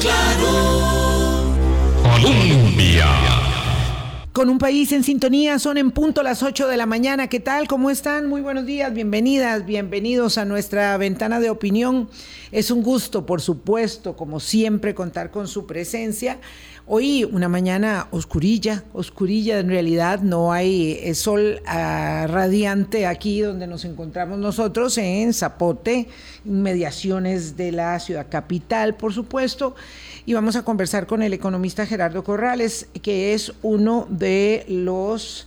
Claro. 0.00 1.54
Colombia. 2.02 3.06
Con 4.32 4.50
un 4.50 4.58
país 4.58 4.90
en 4.92 5.04
sintonía, 5.04 5.58
son 5.58 5.78
en 5.78 5.92
punto 5.92 6.22
las 6.22 6.42
8 6.42 6.66
de 6.66 6.76
la 6.76 6.86
mañana. 6.86 7.28
¿Qué 7.28 7.38
tal? 7.38 7.68
¿Cómo 7.68 7.88
están? 7.88 8.28
Muy 8.28 8.40
buenos 8.40 8.66
días, 8.66 8.92
bienvenidas, 8.92 9.64
bienvenidos 9.66 10.36
a 10.36 10.44
nuestra 10.44 10.96
ventana 10.96 11.40
de 11.40 11.50
opinión. 11.50 12.08
Es 12.50 12.70
un 12.70 12.82
gusto, 12.82 13.24
por 13.24 13.40
supuesto, 13.40 14.16
como 14.16 14.40
siempre, 14.40 14.94
contar 14.94 15.30
con 15.30 15.46
su 15.46 15.66
presencia. 15.66 16.38
Hoy 16.90 17.24
una 17.24 17.50
mañana 17.50 18.08
oscurilla, 18.12 18.82
oscurilla 18.94 19.58
en 19.58 19.68
realidad, 19.68 20.22
no 20.22 20.54
hay 20.54 20.92
eh, 21.02 21.14
sol 21.14 21.60
ah, 21.66 22.26
radiante 22.26 23.06
aquí 23.06 23.42
donde 23.42 23.66
nos 23.66 23.84
encontramos 23.84 24.38
nosotros 24.38 24.96
en 24.96 25.34
Zapote, 25.34 26.08
inmediaciones 26.46 27.58
de 27.58 27.72
la 27.72 28.00
ciudad 28.00 28.28
capital, 28.30 28.94
por 28.94 29.12
supuesto. 29.12 29.74
Y 30.24 30.32
vamos 30.32 30.56
a 30.56 30.64
conversar 30.64 31.06
con 31.06 31.20
el 31.20 31.34
economista 31.34 31.84
Gerardo 31.84 32.24
Corrales, 32.24 32.88
que 33.02 33.34
es 33.34 33.52
uno 33.60 34.06
de 34.08 34.64
los 34.66 35.46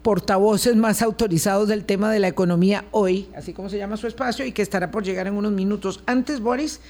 portavoces 0.00 0.76
más 0.76 1.02
autorizados 1.02 1.68
del 1.68 1.84
tema 1.84 2.10
de 2.10 2.20
la 2.20 2.28
economía 2.28 2.86
hoy, 2.90 3.28
así 3.36 3.52
como 3.52 3.68
se 3.68 3.76
llama 3.76 3.98
su 3.98 4.06
espacio, 4.06 4.46
y 4.46 4.52
que 4.52 4.62
estará 4.62 4.90
por 4.90 5.04
llegar 5.04 5.26
en 5.26 5.34
unos 5.34 5.52
minutos. 5.52 6.02
Antes, 6.06 6.40
Boris, 6.40 6.80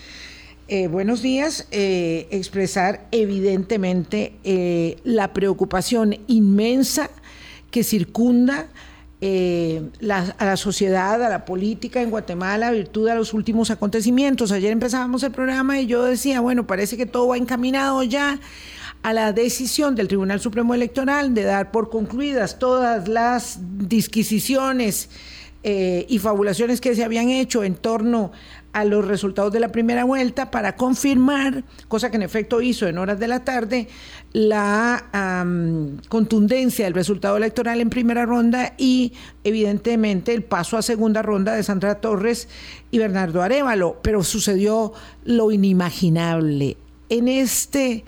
eh, 0.73 0.87
buenos 0.87 1.20
días. 1.20 1.66
Eh, 1.73 2.29
expresar 2.30 3.09
evidentemente 3.10 4.34
eh, 4.45 4.98
la 5.02 5.33
preocupación 5.33 6.16
inmensa 6.29 7.10
que 7.73 7.83
circunda 7.83 8.69
a 9.20 10.45
la 10.45 10.56
sociedad, 10.56 11.23
a 11.24 11.29
la 11.29 11.45
política 11.45 12.01
en 12.01 12.10
Guatemala, 12.10 12.70
virtud 12.70 13.09
de 13.09 13.16
los 13.16 13.34
últimos 13.34 13.73
acontecimientos. 13.73 14.52
Ayer 14.52 14.70
empezábamos 14.70 15.24
el 15.24 15.33
programa 15.33 15.80
y 15.80 15.88
yo 15.88 16.05
decía, 16.05 16.41
bueno, 16.41 16.69
parece 16.69 16.96
que 16.96 17.05
todo 17.05 17.27
va 17.27 17.37
encaminado 17.37 18.05
ya 18.05 18.38
a 19.02 19.12
la 19.12 19.32
decisión 19.32 19.96
del 19.96 20.07
Tribunal 20.07 20.40
Supremo 20.40 20.73
Electoral 20.73 21.34
de 21.34 21.43
dar 21.43 21.73
por 21.73 21.90
concluidas 21.90 22.60
todas 22.60 23.09
las 23.09 23.59
disquisiciones 23.88 25.10
y 25.62 26.18
fabulaciones 26.18 26.80
que 26.80 26.95
se 26.95 27.05
habían 27.05 27.29
hecho 27.29 27.62
en 27.65 27.74
torno 27.74 28.32
a 28.73 28.85
los 28.85 29.07
resultados 29.07 29.52
de 29.52 29.60
la 29.60 29.73
primera 29.73 30.04
vuelta 30.04 30.51
para 30.51 30.76
confirmar, 30.76 31.65
cosa 31.88 32.10
que 32.10 32.16
en 32.16 32.23
efecto 32.23 32.63
hizo 32.63 32.87
en 32.87 32.99
horas 32.99 33.18
de 33.18 33.29
la 33.29 33.45
tarde, 33.45 33.88
la 34.32 35.04
contundencia 36.09 36.85
del 36.85 36.95
resultado 36.95 37.37
electoral 37.37 37.80
en 37.80 37.90
primera 37.90 38.27
ronda 38.27 38.74
y 38.79 39.12
evidentemente 39.43 40.32
el 40.32 40.45
paso 40.45 40.77
a 40.77 40.82
segunda 40.82 41.23
ronda 41.23 41.54
de 41.54 41.62
Sandra 41.62 41.96
Torres 41.96 42.49
y 42.90 42.99
Bernardo 42.99 43.43
Arevalo. 43.43 43.99
Pero 44.02 44.23
sucedió 44.23 44.93
lo 45.24 45.51
inimaginable. 45.51 46.77
En 47.09 47.27
este 47.27 48.05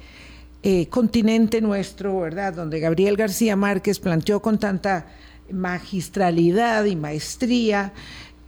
eh, 0.62 0.86
continente 0.86 1.60
nuestro, 1.60 2.20
¿verdad? 2.20 2.54
Donde 2.54 2.78
Gabriel 2.78 3.16
García 3.16 3.56
Márquez 3.56 3.98
planteó 3.98 4.40
con 4.40 4.58
tanta 4.58 5.06
magistralidad 5.50 6.84
y 6.84 6.94
maestría 6.94 7.92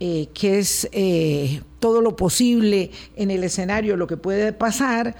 eh, 0.01 0.29
que 0.35 0.59
es 0.59 0.89
eh, 0.93 1.63
todo 1.79 2.01
lo 2.01 2.17
posible 2.17 2.91
en 3.17 3.31
el 3.31 3.45
escenario, 3.45 3.97
lo 3.97 4.07
que 4.07 4.17
puede 4.17 4.53
pasar. 4.53 5.17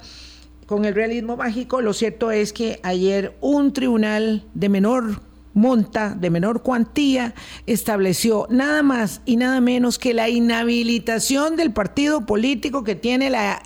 Con 0.65 0.83
el 0.85 0.95
realismo 0.95 1.37
mágico, 1.37 1.81
lo 1.81 1.93
cierto 1.93 2.31
es 2.31 2.51
que 2.51 2.79
ayer 2.83 3.37
un 3.39 3.71
tribunal 3.71 4.43
de 4.53 4.69
menor 4.69 5.21
monta, 5.53 6.15
de 6.19 6.29
menor 6.29 6.61
cuantía, 6.61 7.33
estableció 7.65 8.47
nada 8.49 8.83
más 8.83 9.21
y 9.25 9.37
nada 9.37 9.61
menos 9.61 9.97
que 9.97 10.13
la 10.13 10.27
inhabilitación 10.27 11.55
del 11.55 11.71
partido 11.71 12.25
político 12.25 12.83
que 12.83 12.95
tiene 12.95 13.29
la 13.29 13.63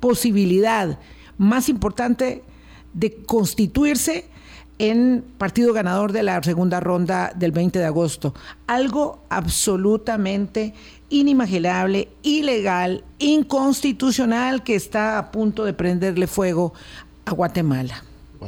posibilidad 0.00 0.98
más 1.36 1.68
importante 1.68 2.42
de 2.94 3.16
constituirse 3.16 4.29
en 4.80 5.22
partido 5.36 5.74
ganador 5.74 6.10
de 6.10 6.22
la 6.22 6.42
segunda 6.42 6.80
ronda 6.80 7.34
del 7.36 7.52
20 7.52 7.78
de 7.78 7.84
agosto. 7.84 8.32
Algo 8.66 9.22
absolutamente 9.28 10.72
inimaginable, 11.10 12.08
ilegal, 12.22 13.04
inconstitucional 13.18 14.64
que 14.64 14.74
está 14.74 15.18
a 15.18 15.30
punto 15.30 15.66
de 15.66 15.74
prenderle 15.74 16.26
fuego 16.26 16.72
a 17.26 17.32
Guatemala. 17.32 18.04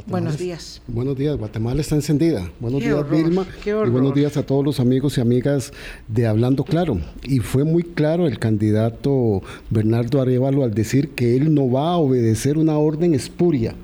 buenos 0.07 0.39
días. 0.39 0.81
Buenos 0.87 1.15
días, 1.15 1.37
Guatemala 1.37 1.81
está 1.81 1.93
encendida. 1.93 2.49
Buenos 2.59 2.81
días, 2.81 3.07
Vilma. 3.11 3.45
y 3.63 3.89
buenos 3.91 4.15
días 4.15 4.35
a 4.35 4.43
todos 4.43 4.65
los 4.65 4.79
amigos 4.79 5.19
y 5.19 5.21
amigas 5.21 5.71
de 6.07 6.25
Hablando 6.25 6.63
Claro. 6.63 6.99
Y 7.21 7.41
fue 7.41 7.63
muy 7.63 7.83
claro 7.83 8.25
el 8.25 8.39
candidato 8.39 9.43
Bernardo 9.69 10.19
Arevalo 10.19 10.63
al 10.63 10.73
decir 10.73 11.11
que 11.11 11.35
él 11.35 11.53
no 11.53 11.69
va 11.69 11.91
a 11.91 11.97
obedecer 11.97 12.57
una 12.57 12.75
orden 12.79 13.13
espuria 13.13 13.75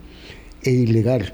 e 0.64 0.72
ilegal. 0.72 1.32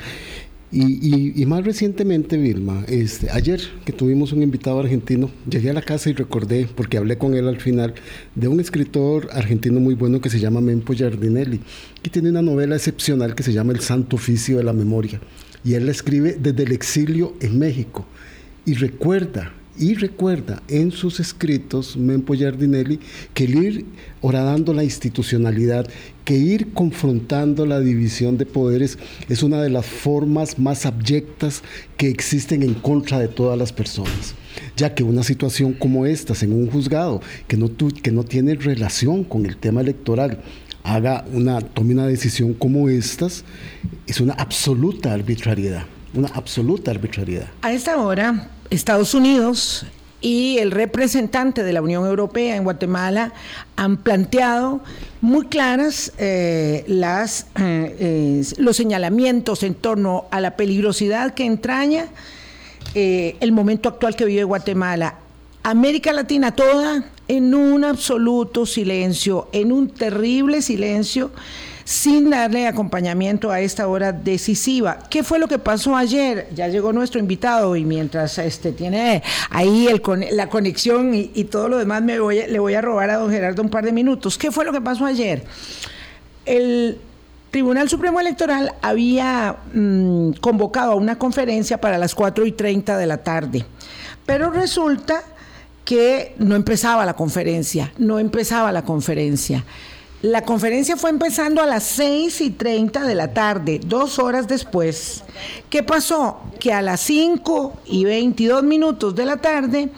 Y, 0.78 1.46
más 1.46 1.64
recientemente, 1.64 2.36
Vilma, 2.36 2.84
este, 2.90 3.32
ayer 3.32 3.62
que 3.86 3.94
tuvimos 3.94 4.34
un 4.34 4.44
invitado 4.44 4.78
argentino, 4.82 5.32
llegué 5.50 5.70
a 5.70 5.74
la 5.74 5.82
casa 5.82 6.10
y 6.10 6.14
recordé, 6.14 6.68
porque 6.76 6.98
hablé 6.98 7.18
con 7.18 7.34
él 7.34 7.48
al 7.48 7.62
final, 7.62 7.94
de 8.36 8.50
un 8.50 8.60
escritor 8.60 9.30
argentino 9.32 9.80
muy 9.80 9.96
bueno 9.96 10.20
que 10.20 10.30
se 10.30 10.38
llama 10.38 10.60
Mempo 10.60 10.92
Giardinelli, 10.92 11.62
que 12.04 12.10
tiene 12.10 12.30
una 12.30 12.42
novela 12.42 12.76
excepcional 12.76 13.36
que 13.36 13.44
se 13.44 13.54
llama 13.54 13.72
El 13.72 13.80
Santo 13.80 14.18
Oficio 14.18 14.58
de 14.58 14.66
la 14.66 14.74
Memoria. 14.74 15.22
Y 15.64 15.76
él 15.76 15.86
la 15.86 15.92
escribe 15.94 16.36
desde 16.38 16.64
el 16.64 16.74
exilio 16.74 17.36
en 17.40 17.58
México. 17.58 18.06
Y 18.66 18.74
recuerda 18.74 19.54
y 19.78 19.96
recuerda 19.96 20.62
en 20.68 20.92
sus 20.92 21.20
escritos, 21.20 21.98
Mempo 21.98 22.34
Giardinelli, 22.34 23.00
que 23.34 23.46
el 23.46 23.56
ir 23.56 23.86
horadando 24.22 24.74
la 24.74 24.84
institucionalidad, 24.84 25.88
que 26.24 26.36
ir 26.38 26.74
confrontando 26.74 27.66
la 27.66 27.80
división 27.80 28.38
de 28.38 28.46
poderes 28.46 28.98
es 29.30 29.44
una 29.44 29.62
de 29.62 29.70
las 29.70 29.86
formas 29.86 30.58
más 30.58 30.86
abyectas 30.86 31.62
que 31.98 32.10
existen 32.10 32.64
en 32.64 32.74
contra 32.74 33.20
de 33.20 33.28
todas 33.28 33.58
las 33.58 33.74
personas. 33.74 34.36
Ya 34.78 34.96
que 34.96 35.04
una 35.04 35.24
situación 35.24 35.74
como 35.74 36.06
esta 36.06 36.34
en 36.42 36.54
un 36.54 36.70
juzgado 36.70 37.22
que 37.48 37.58
no, 37.58 37.70
que 38.02 38.12
no 38.12 38.24
tiene 38.24 38.56
relación 38.56 39.24
con 39.24 39.46
el 39.46 39.58
tema 39.58 39.82
electoral, 39.82 40.42
haga 40.84 41.26
una, 41.34 41.60
tome 41.62 41.94
una 41.94 42.08
decisión 42.08 42.54
como 42.54 42.90
estas, 42.90 43.44
es 44.08 44.22
una 44.22 44.34
absoluta 44.34 45.14
arbitrariedad 45.14 45.86
una 46.16 46.30
absoluta 46.30 46.92
arbitrariedad. 46.92 47.48
A 47.62 47.74
esta 47.74 47.98
hora, 47.98 48.50
Estados 48.70 49.14
Unidos 49.14 49.86
y 50.22 50.58
el 50.58 50.72
representante 50.72 51.64
de 51.64 51.74
la 51.74 51.82
Unión 51.82 52.06
Europea 52.06 52.56
en 52.56 52.64
Guatemala 52.64 53.34
han 53.76 53.98
planteado 53.98 54.82
muy 55.22 55.46
claras 55.46 56.14
eh, 56.18 56.84
las, 56.88 57.48
eh, 57.60 58.44
los 58.58 58.76
señalamientos 58.76 59.62
en 59.64 59.76
torno 59.76 60.26
a 60.32 60.42
la 60.42 60.56
peligrosidad 60.56 61.34
que 61.34 61.46
entraña 61.46 62.08
eh, 62.96 63.36
el 63.40 63.52
momento 63.52 63.90
actual 63.90 64.16
que 64.16 64.26
vive 64.26 64.44
Guatemala. 64.44 65.16
América 65.64 66.14
Latina 66.14 66.56
toda 66.56 67.04
en 67.28 67.54
un 67.54 67.84
absoluto 67.84 68.66
silencio, 68.66 69.48
en 69.52 69.72
un 69.72 69.90
terrible 69.90 70.62
silencio 70.62 71.32
sin 71.86 72.32
darle 72.32 72.68
acompañamiento 72.68 73.52
a 73.52 73.62
esta 73.62 73.88
hora 73.88 74.12
decisiva. 74.12 74.98
¿Qué 75.08 75.24
fue 75.24 75.38
lo 75.38 75.48
que 75.48 75.60
pasó 75.60 75.96
ayer? 75.96 76.48
Ya 76.54 76.68
llegó 76.68 76.92
nuestro 76.92 77.20
invitado 77.20 77.76
y 77.76 77.86
mientras 77.86 78.40
este, 78.40 78.72
tiene 78.72 79.22
ahí 79.52 79.88
el, 79.88 80.02
la 80.32 80.50
conexión 80.50 81.14
y, 81.14 81.44
todo 81.46 81.70
lo 81.70 81.78
demás, 81.78 82.02
me 82.02 82.20
voy, 82.20 82.42
le 82.48 82.60
voy 82.60 82.74
a 82.74 82.82
robar 82.82 83.12
a 83.12 83.18
don 83.18 83.30
Gerardo 83.30 83.62
un 83.62 83.70
par 83.70 83.86
de 83.86 83.92
minutos. 83.92 84.36
¿Qué 84.38 84.52
fue 84.52 84.66
lo 84.66 84.74
que 84.74 84.82
pasó 84.82 85.06
ayer? 85.06 85.44
El 86.44 86.98
Tribunal 87.52 87.88
Supremo 87.88 88.20
Electoral 88.20 88.74
había 88.82 89.56
mm, 89.72 90.32
convocado 90.42 90.94
a 90.94 90.96
una 90.96 91.20
conferencia 91.20 91.80
para 91.80 92.00
las 92.00 92.16
4 92.16 92.48
y 92.48 92.52
30 92.52 92.98
de 92.98 93.06
la 93.06 93.18
tarde, 93.18 93.64
pero 94.26 94.50
resulta 94.50 95.22
que 95.86 96.34
no 96.40 96.56
empezaba 96.56 97.06
la 97.06 97.14
conferencia, 97.14 97.94
no 98.00 98.18
empezaba 98.18 98.72
la 98.72 98.82
conferencia. 98.82 99.64
La 100.26 100.42
conferencia 100.42 100.98
fue 100.98 101.12
empezando 101.12 101.62
a 101.62 101.68
las 101.68 101.84
6 101.84 102.42
y 102.42 102.50
30 102.50 103.04
de 103.04 103.14
la 103.14 103.32
tarde, 103.32 103.80
dos 103.86 104.18
horas 104.18 104.48
después. 104.48 105.24
¿Qué 105.70 105.84
pasó? 105.84 106.40
Que 106.60 106.74
a 106.74 106.82
las 106.82 107.02
5 107.02 107.82
y 107.86 108.06
22 108.06 108.64
minutos 108.64 109.14
de 109.14 109.24
la 109.24 109.38
tarde, 109.38 109.90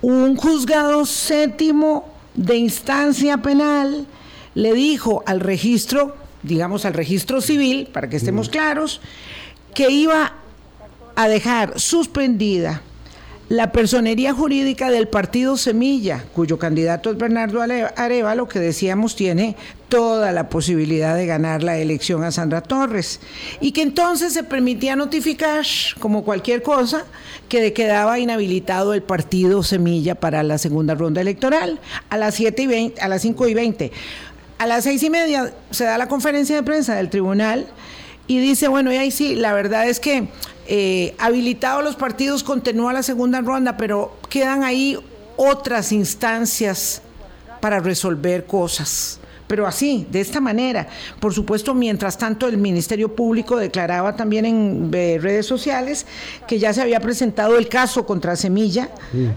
un 0.00 0.36
juzgado 0.36 1.04
séptimo 1.04 2.06
de 2.36 2.54
instancia 2.54 3.38
penal 3.38 4.06
le 4.54 4.74
dijo 4.74 5.24
al 5.26 5.40
registro, 5.40 6.14
digamos 6.44 6.84
al 6.84 6.94
registro 6.94 7.40
civil, 7.40 7.88
para 7.92 8.08
que 8.08 8.18
estemos 8.18 8.48
claros, 8.48 9.00
que 9.74 9.90
iba 9.90 10.34
a 11.16 11.26
dejar 11.26 11.80
suspendida 11.80 12.82
la 13.48 13.72
personería 13.72 14.34
jurídica 14.34 14.90
del 14.90 15.08
partido 15.08 15.56
Semilla, 15.56 16.24
cuyo 16.34 16.58
candidato 16.58 17.10
es 17.10 17.16
Bernardo 17.16 17.62
Arevalo, 17.62 18.46
que 18.46 18.58
decíamos 18.58 19.16
tiene 19.16 19.56
toda 19.88 20.32
la 20.32 20.50
posibilidad 20.50 21.16
de 21.16 21.24
ganar 21.24 21.62
la 21.62 21.78
elección 21.78 22.24
a 22.24 22.30
Sandra 22.30 22.60
Torres, 22.60 23.20
y 23.60 23.72
que 23.72 23.80
entonces 23.80 24.34
se 24.34 24.44
permitía 24.44 24.96
notificar, 24.96 25.64
como 25.98 26.24
cualquier 26.24 26.62
cosa, 26.62 27.04
que 27.48 27.72
quedaba 27.72 28.18
inhabilitado 28.18 28.92
el 28.92 29.02
partido 29.02 29.62
Semilla 29.62 30.14
para 30.14 30.42
la 30.42 30.58
segunda 30.58 30.94
ronda 30.94 31.22
electoral 31.22 31.80
a 32.10 32.18
las 32.18 32.34
7 32.34 32.62
y 32.62 32.66
20, 32.66 33.00
a 33.00 33.08
las 33.08 33.22
5 33.22 33.48
y 33.48 33.54
20. 33.54 33.92
A 34.58 34.66
las 34.66 34.82
seis 34.82 35.04
y 35.04 35.08
media 35.08 35.54
se 35.70 35.84
da 35.84 35.96
la 35.98 36.08
conferencia 36.08 36.56
de 36.56 36.64
prensa 36.64 36.96
del 36.96 37.10
tribunal 37.10 37.68
y 38.26 38.40
dice, 38.40 38.66
bueno, 38.66 38.92
y 38.92 38.96
ahí 38.96 39.12
sí, 39.12 39.36
la 39.36 39.52
verdad 39.52 39.88
es 39.88 40.00
que 40.00 40.28
eh, 40.68 41.14
habilitados 41.18 41.82
los 41.82 41.96
partidos 41.96 42.44
continúa 42.44 42.92
la 42.92 43.02
segunda 43.02 43.40
ronda, 43.40 43.76
pero 43.76 44.16
quedan 44.28 44.64
ahí 44.64 44.98
otras 45.36 45.92
instancias 45.92 47.00
para 47.60 47.80
resolver 47.80 48.44
cosas 48.44 49.18
pero 49.48 49.66
así, 49.66 50.06
de 50.12 50.20
esta 50.20 50.40
manera. 50.40 50.86
Por 51.18 51.34
supuesto, 51.34 51.74
mientras 51.74 52.18
tanto, 52.18 52.46
el 52.46 52.58
Ministerio 52.58 53.14
Público 53.16 53.56
declaraba 53.56 54.14
también 54.14 54.44
en 54.44 54.90
eh, 54.92 55.18
redes 55.20 55.46
sociales 55.46 56.06
que 56.46 56.58
ya 56.58 56.72
se 56.72 56.82
había 56.82 57.00
presentado 57.00 57.58
el 57.58 57.68
caso 57.68 58.06
contra 58.06 58.36
Semilla 58.36 58.90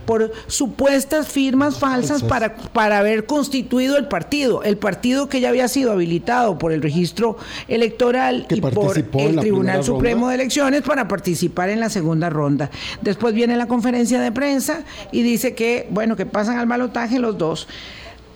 por 0.06 0.31
supuestas 0.48 1.28
firmas 1.28 1.80
falsas 1.80 2.24
para, 2.24 2.56
para 2.56 3.00
haber 3.00 3.25
constituido 3.25 3.98
el 3.98 4.08
partido, 4.08 4.63
el 4.63 4.78
partido 4.78 5.30
que 5.30 5.40
ya 5.40 5.50
había 5.50 5.68
sido 5.68 5.92
habilitado 5.92 6.57
por 6.57 6.72
el 6.72 6.81
registro 6.81 7.38
electoral 7.68 8.46
y 8.50 8.62
por 8.62 8.98
el 8.98 9.40
Tribunal 9.40 9.84
Supremo 9.84 10.28
de 10.30 10.36
Elecciones 10.36 10.81
para 10.81 11.07
participar 11.07 11.69
en 11.69 11.80
la 11.80 11.90
segunda 11.90 12.30
ronda. 12.30 12.69
Después 13.02 13.34
viene 13.34 13.56
la 13.56 13.68
conferencia 13.68 14.19
de 14.19 14.31
prensa 14.31 14.84
y 15.12 15.24
dice 15.24 15.56
que, 15.56 15.88
bueno, 15.90 16.16
que 16.16 16.25
pasan 16.25 16.57
al 16.57 16.66
balotaje 16.66 17.19
los 17.19 17.38
dos. 17.38 17.68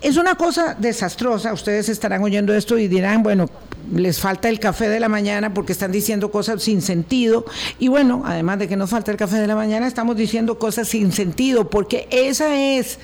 Es 0.01 0.17
una 0.17 0.35
cosa 0.35 0.75
desastrosa, 0.77 1.53
ustedes 1.53 1.89
estarán 1.89 2.23
oyendo 2.23 2.53
esto 2.53 2.77
y 2.77 2.87
dirán, 2.87 3.23
bueno, 3.23 3.49
les 3.93 4.19
falta 4.19 4.49
el 4.49 4.59
café 4.59 4.89
de 4.89 4.99
la 4.99 5.09
mañana 5.09 5.53
porque 5.53 5.71
están 5.71 5.91
diciendo 5.91 6.31
cosas 6.31 6.61
sin 6.63 6.81
sentido. 6.81 7.45
Y 7.79 7.87
bueno, 7.87 8.23
además 8.25 8.59
de 8.59 8.67
que 8.67 8.75
nos 8.75 8.89
falta 8.89 9.11
el 9.11 9.17
café 9.17 9.37
de 9.37 9.47
la 9.47 9.55
mañana, 9.55 9.87
estamos 9.87 10.15
diciendo 10.15 10.59
cosas 10.59 10.87
sin 10.87 11.11
sentido 11.11 11.69
porque 11.69 12.07
esa 12.11 12.55
es 12.55 12.99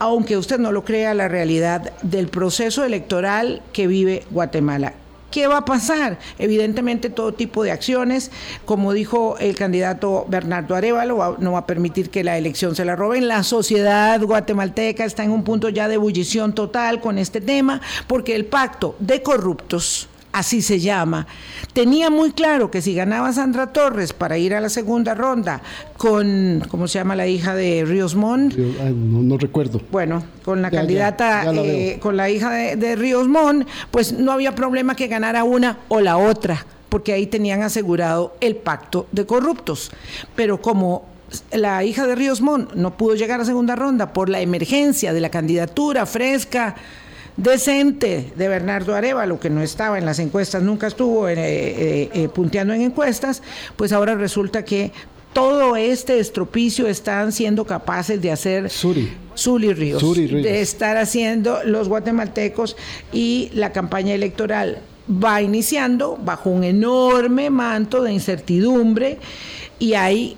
aunque 0.00 0.36
usted 0.36 0.58
no 0.58 0.72
lo 0.72 0.84
crea, 0.84 1.12
la 1.14 1.28
realidad 1.28 1.92
del 2.02 2.28
proceso 2.28 2.84
electoral 2.84 3.62
que 3.72 3.86
vive 3.86 4.22
Guatemala. 4.30 4.94
¿Qué 5.30 5.46
va 5.46 5.58
a 5.58 5.64
pasar? 5.64 6.18
Evidentemente 6.38 7.10
todo 7.10 7.32
tipo 7.32 7.62
de 7.62 7.70
acciones, 7.70 8.30
como 8.64 8.94
dijo 8.94 9.36
el 9.38 9.56
candidato 9.56 10.24
Bernardo 10.28 10.74
Arevalo, 10.74 11.36
no 11.38 11.52
va 11.52 11.58
a 11.58 11.66
permitir 11.66 12.08
que 12.08 12.24
la 12.24 12.38
elección 12.38 12.74
se 12.74 12.86
la 12.86 12.96
roben. 12.96 13.28
La 13.28 13.42
sociedad 13.42 14.20
guatemalteca 14.22 15.04
está 15.04 15.24
en 15.24 15.30
un 15.30 15.44
punto 15.44 15.68
ya 15.68 15.86
de 15.86 15.94
ebullición 15.94 16.54
total 16.54 17.00
con 17.00 17.18
este 17.18 17.42
tema, 17.42 17.82
porque 18.06 18.34
el 18.34 18.46
pacto 18.46 18.96
de 19.00 19.22
corruptos 19.22 20.08
así 20.32 20.62
se 20.62 20.78
llama, 20.78 21.26
tenía 21.72 22.10
muy 22.10 22.32
claro 22.32 22.70
que 22.70 22.82
si 22.82 22.94
ganaba 22.94 23.32
Sandra 23.32 23.72
Torres 23.72 24.12
para 24.12 24.38
ir 24.38 24.54
a 24.54 24.60
la 24.60 24.68
segunda 24.68 25.14
ronda 25.14 25.62
con, 25.96 26.62
¿cómo 26.68 26.88
se 26.88 26.98
llama 26.98 27.16
la 27.16 27.26
hija 27.26 27.54
de 27.54 27.84
Ríos 27.84 28.14
Montt? 28.14 28.54
No, 28.56 29.38
recuerdo. 29.38 29.80
Bueno, 29.90 30.22
con 30.44 30.62
la 30.62 30.70
candidata, 30.70 31.44
eh, 31.54 31.98
con 32.00 32.16
la 32.16 32.30
hija 32.30 32.50
de, 32.50 32.76
de 32.76 32.96
Ríos 32.96 33.28
Montt, 33.28 33.66
pues 33.90 34.12
no 34.12 34.32
había 34.32 34.54
problema 34.54 34.94
que 34.94 35.06
ganara 35.08 35.44
una 35.44 35.78
o 35.88 36.00
la 36.00 36.16
otra, 36.16 36.64
porque 36.88 37.12
ahí 37.12 37.26
tenían 37.26 37.62
asegurado 37.62 38.36
el 38.40 38.56
pacto 38.56 39.06
de 39.12 39.26
corruptos. 39.26 39.90
Pero 40.34 40.60
como 40.60 41.04
la 41.52 41.84
hija 41.84 42.06
de 42.06 42.14
Ríos 42.14 42.40
Montt 42.40 42.74
no 42.74 42.96
pudo 42.96 43.14
llegar 43.14 43.40
a 43.40 43.44
segunda 43.44 43.76
ronda 43.76 44.12
por 44.12 44.28
la 44.28 44.40
emergencia 44.40 45.12
de 45.12 45.20
la 45.20 45.30
candidatura 45.30 46.06
fresca, 46.06 46.74
decente 47.38 48.32
de 48.36 48.48
Bernardo 48.48 48.94
Arevalo, 48.94 49.38
que 49.38 49.48
no 49.48 49.62
estaba 49.62 49.96
en 49.96 50.04
las 50.04 50.18
encuestas, 50.18 50.62
nunca 50.62 50.88
estuvo 50.88 51.28
eh, 51.28 51.34
eh, 51.38 52.10
eh, 52.12 52.28
punteando 52.28 52.74
en 52.74 52.82
encuestas, 52.82 53.42
pues 53.76 53.92
ahora 53.92 54.16
resulta 54.16 54.64
que 54.64 54.92
todo 55.32 55.76
este 55.76 56.18
estropicio 56.18 56.88
están 56.88 57.30
siendo 57.30 57.64
capaces 57.64 58.20
de 58.20 58.32
hacer 58.32 58.70
Suri. 58.70 59.72
Ríos, 59.72 60.02
de 60.16 60.60
estar 60.60 60.96
haciendo 60.96 61.60
los 61.64 61.88
guatemaltecos 61.88 62.76
y 63.12 63.50
la 63.54 63.72
campaña 63.72 64.14
electoral 64.14 64.80
va 65.08 65.40
iniciando 65.40 66.18
bajo 66.20 66.50
un 66.50 66.64
enorme 66.64 67.50
manto 67.50 68.02
de 68.02 68.12
incertidumbre 68.12 69.18
y 69.78 69.94
hay 69.94 70.36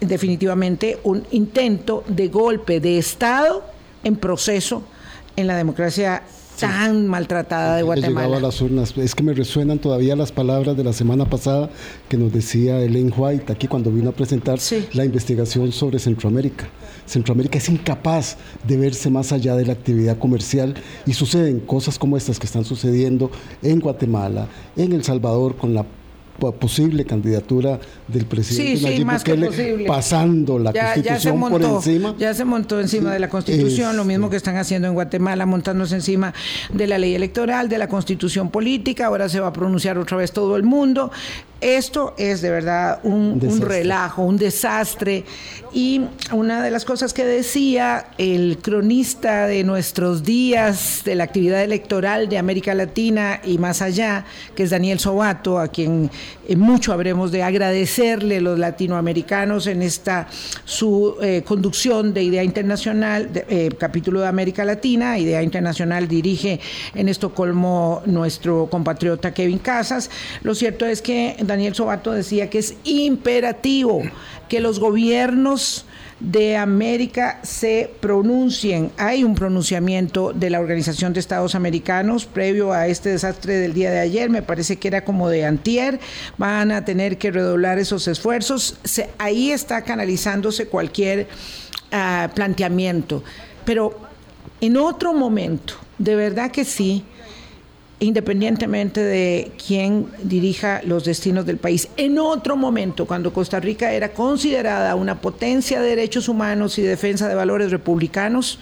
definitivamente 0.00 0.98
un 1.02 1.26
intento 1.30 2.04
de 2.08 2.28
golpe 2.28 2.80
de 2.80 2.96
Estado 2.96 3.62
en 4.02 4.16
proceso 4.16 4.82
en 5.40 5.46
la 5.46 5.56
democracia 5.56 6.22
tan 6.60 7.06
maltratada 7.06 7.76
de 7.76 7.82
Guatemala. 7.82 8.36
A 8.36 8.40
las 8.40 8.60
urnas. 8.60 8.96
Es 8.96 9.14
que 9.14 9.22
me 9.22 9.32
resuenan 9.32 9.78
todavía 9.78 10.14
las 10.14 10.30
palabras 10.30 10.76
de 10.76 10.84
la 10.84 10.92
semana 10.92 11.28
pasada 11.28 11.70
que 12.08 12.16
nos 12.16 12.32
decía 12.32 12.80
Ellen 12.82 13.12
White 13.16 13.52
aquí 13.52 13.66
cuando 13.66 13.90
vino 13.90 14.10
a 14.10 14.12
presentar 14.12 14.58
la 14.92 15.04
investigación 15.04 15.72
sobre 15.72 15.98
Centroamérica. 15.98 16.68
Centroamérica 17.06 17.58
es 17.58 17.68
incapaz 17.68 18.36
de 18.66 18.76
verse 18.76 19.10
más 19.10 19.32
allá 19.32 19.56
de 19.56 19.66
la 19.66 19.72
actividad 19.72 20.18
comercial 20.18 20.74
y 21.06 21.14
suceden 21.14 21.60
cosas 21.60 21.98
como 21.98 22.16
estas 22.16 22.38
que 22.38 22.46
están 22.46 22.64
sucediendo 22.64 23.30
en 23.62 23.80
Guatemala, 23.80 24.46
en 24.76 24.92
El 24.92 25.02
Salvador 25.02 25.56
con 25.56 25.74
la 25.74 25.86
posible 26.40 27.04
candidatura 27.04 27.78
del 28.08 28.26
presidente 28.26 29.04
pasando 29.86 30.58
la 30.58 30.72
constitución 30.72 31.40
por 31.40 31.62
encima. 31.62 32.14
Ya 32.18 32.34
se 32.34 32.44
montó 32.44 32.80
encima 32.80 33.12
de 33.12 33.20
la 33.20 33.28
constitución, 33.28 33.96
lo 33.96 34.04
mismo 34.04 34.30
que 34.30 34.36
están 34.36 34.56
haciendo 34.56 34.88
en 34.88 34.94
Guatemala, 34.94 35.46
montándose 35.46 35.94
encima 35.94 36.34
de 36.72 36.86
la 36.86 36.98
ley 36.98 37.14
electoral, 37.14 37.68
de 37.68 37.78
la 37.78 37.88
constitución 37.88 38.50
política, 38.50 39.06
ahora 39.06 39.28
se 39.28 39.40
va 39.40 39.48
a 39.48 39.52
pronunciar 39.52 39.98
otra 39.98 40.16
vez 40.16 40.32
todo 40.32 40.56
el 40.56 40.62
mundo. 40.62 41.10
Esto 41.60 42.14
es 42.16 42.40
de 42.40 42.50
verdad 42.50 43.00
un, 43.02 43.38
relajo, 43.60 44.22
un 44.22 44.38
desastre. 44.38 45.24
Y 45.72 46.00
una 46.32 46.62
de 46.62 46.70
las 46.70 46.84
cosas 46.84 47.12
que 47.12 47.24
decía 47.24 48.06
el 48.18 48.58
cronista 48.60 49.46
de 49.46 49.62
nuestros 49.62 50.24
días 50.24 51.02
de 51.04 51.14
la 51.14 51.24
actividad 51.24 51.62
electoral 51.62 52.28
de 52.28 52.38
América 52.38 52.74
Latina 52.74 53.40
y 53.44 53.58
más 53.58 53.82
allá, 53.82 54.24
que 54.56 54.64
es 54.64 54.70
Daniel 54.70 54.98
Sobato, 54.98 55.58
a 55.58 55.68
quien 55.68 56.10
eh, 56.48 56.56
mucho 56.56 56.92
habremos 56.92 57.30
de 57.30 57.42
agradecerle 57.42 58.40
los 58.40 58.58
latinoamericanos 58.58 59.66
en 59.68 59.82
esta 59.82 60.26
su 60.64 61.16
eh, 61.22 61.42
conducción 61.44 62.12
de 62.12 62.24
Idea 62.24 62.42
Internacional, 62.42 63.30
eh, 63.34 63.70
capítulo 63.78 64.20
de 64.20 64.26
América 64.26 64.64
Latina. 64.64 65.18
Idea 65.18 65.42
Internacional 65.42 66.08
dirige 66.08 66.58
en 66.94 67.08
Estocolmo 67.08 68.02
nuestro 68.06 68.66
compatriota 68.68 69.32
Kevin 69.32 69.58
Casas. 69.58 70.10
Lo 70.42 70.54
cierto 70.54 70.86
es 70.86 71.02
que 71.02 71.36
Daniel 71.50 71.74
Sobato 71.74 72.12
decía 72.12 72.48
que 72.48 72.58
es 72.58 72.76
imperativo 72.84 74.02
que 74.48 74.60
los 74.60 74.78
gobiernos 74.78 75.84
de 76.20 76.56
América 76.56 77.40
se 77.42 77.90
pronuncien. 78.00 78.92
Hay 78.98 79.24
un 79.24 79.34
pronunciamiento 79.34 80.32
de 80.32 80.50
la 80.50 80.60
Organización 80.60 81.12
de 81.12 81.20
Estados 81.20 81.54
Americanos 81.54 82.26
previo 82.26 82.72
a 82.72 82.86
este 82.86 83.08
desastre 83.08 83.56
del 83.56 83.72
día 83.72 83.90
de 83.90 83.98
ayer, 83.98 84.30
me 84.30 84.42
parece 84.42 84.76
que 84.76 84.88
era 84.88 85.04
como 85.04 85.28
de 85.28 85.44
antier, 85.44 85.98
van 86.38 86.70
a 86.70 86.84
tener 86.84 87.18
que 87.18 87.30
redoblar 87.30 87.78
esos 87.78 88.06
esfuerzos. 88.06 88.78
ahí 89.18 89.50
está 89.50 89.82
canalizándose 89.82 90.68
cualquier 90.68 91.26
ah, 91.90 92.30
planteamiento. 92.34 93.24
Pero 93.64 93.98
en 94.60 94.76
otro 94.76 95.14
momento, 95.14 95.74
de 95.98 96.14
verdad 96.14 96.50
que 96.50 96.64
sí, 96.64 97.04
independientemente 98.00 99.02
de 99.02 99.52
quién 99.64 100.06
dirija 100.22 100.80
los 100.84 101.04
destinos 101.04 101.46
del 101.46 101.58
país. 101.58 101.88
En 101.96 102.18
otro 102.18 102.56
momento, 102.56 103.06
cuando 103.06 103.32
Costa 103.32 103.60
Rica 103.60 103.92
era 103.92 104.12
considerada 104.12 104.94
una 104.94 105.20
potencia 105.20 105.80
de 105.80 105.90
derechos 105.90 106.28
humanos 106.28 106.78
y 106.78 106.82
defensa 106.82 107.28
de 107.28 107.34
valores 107.34 107.70
republicanos, 107.70 108.58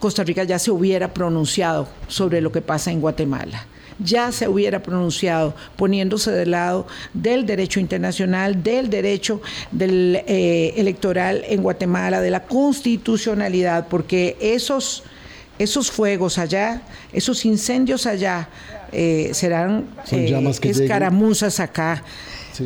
Costa 0.00 0.24
Rica 0.24 0.44
ya 0.44 0.58
se 0.58 0.70
hubiera 0.70 1.14
pronunciado 1.14 1.88
sobre 2.08 2.40
lo 2.40 2.52
que 2.52 2.60
pasa 2.60 2.90
en 2.90 3.00
Guatemala 3.00 3.66
ya 3.98 4.30
se 4.32 4.48
hubiera 4.48 4.82
pronunciado 4.82 5.54
poniéndose 5.76 6.30
del 6.30 6.50
lado 6.50 6.86
del 7.14 7.46
derecho 7.46 7.80
internacional, 7.80 8.62
del 8.62 8.90
derecho 8.90 9.40
del, 9.70 10.22
eh, 10.26 10.74
electoral 10.76 11.42
en 11.48 11.62
Guatemala, 11.62 12.20
de 12.20 12.30
la 12.30 12.44
constitucionalidad, 12.44 13.88
porque 13.88 14.36
esos 14.40 15.02
esos 15.58 15.90
fuegos 15.90 16.38
allá, 16.38 16.82
esos 17.12 17.44
incendios 17.44 18.06
allá, 18.06 18.48
eh, 18.92 19.30
serán 19.32 19.86
eh, 20.10 20.52
escaramuzas 20.62 21.60
acá. 21.60 22.02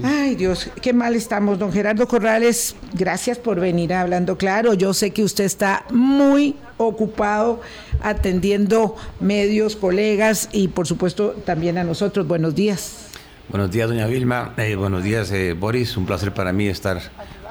Ay 0.05 0.37
Dios, 0.37 0.71
qué 0.81 0.93
mal 0.93 1.17
estamos, 1.17 1.59
don 1.59 1.73
Gerardo 1.73 2.07
Corrales. 2.07 2.77
Gracias 2.93 3.39
por 3.39 3.59
venir 3.59 3.93
hablando 3.93 4.39
claro. 4.39 4.75
Yo 4.75 4.95
sé 4.95 5.11
que 5.11 5.25
usted 5.25 5.45
está 5.45 5.85
muy 5.91 6.55
ocupado 6.77 7.61
atendiendo 8.01 8.95
medios, 9.19 9.75
colegas 9.75 10.49
y 10.53 10.69
por 10.69 10.87
supuesto 10.87 11.31
también 11.45 11.77
a 11.77 11.83
nosotros. 11.83 12.29
Buenos 12.29 12.55
días. 12.55 13.09
Buenos 13.49 13.73
días, 13.73 13.89
doña 13.89 14.07
Vilma. 14.07 14.55
Eh, 14.59 14.77
buenos 14.77 15.03
días, 15.03 15.33
Boris. 15.59 15.97
Un 15.97 16.07
placer 16.07 16.33
para 16.33 16.53
mí 16.53 16.69
estar 16.69 17.01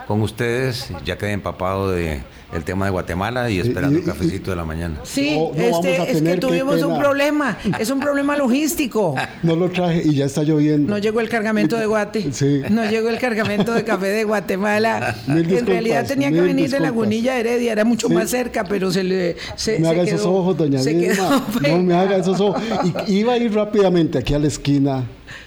con 0.07 0.21
ustedes, 0.21 0.89
ya 1.03 1.17
quedé 1.17 1.33
empapado 1.33 1.91
de 1.91 2.23
el 2.53 2.63
tema 2.63 2.85
de 2.85 2.91
Guatemala 2.91 3.49
y 3.49 3.59
esperando 3.59 3.99
un 3.99 4.05
cafecito 4.05 4.51
de 4.51 4.57
la 4.57 4.65
mañana. 4.65 4.99
Sí, 5.03 5.37
este, 5.55 6.11
es 6.11 6.21
que 6.21 6.37
tuvimos 6.37 6.81
un 6.81 6.97
problema, 6.97 7.57
es 7.79 7.89
un 7.89 7.99
problema 7.99 8.37
logístico. 8.37 9.15
No 9.41 9.55
lo 9.55 9.69
traje 9.69 10.01
y 10.05 10.15
ya 10.15 10.25
está 10.25 10.43
lloviendo. 10.43 10.91
No 10.91 10.97
llegó 10.97 11.21
el 11.21 11.29
cargamento 11.29 11.77
de 11.77 11.85
Guate. 11.85 12.33
Sí. 12.33 12.61
No 12.69 12.89
llegó 12.89 13.09
el 13.09 13.19
cargamento 13.19 13.73
de 13.73 13.83
café 13.83 14.07
de 14.07 14.23
Guatemala. 14.23 15.15
en 15.27 15.65
realidad 15.65 16.05
tenía 16.05 16.31
que 16.31 16.41
venir 16.41 16.69
de 16.69 16.79
Lagunilla 16.79 17.37
Heredia, 17.37 17.71
era 17.71 17.85
mucho 17.85 18.09
más 18.09 18.29
cerca, 18.29 18.63
pero 18.65 18.91
se 18.91 19.03
le. 19.03 19.37
Se, 19.55 19.79
me 19.79 19.87
haga 19.87 20.03
esos 20.03 20.25
ojos, 20.25 20.57
doña 20.57 20.81
Vilma. 20.81 21.45
No 21.69 21.83
me 21.83 21.95
haga 21.95 22.17
esos 22.17 22.39
ojos. 22.39 22.61
Y, 23.07 23.19
iba 23.19 23.33
a 23.33 23.37
ir 23.37 23.53
rápidamente 23.53 24.17
aquí 24.17 24.33
a 24.33 24.39
la 24.39 24.47
esquina 24.47 25.03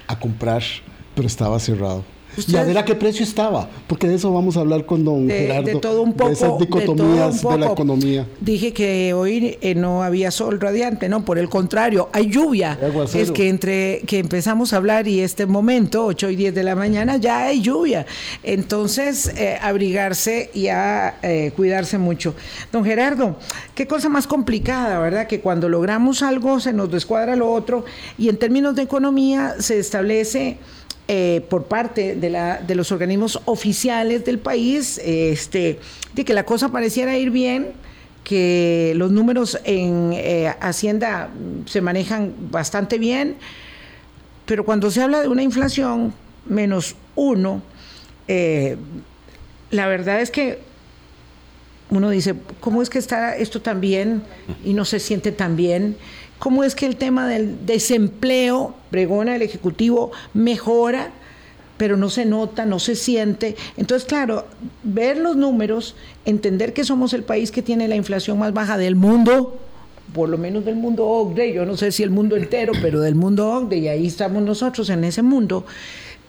a 0.06 0.18
comprar, 0.18 0.62
pero 1.14 1.26
estaba 1.26 1.58
cerrado 1.58 2.04
y 2.46 2.56
a 2.56 2.64
ver 2.64 2.78
a 2.78 2.84
qué 2.84 2.94
precio 2.94 3.24
estaba, 3.24 3.68
porque 3.86 4.08
de 4.08 4.14
eso 4.14 4.32
vamos 4.32 4.56
a 4.56 4.60
hablar 4.60 4.86
con 4.86 5.04
don 5.04 5.28
Gerardo. 5.28 5.66
De 5.66 5.74
todo 5.76 6.02
un 6.02 6.14
poco. 6.14 6.28
De 6.28 6.34
esas 6.34 6.58
dicotomías 6.58 7.42
de, 7.42 7.58
la 7.58 7.66
economía. 7.66 8.26
Dije 8.40 8.72
que 8.72 9.12
hoy 9.14 9.58
eh, 9.60 9.74
no 9.74 10.02
había 10.02 10.30
sol 10.30 10.60
radiante, 10.60 11.08
no, 11.08 11.24
por 11.24 11.38
el 11.38 11.48
contrario, 11.48 12.08
hay 12.12 12.30
lluvia. 12.30 12.78
Es 13.14 13.30
que 13.30 13.48
entre 13.48 14.02
que 14.06 14.18
empezamos 14.18 14.72
a 14.72 14.76
hablar 14.76 15.08
y 15.08 15.20
este 15.20 15.46
momento, 15.46 16.06
8 16.06 16.30
y 16.30 16.36
10 16.36 16.54
de 16.54 16.62
la 16.62 16.74
mañana, 16.74 17.16
ya 17.16 17.44
hay 17.44 17.60
lluvia. 17.60 18.06
Entonces, 18.42 19.32
eh, 19.36 19.58
abrigarse 19.60 20.50
y 20.54 20.68
a 20.68 21.18
eh, 21.22 21.52
cuidarse 21.54 21.98
mucho. 21.98 22.34
Don 22.72 22.84
Gerardo, 22.84 23.36
qué 23.74 23.86
cosa 23.86 24.08
más 24.08 24.26
complicada, 24.26 24.98
¿verdad? 24.98 25.26
Que 25.26 25.40
cuando 25.40 25.68
logramos 25.68 26.22
algo 26.22 26.60
se 26.60 26.72
nos 26.72 26.90
descuadra 26.90 27.36
lo 27.36 27.52
otro 27.52 27.84
y 28.18 28.28
en 28.28 28.36
términos 28.36 28.74
de 28.74 28.82
economía 28.82 29.56
se 29.58 29.78
establece 29.78 30.58
eh, 31.08 31.44
por 31.50 31.64
parte 31.64 32.14
de, 32.14 32.30
la, 32.30 32.58
de, 32.58 32.74
los 32.74 32.92
organismos 32.92 33.40
oficiales 33.44 34.24
del 34.24 34.38
país, 34.38 35.00
este, 35.04 35.78
de 36.14 36.24
que 36.24 36.32
la 36.32 36.44
cosa 36.44 36.70
pareciera 36.70 37.18
ir 37.18 37.30
bien, 37.30 37.72
que 38.24 38.92
los 38.96 39.10
números 39.10 39.58
en 39.64 40.12
eh, 40.14 40.54
Hacienda 40.60 41.28
se 41.66 41.80
manejan 41.80 42.32
bastante 42.50 42.98
bien, 42.98 43.36
pero 44.46 44.64
cuando 44.64 44.90
se 44.90 45.02
habla 45.02 45.20
de 45.20 45.28
una 45.28 45.42
inflación 45.42 46.14
menos 46.46 46.94
uno, 47.16 47.62
eh, 48.28 48.76
la 49.70 49.86
verdad 49.88 50.20
es 50.20 50.30
que 50.30 50.60
uno 51.90 52.10
dice, 52.10 52.34
¿cómo 52.60 52.80
es 52.80 52.88
que 52.88 52.98
está 52.98 53.36
esto 53.36 53.60
tan 53.60 53.80
bien 53.80 54.22
y 54.64 54.72
no 54.72 54.84
se 54.84 54.98
siente 54.98 55.32
tan 55.32 55.56
bien? 55.56 55.96
Cómo 56.42 56.64
es 56.64 56.74
que 56.74 56.86
el 56.86 56.96
tema 56.96 57.28
del 57.28 57.66
desempleo, 57.66 58.74
pregona 58.90 59.36
el 59.36 59.42
Ejecutivo, 59.42 60.10
mejora, 60.34 61.12
pero 61.76 61.96
no 61.96 62.10
se 62.10 62.24
nota, 62.24 62.66
no 62.66 62.80
se 62.80 62.96
siente. 62.96 63.54
Entonces, 63.76 64.08
claro, 64.08 64.46
ver 64.82 65.18
los 65.18 65.36
números, 65.36 65.94
entender 66.24 66.72
que 66.72 66.82
somos 66.82 67.12
el 67.12 67.22
país 67.22 67.52
que 67.52 67.62
tiene 67.62 67.86
la 67.86 67.94
inflación 67.94 68.40
más 68.40 68.52
baja 68.52 68.76
del 68.76 68.96
mundo, 68.96 69.56
por 70.12 70.28
lo 70.28 70.36
menos 70.36 70.64
del 70.64 70.74
mundo 70.74 71.06
OCDE, 71.06 71.52
yo 71.52 71.64
no 71.64 71.76
sé 71.76 71.92
si 71.92 72.02
el 72.02 72.10
mundo 72.10 72.36
entero, 72.36 72.72
pero 72.82 73.00
del 73.00 73.14
mundo 73.14 73.48
OCDE, 73.48 73.76
y 73.76 73.86
ahí 73.86 74.08
estamos 74.08 74.42
nosotros 74.42 74.90
en 74.90 75.04
ese 75.04 75.22
mundo, 75.22 75.64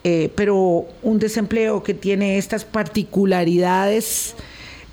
eh, 0.04 0.30
pero 0.36 0.86
un 1.02 1.18
desempleo 1.18 1.82
que 1.82 1.92
tiene 1.92 2.38
estas 2.38 2.64
particularidades 2.64 4.36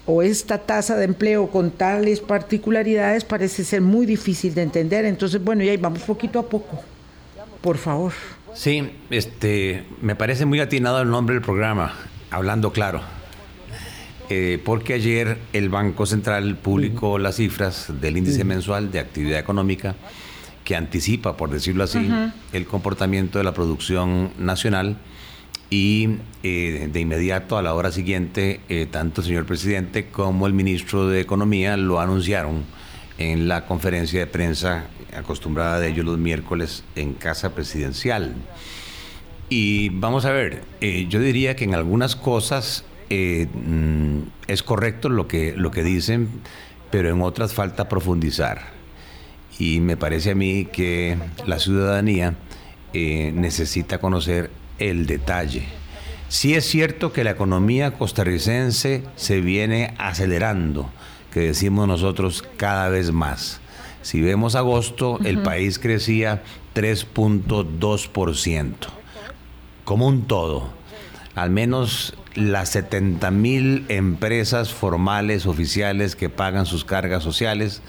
o 0.06 0.22
esta 0.22 0.58
tasa 0.58 0.98
de 0.98 1.06
empleo 1.06 1.48
con 1.48 1.72
tales 1.72 2.20
particularidades 2.20 3.24
parece 3.24 3.64
ser 3.64 3.82
muy 3.82 4.06
difícil 4.06 4.54
de 4.54 4.64
entender. 4.64 5.06
Entonces, 5.06 5.44
bueno, 5.44 5.64
ya 5.64 5.76
vamos 5.80 6.02
poquito 6.02 6.40
a 6.40 6.48
poco. 6.48 6.82
Por 7.62 7.78
favor. 7.78 8.12
Sí, 8.54 8.92
este, 9.10 9.86
me 10.02 10.16
parece 10.16 10.46
muy 10.46 10.60
atinado 10.60 11.02
el 11.02 11.10
nombre 11.10 11.36
del 11.36 11.44
programa, 11.44 11.94
hablando 12.32 12.72
claro. 12.72 13.02
Eh, 14.30 14.62
porque 14.64 14.94
ayer 14.94 15.38
el 15.52 15.70
Banco 15.70 16.06
Central 16.06 16.56
publicó 16.56 17.20
las 17.20 17.36
cifras 17.36 17.88
del 18.00 18.18
índice 18.18 18.44
mensual 18.46 18.92
de 18.92 19.00
actividad 19.00 19.40
económica 19.40 19.96
que 20.64 20.76
anticipa, 20.76 21.36
por 21.36 21.50
decirlo 21.50 21.84
así, 21.84 22.10
el 22.54 22.66
comportamiento 22.66 23.40
de 23.40 23.44
la 23.44 23.54
producción 23.54 24.32
nacional 24.38 24.96
y 25.72 26.18
eh, 26.44 26.90
de 26.92 27.00
inmediato 27.00 27.58
a 27.58 27.62
la 27.62 27.74
hora 27.74 27.92
siguiente, 27.94 28.60
eh, 28.68 28.88
tanto 28.92 29.22
el 29.22 29.28
señor 29.28 29.46
presidente 29.46 30.08
como 30.08 30.46
el 30.46 30.54
ministro 30.54 31.08
de 31.08 31.22
Economía 31.22 31.78
lo 31.78 32.02
anunciaron 32.02 32.66
en 33.18 33.48
la 33.48 33.66
conferencia 33.66 34.20
de 34.20 34.28
prensa 34.28 34.88
acostumbrada 35.16 35.80
de 35.80 35.88
ellos 35.88 36.06
los 36.06 36.18
miércoles 36.18 36.84
en 36.96 37.14
Casa 37.14 37.56
Presidencial. 37.56 38.36
Y 39.48 39.90
vamos 39.90 40.26
a 40.26 40.32
ver, 40.32 40.64
eh, 40.82 41.08
yo 41.10 41.22
diría 41.22 41.56
que 41.56 41.64
en 41.64 41.74
algunas 41.74 42.18
cosas 42.18 42.84
mm, 43.10 44.20
es 44.48 44.64
correcto 44.64 45.08
lo 45.08 45.30
que, 45.30 45.54
lo 45.56 45.72
que 45.72 45.84
dicen, 45.84 46.28
pero 46.90 47.10
en 47.10 47.22
otras 47.22 47.54
falta 47.54 47.88
profundizar. 47.88 48.62
Y 49.58 49.80
me 49.80 49.96
parece 49.96 50.32
a 50.32 50.36
mí 50.36 50.66
que 50.66 51.18
la 51.46 51.60
ciudadanía 51.60 52.36
necesita 52.94 54.00
conocer 54.00 54.50
el 54.90 55.06
detalle. 55.06 55.64
Sí 56.30 56.56
es 56.56 56.66
cierto 56.66 57.12
que 57.12 57.24
la 57.24 57.32
economía 57.32 57.92
costarricense 57.92 59.04
se 59.16 59.42
viene 59.42 59.94
acelerando, 59.98 60.90
que 61.32 61.42
decimos 61.42 61.88
nosotros 61.88 62.44
cada 62.58 62.90
vez 62.90 63.12
más. 63.12 63.60
Si 64.02 64.22
vemos 64.22 64.56
agosto, 64.56 65.20
el 65.24 65.40
país 65.40 65.78
crecía 65.78 66.42
3.2%, 66.74 68.74
como 69.84 70.08
un 70.08 70.26
todo. 70.26 70.72
Al 71.36 71.50
menos 71.50 72.16
las 72.34 72.70
70 72.70 73.30
mil 73.32 73.86
empresas 73.90 74.74
formales, 74.74 75.46
oficiales, 75.46 76.16
que 76.16 76.30
pagan 76.30 76.66
sus 76.66 76.86
cargas 76.86 77.24
sociales, 77.24 77.82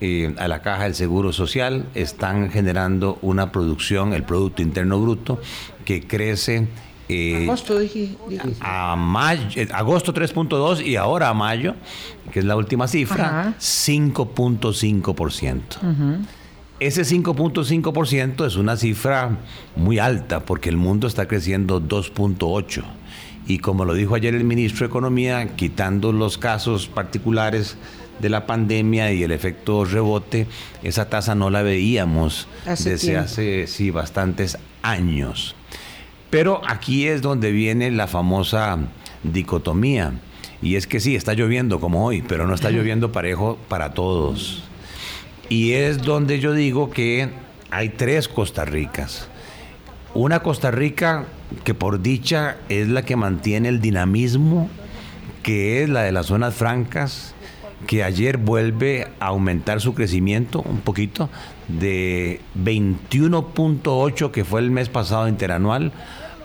eh, 0.00 0.34
a 0.38 0.48
la 0.48 0.62
caja 0.62 0.84
del 0.84 0.94
Seguro 0.94 1.30
Social, 1.32 1.84
están 1.94 2.50
generando 2.50 3.18
una 3.22 3.52
producción, 3.52 4.14
el 4.14 4.22
Producto 4.22 4.62
Interno 4.62 4.98
Bruto, 5.00 5.40
que 5.84 6.06
crece. 6.06 6.68
Eh, 7.08 7.44
agosto, 7.44 7.78
dije, 7.78 8.16
A 8.60 8.96
mayo, 8.96 9.42
eh, 9.56 9.68
agosto 9.72 10.14
3.2 10.14 10.86
y 10.86 10.96
ahora 10.96 11.28
a 11.28 11.34
mayo, 11.34 11.74
que 12.32 12.38
es 12.38 12.44
la 12.44 12.56
última 12.56 12.88
cifra, 12.88 13.54
5.5%. 13.58 15.60
Ese 16.78 17.02
5.5% 17.02 18.46
es 18.46 18.56
una 18.56 18.78
cifra 18.78 19.36
muy 19.76 19.98
alta 19.98 20.40
porque 20.40 20.70
el 20.70 20.78
mundo 20.78 21.06
está 21.06 21.28
creciendo 21.28 21.82
2.8%. 21.82 22.84
Y 23.46 23.58
como 23.58 23.84
lo 23.84 23.92
dijo 23.94 24.14
ayer 24.14 24.34
el 24.34 24.44
ministro 24.44 24.86
de 24.86 24.90
Economía, 24.90 25.56
quitando 25.56 26.12
los 26.12 26.38
casos 26.38 26.86
particulares 26.86 27.76
de 28.20 28.28
la 28.28 28.46
pandemia 28.46 29.12
y 29.12 29.22
el 29.22 29.32
efecto 29.32 29.84
rebote, 29.84 30.46
esa 30.82 31.08
tasa 31.08 31.34
no 31.34 31.50
la 31.50 31.62
veíamos 31.62 32.48
desde 32.66 33.16
hace 33.16 33.66
sí, 33.66 33.90
bastantes 33.90 34.58
años. 34.82 35.54
Pero 36.30 36.62
aquí 36.66 37.06
es 37.06 37.22
donde 37.22 37.50
viene 37.50 37.90
la 37.90 38.06
famosa 38.06 38.78
dicotomía. 39.22 40.12
Y 40.62 40.76
es 40.76 40.86
que 40.86 41.00
sí, 41.00 41.16
está 41.16 41.34
lloviendo 41.34 41.80
como 41.80 42.04
hoy, 42.04 42.22
pero 42.22 42.46
no 42.46 42.54
está 42.54 42.70
lloviendo 42.70 43.12
parejo 43.12 43.58
para 43.68 43.94
todos. 43.94 44.62
Y 45.48 45.72
es 45.72 46.02
donde 46.02 46.38
yo 46.38 46.52
digo 46.52 46.90
que 46.90 47.30
hay 47.70 47.88
tres 47.88 48.28
Costa 48.28 48.64
Ricas. 48.64 49.28
Una 50.14 50.40
Costa 50.40 50.70
Rica 50.70 51.26
que 51.64 51.74
por 51.74 52.02
dicha 52.02 52.58
es 52.68 52.88
la 52.88 53.02
que 53.02 53.16
mantiene 53.16 53.68
el 53.68 53.80
dinamismo, 53.80 54.68
que 55.42 55.82
es 55.82 55.88
la 55.88 56.02
de 56.02 56.12
las 56.12 56.26
zonas 56.26 56.54
francas, 56.54 57.34
que 57.86 58.04
ayer 58.04 58.36
vuelve 58.36 59.08
a 59.20 59.26
aumentar 59.26 59.80
su 59.80 59.94
crecimiento 59.94 60.62
un 60.62 60.80
poquito 60.80 61.30
de 61.68 62.40
21.8 62.58 64.30
que 64.30 64.44
fue 64.44 64.60
el 64.60 64.70
mes 64.70 64.88
pasado 64.88 65.28
interanual, 65.28 65.92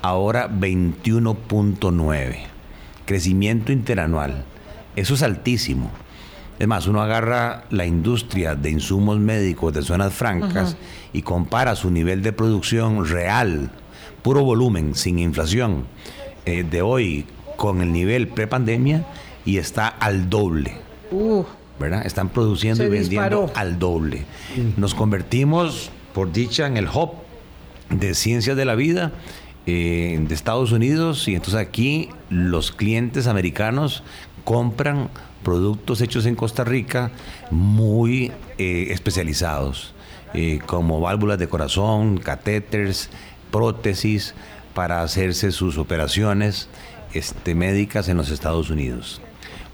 ahora 0.01 0.49
21.9. 0.49 2.37
Crecimiento 3.05 3.71
interanual. 3.71 4.45
Eso 4.95 5.13
es 5.13 5.23
altísimo. 5.23 5.91
Es 6.57 6.67
más, 6.67 6.87
uno 6.87 7.01
agarra 7.01 7.65
la 7.69 7.85
industria 7.85 8.55
de 8.55 8.71
insumos 8.71 9.19
médicos 9.19 9.73
de 9.73 9.81
zonas 9.81 10.13
francas 10.13 10.77
y 11.11 11.21
compara 11.21 11.75
su 11.75 11.91
nivel 11.91 12.21
de 12.21 12.31
producción 12.31 13.05
real, 13.05 13.71
puro 14.21 14.41
volumen, 14.41 14.95
sin 14.95 15.19
inflación, 15.19 15.85
eh, 16.45 16.63
de 16.63 16.81
hoy 16.81 17.25
con 17.57 17.81
el 17.81 17.91
nivel 17.91 18.29
prepandemia 18.29 19.05
y 19.45 19.57
está 19.57 19.87
al 19.87 20.29
doble. 20.29 20.84
¿Verdad? 21.79 22.05
Están 22.05 22.29
produciendo 22.29 22.83
y 22.83 22.89
vendiendo 22.89 23.51
al 23.55 23.79
doble. 23.79 24.25
Nos 24.77 24.95
convertimos, 24.95 25.91
por 26.13 26.31
dicha, 26.31 26.67
en 26.67 26.77
el 26.77 26.87
hub 26.87 27.11
de 27.89 28.15
ciencias 28.15 28.57
de 28.57 28.65
la 28.65 28.75
vida 28.75 29.11
eh, 29.65 30.17
de 30.19 30.33
Estados 30.33 30.71
Unidos 30.71 31.27
y 31.27 31.35
entonces 31.35 31.59
aquí 31.59 32.09
los 32.29 32.71
clientes 32.71 33.27
americanos 33.27 34.03
compran 34.43 35.09
productos 35.43 36.01
hechos 36.01 36.25
en 36.25 36.35
Costa 36.35 36.63
Rica 36.63 37.11
muy 37.51 38.31
eh, 38.57 38.87
especializados, 38.89 39.93
eh, 40.33 40.59
como 40.65 41.01
válvulas 41.01 41.37
de 41.37 41.47
corazón, 41.47 42.17
catéteres, 42.17 43.09
prótesis 43.51 44.33
para 44.73 45.01
hacerse 45.01 45.51
sus 45.51 45.77
operaciones 45.77 46.67
este, 47.13 47.55
médicas 47.55 48.09
en 48.09 48.17
los 48.17 48.29
Estados 48.29 48.69
Unidos. 48.69 49.21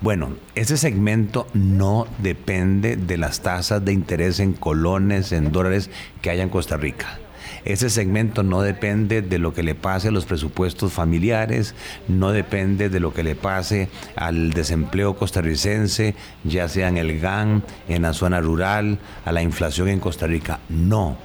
Bueno, 0.01 0.29
ese 0.55 0.77
segmento 0.77 1.45
no 1.53 2.07
depende 2.17 2.95
de 2.95 3.17
las 3.17 3.41
tasas 3.41 3.85
de 3.85 3.93
interés 3.93 4.39
en 4.39 4.53
colones, 4.53 5.31
en 5.31 5.51
dólares 5.51 5.91
que 6.23 6.31
haya 6.31 6.41
en 6.41 6.49
Costa 6.49 6.75
Rica. 6.75 7.19
Ese 7.65 7.91
segmento 7.91 8.41
no 8.41 8.63
depende 8.63 9.21
de 9.21 9.37
lo 9.37 9.53
que 9.53 9.61
le 9.61 9.75
pase 9.75 10.07
a 10.07 10.11
los 10.11 10.25
presupuestos 10.25 10.91
familiares, 10.91 11.75
no 12.07 12.31
depende 12.31 12.89
de 12.89 12.99
lo 12.99 13.13
que 13.13 13.21
le 13.21 13.35
pase 13.35 13.89
al 14.15 14.53
desempleo 14.53 15.15
costarricense, 15.15 16.15
ya 16.43 16.67
sea 16.67 16.87
en 16.87 16.97
el 16.97 17.19
GAN, 17.19 17.63
en 17.87 18.01
la 18.01 18.13
zona 18.13 18.41
rural, 18.41 18.97
a 19.23 19.31
la 19.31 19.43
inflación 19.43 19.87
en 19.87 19.99
Costa 19.99 20.25
Rica. 20.25 20.59
No. 20.67 21.15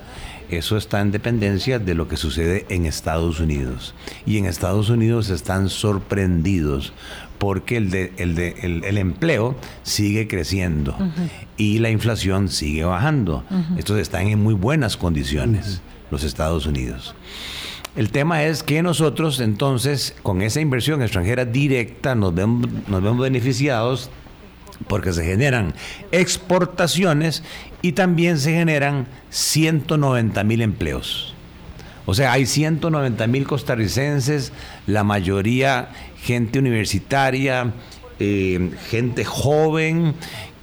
Eso 0.49 0.77
está 0.77 1.01
en 1.01 1.11
dependencia 1.11 1.81
de 1.81 1.95
lo 1.95 2.07
que 2.07 2.17
sucede 2.17 2.67
en 2.69 2.87
Estados 2.87 3.41
Unidos. 3.41 3.95
Y 4.27 4.39
en 4.39 4.47
Estados 4.47 4.91
Unidos 4.91 5.29
están 5.29 5.69
sorprendidos 5.69 6.93
porque 7.39 7.77
el, 7.77 7.91
de, 7.91 8.13
el, 8.17 8.35
de, 8.35 8.57
el, 8.63 8.99
empleo 8.99 9.57
sigue 9.83 10.29
creciendo 10.29 10.97
y 11.57 11.79
la 11.79 11.91
inflación 11.91 12.49
sigue 12.49 12.85
bajando. 12.85 13.45
Estos 13.77 13.99
están 13.99 14.29
en 14.29 14.43
muy 14.43 14.55
buenas 14.55 14.97
condiciones, 14.97 15.81
los 16.11 16.25
Estados 16.25 16.67
Unidos. 16.67 17.15
El 17.97 18.11
tema 18.11 18.45
es 18.45 18.63
que 18.63 18.83
nosotros 18.83 19.41
entonces 19.41 20.15
con 20.23 20.43
esa 20.43 20.61
inversión 20.61 21.01
extranjera 21.01 21.47
directa 21.47 22.15
nos 22.15 22.35
vemos, 22.35 22.69
nos 22.89 23.03
vemos 23.03 23.21
beneficiados 23.21 24.11
porque 24.89 25.13
se 25.13 25.25
generan 25.25 25.75
exportaciones 26.13 27.43
y 27.81 27.93
también 27.93 28.39
se 28.39 28.53
generan 28.53 29.07
190 29.31 30.45
mil 30.45 30.61
empleos. 30.61 31.35
O 32.05 32.15
sea, 32.15 32.33
hay 32.33 32.47
190 32.47 33.27
mil 33.27 33.47
costarricenses, 33.47 34.53
la 34.87 35.03
mayoría 35.03 35.89
gente 36.27 36.59
universitaria, 36.59 37.73
eh, 38.19 38.71
gente 38.91 39.25
joven 39.25 40.15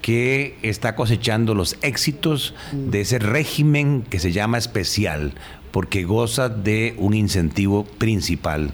que 0.02 0.58
está 0.62 0.96
cosechando 0.96 1.56
los 1.56 1.78
éxitos 1.82 2.54
de 2.74 3.00
ese 3.00 3.18
régimen 3.18 4.04
que 4.10 4.20
se 4.20 4.34
llama 4.34 4.58
especial, 4.58 5.36
porque 5.72 6.04
goza 6.04 6.50
de 6.50 6.96
un 6.98 7.14
incentivo 7.14 7.86
principal 7.86 8.74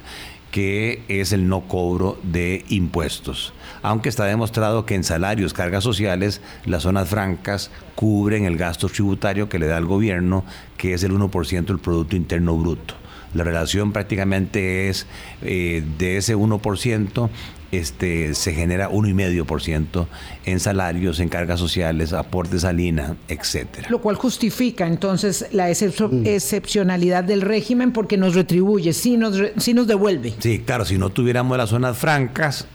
que 0.50 1.04
es 1.08 1.32
el 1.32 1.48
no 1.48 1.68
cobro 1.68 2.18
de 2.24 2.66
impuestos. 2.70 3.54
Aunque 3.84 4.10
está 4.10 4.26
demostrado 4.26 4.88
que 4.88 4.96
en 4.96 5.04
salarios, 5.04 5.54
cargas 5.54 5.84
sociales, 5.84 6.42
las 6.66 6.82
zonas 6.82 7.08
francas 7.08 7.70
cubren 7.94 8.46
el 8.46 8.58
gasto 8.58 8.90
tributario 8.90 9.48
que 9.48 9.60
le 9.60 9.68
da 9.68 9.78
el 9.78 9.86
gobierno, 9.86 10.44
que 10.76 10.96
es 10.96 11.04
el 11.04 11.12
1% 11.12 11.66
del 11.66 11.78
Producto 11.78 12.16
Interno 12.16 12.58
Bruto. 12.58 12.96
La 13.34 13.44
relación 13.44 13.92
prácticamente 13.92 14.90
es 14.90 15.06
eh, 15.42 15.84
de 15.98 16.18
ese 16.18 16.36
1%, 16.36 17.30
este, 17.72 18.34
se 18.34 18.54
genera 18.54 18.90
1,5% 18.90 20.08
en 20.46 20.60
salarios, 20.60 21.20
en 21.20 21.30
cargas 21.30 21.60
sociales, 21.60 22.14
aportes 22.14 22.64
a 22.66 22.74
Lina, 22.74 23.16
etcétera. 23.28 23.90
Lo 23.92 24.02
cual 24.02 24.16
justifica 24.16 24.88
entonces 24.88 25.48
la 25.52 25.68
mm. 25.68 26.26
excepcionalidad 26.26 27.24
del 27.24 27.42
régimen 27.42 27.92
porque 27.92 28.18
nos 28.18 28.34
retribuye, 28.34 28.94
sí 28.94 29.18
nos, 29.18 29.38
nos 29.38 29.88
devuelve. 29.88 30.34
Sí, 30.40 30.60
claro, 30.66 30.86
si 30.86 30.98
no 30.98 31.12
tuviéramos 31.12 31.58
las 31.58 31.70
zonas 31.70 31.98
francas, 31.98 32.66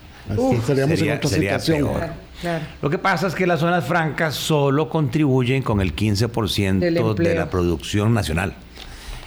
seríamos 0.65 1.01
en 1.01 1.13
otra 1.13 1.31
situación. 1.31 1.89
Lo 2.83 2.91
que 2.91 2.99
pasa 2.99 3.27
es 3.27 3.35
que 3.35 3.47
las 3.47 3.61
zonas 3.61 3.85
francas 3.85 4.35
solo 4.35 4.89
contribuyen 4.89 5.63
con 5.63 5.81
el 5.81 5.97
15% 5.97 7.15
de 7.17 7.35
la 7.35 7.51
producción 7.51 8.15
nacional. 8.15 8.55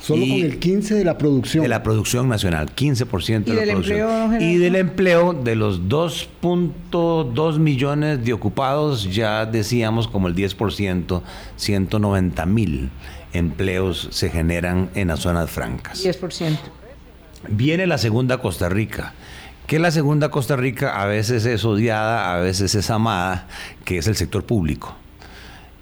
Solo 0.07 0.21
con 0.21 0.37
el 0.37 0.59
15 0.59 0.95
de 0.95 1.03
la 1.03 1.17
producción. 1.17 1.63
De 1.63 1.67
la 1.67 1.83
producción 1.83 2.29
nacional, 2.29 2.73
15% 2.73 3.43
de 3.43 3.65
la 3.65 3.73
producción. 3.73 4.41
y 4.41 4.55
del 4.55 4.77
empleo 4.77 5.33
de 5.33 5.55
los 5.55 5.81
2.2 5.89 7.59
millones 7.59 8.23
de 8.23 8.31
ocupados, 8.31 9.13
ya 9.13 9.45
decíamos 9.45 10.07
como 10.07 10.29
el 10.29 10.35
10%, 10.35 11.21
190 11.57 12.45
mil 12.45 12.89
empleos 13.33 14.07
se 14.11 14.29
generan 14.29 14.89
en 14.95 15.09
las 15.09 15.19
zonas 15.19 15.49
francas. 15.49 16.01
10%. 16.05 16.57
Viene 17.49 17.85
la 17.85 17.97
segunda 17.97 18.37
Costa 18.37 18.69
Rica 18.69 19.13
que 19.67 19.79
la 19.79 19.91
segunda 19.91 20.29
Costa 20.29 20.55
Rica 20.55 21.01
a 21.01 21.05
veces 21.07 21.45
es 21.45 21.65
odiada, 21.65 22.33
a 22.33 22.39
veces 22.39 22.73
es 22.73 22.89
amada, 22.89 23.47
que 23.83 23.97
es 23.97 24.07
el 24.07 24.15
sector 24.15 24.45
público. 24.45 24.95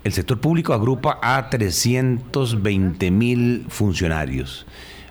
El 0.06 0.14
sector 0.14 0.40
público 0.40 0.74
agrupa 0.76 1.18
a 1.24 1.50
320 1.50 3.10
mil 3.10 3.66
funcionarios, 3.70 4.68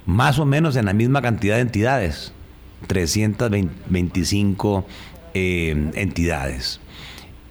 más 0.07 0.38
o 0.38 0.46
menos 0.46 0.76
en 0.76 0.85
la 0.85 0.92
misma 0.92 1.20
cantidad 1.20 1.57
de 1.57 1.62
entidades, 1.62 2.33
325 2.87 4.87
eh, 5.35 5.90
entidades. 5.94 6.78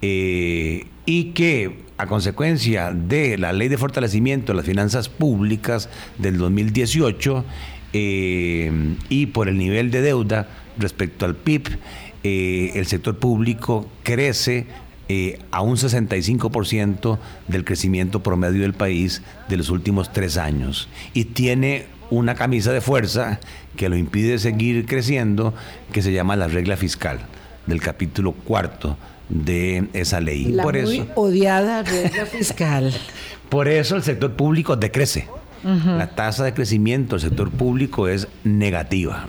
Eh, 0.02 0.88
y 1.06 1.32
que 1.32 1.80
a 1.98 2.08
consecuencia 2.08 2.94
de 2.94 3.38
la 3.38 3.52
ley 3.52 3.68
de 3.68 3.78
fortalecimiento 3.78 4.54
de 4.54 4.56
las 4.56 4.66
finanzas 4.66 5.10
públicas 5.10 5.90
del 6.18 6.38
2018 6.38 7.44
eh, 7.92 8.96
y 9.10 9.26
por 9.26 9.50
el 9.50 9.58
nivel 9.58 9.92
de 9.92 10.02
deuda 10.02 10.48
respecto 10.78 11.26
al 11.26 11.36
PIB, 11.36 11.78
el 12.24 12.86
sector 12.86 13.20
público 13.20 13.86
crece 14.04 14.66
eh, 15.10 15.40
a 15.52 15.62
un 15.62 15.76
65% 15.76 17.20
del 17.48 17.66
crecimiento 17.66 18.24
promedio 18.24 18.62
del 18.62 18.74
país 18.74 19.22
de 19.50 19.58
los 19.58 19.70
últimos 19.70 20.14
tres 20.14 20.38
años 20.38 20.88
y 21.14 21.26
tiene 21.26 21.88
una 22.10 22.36
camisa 22.36 22.72
de 22.72 22.80
fuerza 22.80 23.40
que 23.76 23.90
lo 23.90 23.98
impide 23.98 24.38
seguir 24.40 24.86
creciendo, 24.86 25.54
que 25.92 26.02
se 26.02 26.14
llama 26.14 26.36
la 26.36 26.48
regla 26.48 26.78
fiscal 26.78 27.20
del 27.66 27.82
capítulo 27.82 28.34
cuarto 28.34 28.98
de 29.30 29.88
esa 29.94 30.20
ley. 30.20 30.46
La 30.46 30.64
muy 30.64 31.06
odiada 31.16 31.84
regla 31.84 32.26
fiscal. 32.26 32.94
por 33.50 33.68
eso 33.68 33.96
el 33.96 34.04
sector 34.04 34.34
público 34.34 34.76
decrece. 34.76 35.28
La 35.64 36.08
tasa 36.14 36.44
de 36.44 36.54
crecimiento 36.54 37.16
del 37.16 37.30
sector 37.30 37.50
público 37.50 38.10
es 38.10 38.28
negativa, 38.44 39.28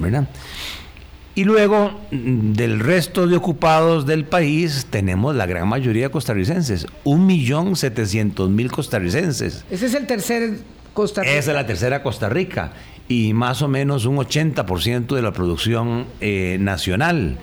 ¿verdad? 0.00 0.28
Y 1.36 1.44
luego 1.44 1.92
mm, 2.10 2.54
del 2.54 2.80
resto 2.80 3.26
de 3.26 3.36
ocupados 3.36 4.06
del 4.06 4.24
país 4.24 4.86
tenemos 4.88 5.36
la 5.36 5.44
gran 5.44 5.68
mayoría 5.68 6.04
de 6.04 6.10
costarricenses, 6.10 6.86
un 7.04 7.26
millón 7.26 7.76
setecientos 7.76 8.48
mil 8.48 8.72
costarricenses. 8.72 9.66
Ese 9.70 9.86
es 9.86 9.94
el 9.94 10.06
tercer 10.06 10.60
Costa 10.94 11.20
Rica. 11.20 11.34
Esa 11.34 11.50
es 11.50 11.54
la 11.54 11.66
tercera 11.66 12.02
Costa 12.02 12.30
Rica 12.30 12.72
y 13.06 13.34
más 13.34 13.60
o 13.60 13.68
menos 13.68 14.06
un 14.06 14.16
80% 14.16 15.14
de 15.14 15.20
la 15.20 15.34
producción 15.34 16.06
eh, 16.22 16.56
nacional. 16.58 17.36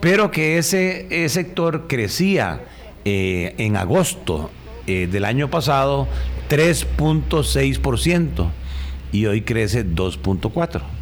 Pero 0.00 0.30
que 0.30 0.56
ese, 0.56 1.28
sector 1.28 1.88
crecía 1.88 2.62
eh, 3.04 3.54
en 3.58 3.76
agosto 3.76 4.50
eh, 4.86 5.08
del 5.12 5.26
año 5.26 5.50
pasado 5.50 6.08
3.6% 6.48 8.50
y 9.12 9.26
hoy 9.26 9.42
crece 9.42 9.84
2.4% 9.84 10.99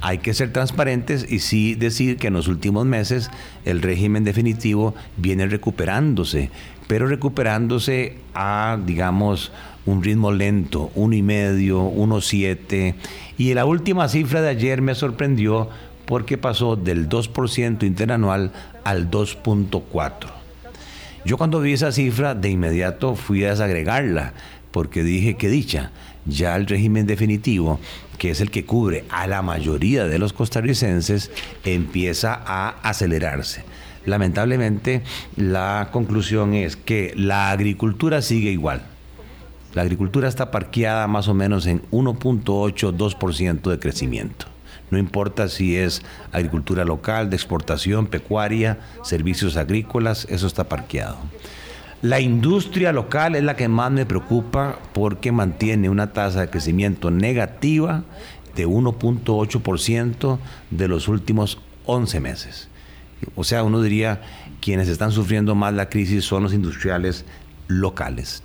hay 0.00 0.18
que 0.18 0.34
ser 0.34 0.52
transparentes 0.52 1.30
y 1.30 1.40
sí 1.40 1.74
decir 1.74 2.16
que 2.16 2.28
en 2.28 2.34
los 2.34 2.48
últimos 2.48 2.86
meses 2.86 3.30
el 3.64 3.82
régimen 3.82 4.24
definitivo 4.24 4.94
viene 5.16 5.46
recuperándose, 5.46 6.50
pero 6.86 7.06
recuperándose 7.06 8.16
a, 8.34 8.78
digamos, 8.84 9.52
un 9.86 10.02
ritmo 10.02 10.32
lento, 10.32 10.90
uno 10.94 11.14
y 11.14 11.22
medio, 11.22 11.82
uno 11.82 12.20
siete. 12.20 12.94
Y 13.38 13.54
la 13.54 13.64
última 13.64 14.08
cifra 14.08 14.42
de 14.42 14.48
ayer 14.48 14.82
me 14.82 14.94
sorprendió 14.94 15.68
porque 16.06 16.38
pasó 16.38 16.76
del 16.76 17.08
2% 17.08 17.84
interanual 17.84 18.52
al 18.84 19.10
2.4%. 19.10 20.12
Yo 21.24 21.36
cuando 21.36 21.60
vi 21.60 21.74
esa 21.74 21.92
cifra 21.92 22.34
de 22.34 22.48
inmediato 22.48 23.14
fui 23.14 23.44
a 23.44 23.50
desagregarla 23.50 24.32
porque 24.70 25.02
dije 25.02 25.34
que 25.36 25.48
dicha, 25.48 25.90
ya 26.24 26.56
el 26.56 26.66
régimen 26.66 27.06
definitivo 27.06 27.78
que 28.20 28.30
es 28.30 28.42
el 28.42 28.50
que 28.50 28.66
cubre 28.66 29.06
a 29.08 29.26
la 29.26 29.40
mayoría 29.40 30.04
de 30.04 30.18
los 30.18 30.34
costarricenses, 30.34 31.30
empieza 31.64 32.38
a 32.44 32.68
acelerarse. 32.82 33.64
Lamentablemente, 34.04 35.02
la 35.36 35.88
conclusión 35.90 36.52
es 36.52 36.76
que 36.76 37.14
la 37.16 37.50
agricultura 37.50 38.20
sigue 38.20 38.50
igual. 38.50 38.82
La 39.72 39.80
agricultura 39.80 40.28
está 40.28 40.50
parqueada 40.50 41.06
más 41.06 41.28
o 41.28 41.34
menos 41.34 41.66
en 41.66 41.80
1.8-2% 41.92 43.70
de 43.70 43.78
crecimiento. 43.78 44.44
No 44.90 44.98
importa 44.98 45.48
si 45.48 45.78
es 45.78 46.02
agricultura 46.30 46.84
local, 46.84 47.30
de 47.30 47.36
exportación, 47.36 48.06
pecuaria, 48.06 48.80
servicios 49.02 49.56
agrícolas, 49.56 50.26
eso 50.28 50.46
está 50.46 50.64
parqueado. 50.64 51.16
La 52.02 52.20
industria 52.20 52.92
local 52.92 53.36
es 53.36 53.42
la 53.42 53.56
que 53.56 53.68
más 53.68 53.92
me 53.92 54.06
preocupa 54.06 54.78
porque 54.94 55.32
mantiene 55.32 55.90
una 55.90 56.12
tasa 56.12 56.40
de 56.40 56.50
crecimiento 56.50 57.10
negativa 57.10 58.04
de 58.56 58.66
1.8% 58.66 60.38
de 60.70 60.88
los 60.88 61.08
últimos 61.08 61.58
11 61.84 62.20
meses. 62.20 62.68
O 63.34 63.44
sea, 63.44 63.64
uno 63.64 63.82
diría, 63.82 64.22
quienes 64.62 64.88
están 64.88 65.12
sufriendo 65.12 65.54
más 65.54 65.74
la 65.74 65.90
crisis 65.90 66.24
son 66.24 66.42
los 66.42 66.54
industriales 66.54 67.26
locales. 67.68 68.42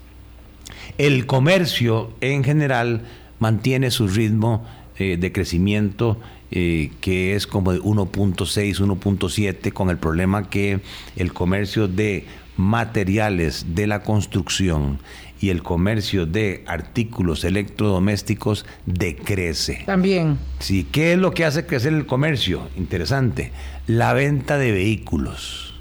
El 0.98 1.26
comercio 1.26 2.14
en 2.20 2.44
general 2.44 3.04
mantiene 3.40 3.90
su 3.90 4.10
ritmo 4.10 4.66
eh, 4.98 5.18
de 5.18 5.32
crecimiento 5.32 6.20
eh, 6.52 6.92
que 7.02 7.36
es 7.36 7.48
como 7.48 7.72
de 7.74 7.80
1.6, 7.80 8.80
1.7, 8.80 9.74
con 9.74 9.90
el 9.90 9.98
problema 9.98 10.50
que 10.50 10.80
el 11.16 11.34
comercio 11.34 11.88
de 11.88 12.26
materiales 12.58 13.76
de 13.76 13.88
la 13.88 14.04
construcción 14.04 15.00
y 15.40 15.50
el 15.50 15.64
comercio 15.64 16.26
de 16.26 16.64
artículos 16.66 17.44
electrodomésticos 17.44 18.66
decrece. 18.86 19.84
También. 19.86 20.38
Sí, 20.60 20.88
¿qué 20.92 21.14
es 21.14 21.20
lo 21.20 21.34
que 21.34 21.46
hace 21.46 21.66
crecer 21.66 21.94
el 21.94 22.06
comercio? 22.06 22.68
Interesante. 22.78 23.52
La 23.88 24.14
venta 24.14 24.58
de 24.58 24.72
vehículos. 24.72 25.74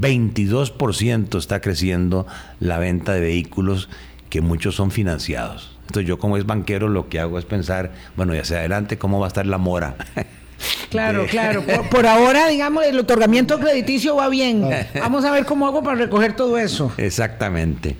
22% 0.00 1.38
está 1.38 1.60
creciendo 1.60 2.26
la 2.60 2.78
venta 2.78 3.12
de 3.12 3.20
vehículos 3.20 3.88
que 4.30 4.40
muchos 4.40 4.74
son 4.74 4.90
financiados. 4.90 5.76
Entonces 5.82 6.08
yo 6.08 6.18
como 6.18 6.36
es 6.36 6.46
banquero 6.46 6.88
lo 6.88 7.08
que 7.08 7.20
hago 7.20 7.38
es 7.38 7.44
pensar, 7.44 7.92
bueno, 8.16 8.34
y 8.34 8.38
hacia 8.38 8.58
adelante, 8.58 8.96
¿cómo 8.96 9.20
va 9.20 9.26
a 9.26 9.28
estar 9.28 9.46
la 9.46 9.58
mora? 9.58 9.96
Claro, 10.90 11.26
claro. 11.26 11.64
Por, 11.90 12.06
ahora, 12.06 12.48
digamos, 12.48 12.84
el 12.84 12.98
otorgamiento 12.98 13.58
crediticio 13.58 14.16
va 14.16 14.28
bien. 14.28 14.64
Ah. 14.64 14.86
Vamos 15.00 15.24
a 15.24 15.30
ver 15.30 15.44
cómo 15.44 15.66
hago 15.66 15.82
para 15.82 15.96
recoger 15.96 16.34
todo 16.34 16.58
eso. 16.58 16.92
Exactamente. 16.96 17.96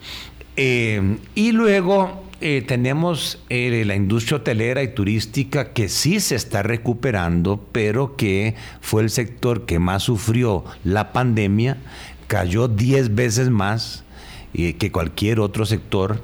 Eh, 0.57 1.16
y 1.35 1.53
luego 1.53 2.25
eh, 2.40 2.62
tenemos 2.66 3.38
eh, 3.48 3.85
la 3.87 3.94
industria 3.94 4.38
hotelera 4.38 4.83
y 4.83 4.88
turística 4.88 5.72
que 5.72 5.88
sí 5.88 6.20
se 6.20 6.35
está 6.35 6.62
recuperando, 6.62 7.64
pero 7.72 8.16
que 8.16 8.55
fue 8.81 9.03
el 9.03 9.11
sector 9.11 9.64
que 9.64 9.79
más 9.79 10.03
sufrió 10.03 10.64
la 10.85 11.12
pandemia, 11.12 11.79
cayó 12.27 12.68
10 12.68 13.14
veces 13.14 13.51
más 13.51 14.05
que 14.53 14.92
cualquier 14.92 15.40
otro 15.40 15.64
sector 15.64 16.20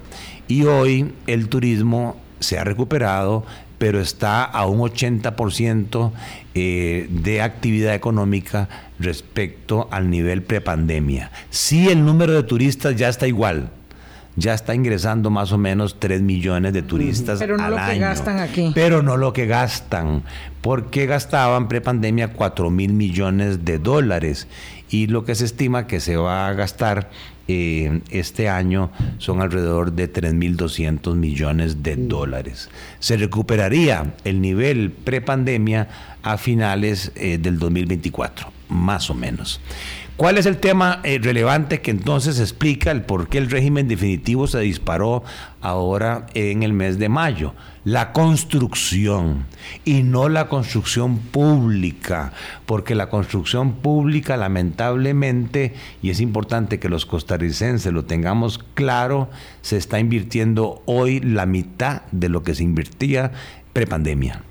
y 0.49 0.65
hoy 0.65 1.13
el 1.27 1.49
turismo 1.49 2.21
se 2.41 2.59
ha 2.59 2.65
recuperado, 2.65 3.47
pero 3.79 4.01
está 4.01 4.45
a 4.45 4.67
un 4.67 4.81
80% 4.81 6.13
de 6.55 7.41
actividad 7.41 7.95
económica 7.95 8.69
respecto 8.99 9.89
al 9.93 10.11
nivel 10.11 10.43
prepandemia. 10.43 11.31
Sí, 11.51 11.89
el 11.89 12.05
número 12.05 12.33
de 12.33 12.43
turistas 12.43 12.97
ya 12.97 13.09
está 13.09 13.29
igual, 13.29 13.71
ya 14.35 14.55
está 14.55 14.75
ingresando 14.75 15.31
más 15.31 15.53
o 15.53 15.59
menos 15.59 16.01
3 16.01 16.21
millones 16.23 16.73
de 16.73 16.83
turistas 16.83 17.39
Pero 17.39 17.57
no 17.57 17.71
lo 17.71 17.77
que 17.77 17.99
gastan 17.99 18.39
aquí. 18.41 18.73
Pero 18.75 19.03
no 19.03 19.17
lo 19.17 19.33
que 19.33 19.47
gastan, 19.47 20.25
porque 20.61 21.07
gastaban 21.07 21.69
prepandemia 21.69 22.33
4 22.33 22.71
mil 22.71 22.93
millones 22.93 23.65
de 23.65 23.79
dólares 23.79 24.49
y 24.91 25.07
lo 25.07 25.25
que 25.25 25.35
se 25.35 25.45
estima 25.45 25.87
que 25.87 26.01
se 26.01 26.17
va 26.17 26.49
a 26.49 26.53
gastar 26.55 27.11
eh, 27.49 28.03
este 28.11 28.51
año 28.51 28.91
son 29.17 29.41
alrededor 29.41 29.93
de 29.93 30.13
3.200 30.13 31.15
millones 31.15 31.83
de 31.83 31.97
dólares. 31.97 32.69
Se 33.01 33.17
recuperaría 33.17 34.15
el 34.25 34.43
nivel 34.43 34.93
prepandemia 34.93 35.89
a 36.23 36.37
finales 36.37 37.11
eh, 37.17 37.39
del 37.39 37.59
2024, 37.59 38.53
más 38.69 39.09
o 39.09 39.15
menos. 39.15 39.61
¿Cuál 40.19 40.37
es 40.37 40.47
el 40.47 40.59
tema 40.59 41.01
eh, 41.05 41.21
relevante 41.23 41.81
que 41.81 41.93
entonces 41.93 42.41
explica 42.41 42.91
el 42.91 43.03
por 43.03 43.29
qué 43.29 43.39
el 43.39 43.49
régimen 43.49 43.87
definitivo 43.87 44.47
se 44.49 44.59
disparó 44.59 45.23
ahora 45.61 46.27
en 46.35 46.65
el 46.65 46.73
mes 46.73 46.99
de 46.99 47.09
mayo? 47.09 47.55
La 47.89 48.13
construcción 48.13 49.47
y 49.87 50.03
no 50.03 50.29
la 50.29 50.51
construcción 50.51 51.17
pública, 51.17 52.35
porque 52.67 52.95
la 52.95 53.09
construcción 53.09 53.77
pública 53.77 54.37
lamentablemente, 54.37 55.73
y 56.03 56.11
es 56.11 56.21
importante 56.21 56.81
que 56.81 56.91
los 56.91 57.07
costarricenses 57.07 57.91
lo 57.91 58.05
tengamos 58.05 58.59
claro, 58.75 59.31
se 59.63 59.79
está 59.79 59.99
invirtiendo 59.99 60.83
hoy 60.85 61.21
la 61.21 61.47
mitad 61.47 62.03
de 62.13 62.29
lo 62.29 62.43
que 62.43 62.55
se 62.55 62.63
invertía 62.63 63.33
prepandemia. 63.73 64.43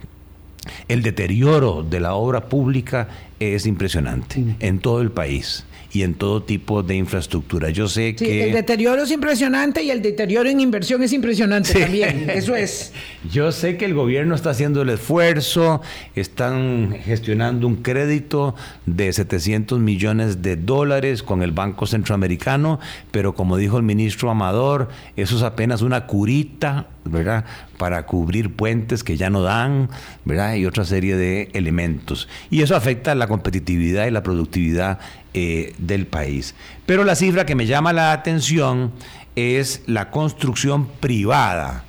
El 0.87 1.03
deterioro 1.03 1.85
de 1.87 1.99
la 1.99 2.15
obra 2.15 2.49
pública 2.49 3.07
es 3.39 3.67
impresionante 3.67 4.55
en 4.59 4.79
todo 4.79 4.99
el 4.99 5.11
país 5.11 5.63
y 5.97 6.03
en 6.03 6.13
todo 6.13 6.43
tipo 6.43 6.83
de 6.83 6.95
infraestructura. 6.95 7.71
Yo 7.71 7.87
sé 7.87 8.15
que... 8.15 8.43
El 8.43 8.53
deterioro 8.53 9.01
es 9.01 9.09
impresionante 9.09 9.81
y 9.81 9.89
el 9.89 10.03
deterioro 10.03 10.47
en 10.47 10.59
inversión 10.59 11.01
es 11.01 11.11
impresionante 11.11 11.73
también. 11.73 12.29
Eso 12.29 12.55
es. 12.55 12.93
Yo 13.31 13.51
sé 13.51 13.77
que 13.77 13.85
el 13.85 13.95
gobierno 13.95 14.35
está 14.35 14.51
haciendo 14.51 14.83
el 14.83 14.89
esfuerzo, 14.89 15.81
están 16.15 16.95
gestionando 17.03 17.65
un 17.65 17.77
crédito 17.77 18.53
de 18.85 19.11
700 19.11 19.79
millones 19.79 20.43
de 20.43 20.55
dólares 20.55 21.23
con 21.23 21.41
el 21.41 21.51
Banco 21.51 21.87
Centroamericano, 21.87 22.79
pero 23.09 23.33
como 23.33 23.57
dijo 23.57 23.77
el 23.77 23.83
ministro 23.83 24.29
Amador, 24.29 24.89
eso 25.15 25.35
es 25.35 25.41
apenas 25.41 25.81
una 25.81 26.05
curita 26.05 26.85
¿verdad? 27.09 27.45
Para 27.77 28.05
cubrir 28.05 28.55
puentes 28.55 29.03
que 29.03 29.17
ya 29.17 29.29
no 29.29 29.41
dan, 29.41 29.89
¿verdad? 30.25 30.55
Y 30.55 30.65
otra 30.65 30.85
serie 30.85 31.15
de 31.15 31.49
elementos. 31.53 32.27
Y 32.49 32.61
eso 32.61 32.75
afecta 32.75 33.15
la 33.15 33.27
competitividad 33.27 34.07
y 34.07 34.11
la 34.11 34.23
productividad 34.23 34.99
eh, 35.33 35.73
del 35.77 36.07
país. 36.07 36.55
Pero 36.85 37.03
la 37.03 37.15
cifra 37.15 37.45
que 37.45 37.55
me 37.55 37.65
llama 37.67 37.93
la 37.93 38.11
atención 38.11 38.91
es 39.35 39.83
la 39.85 40.09
construcción 40.09 40.87
privada 40.87 41.83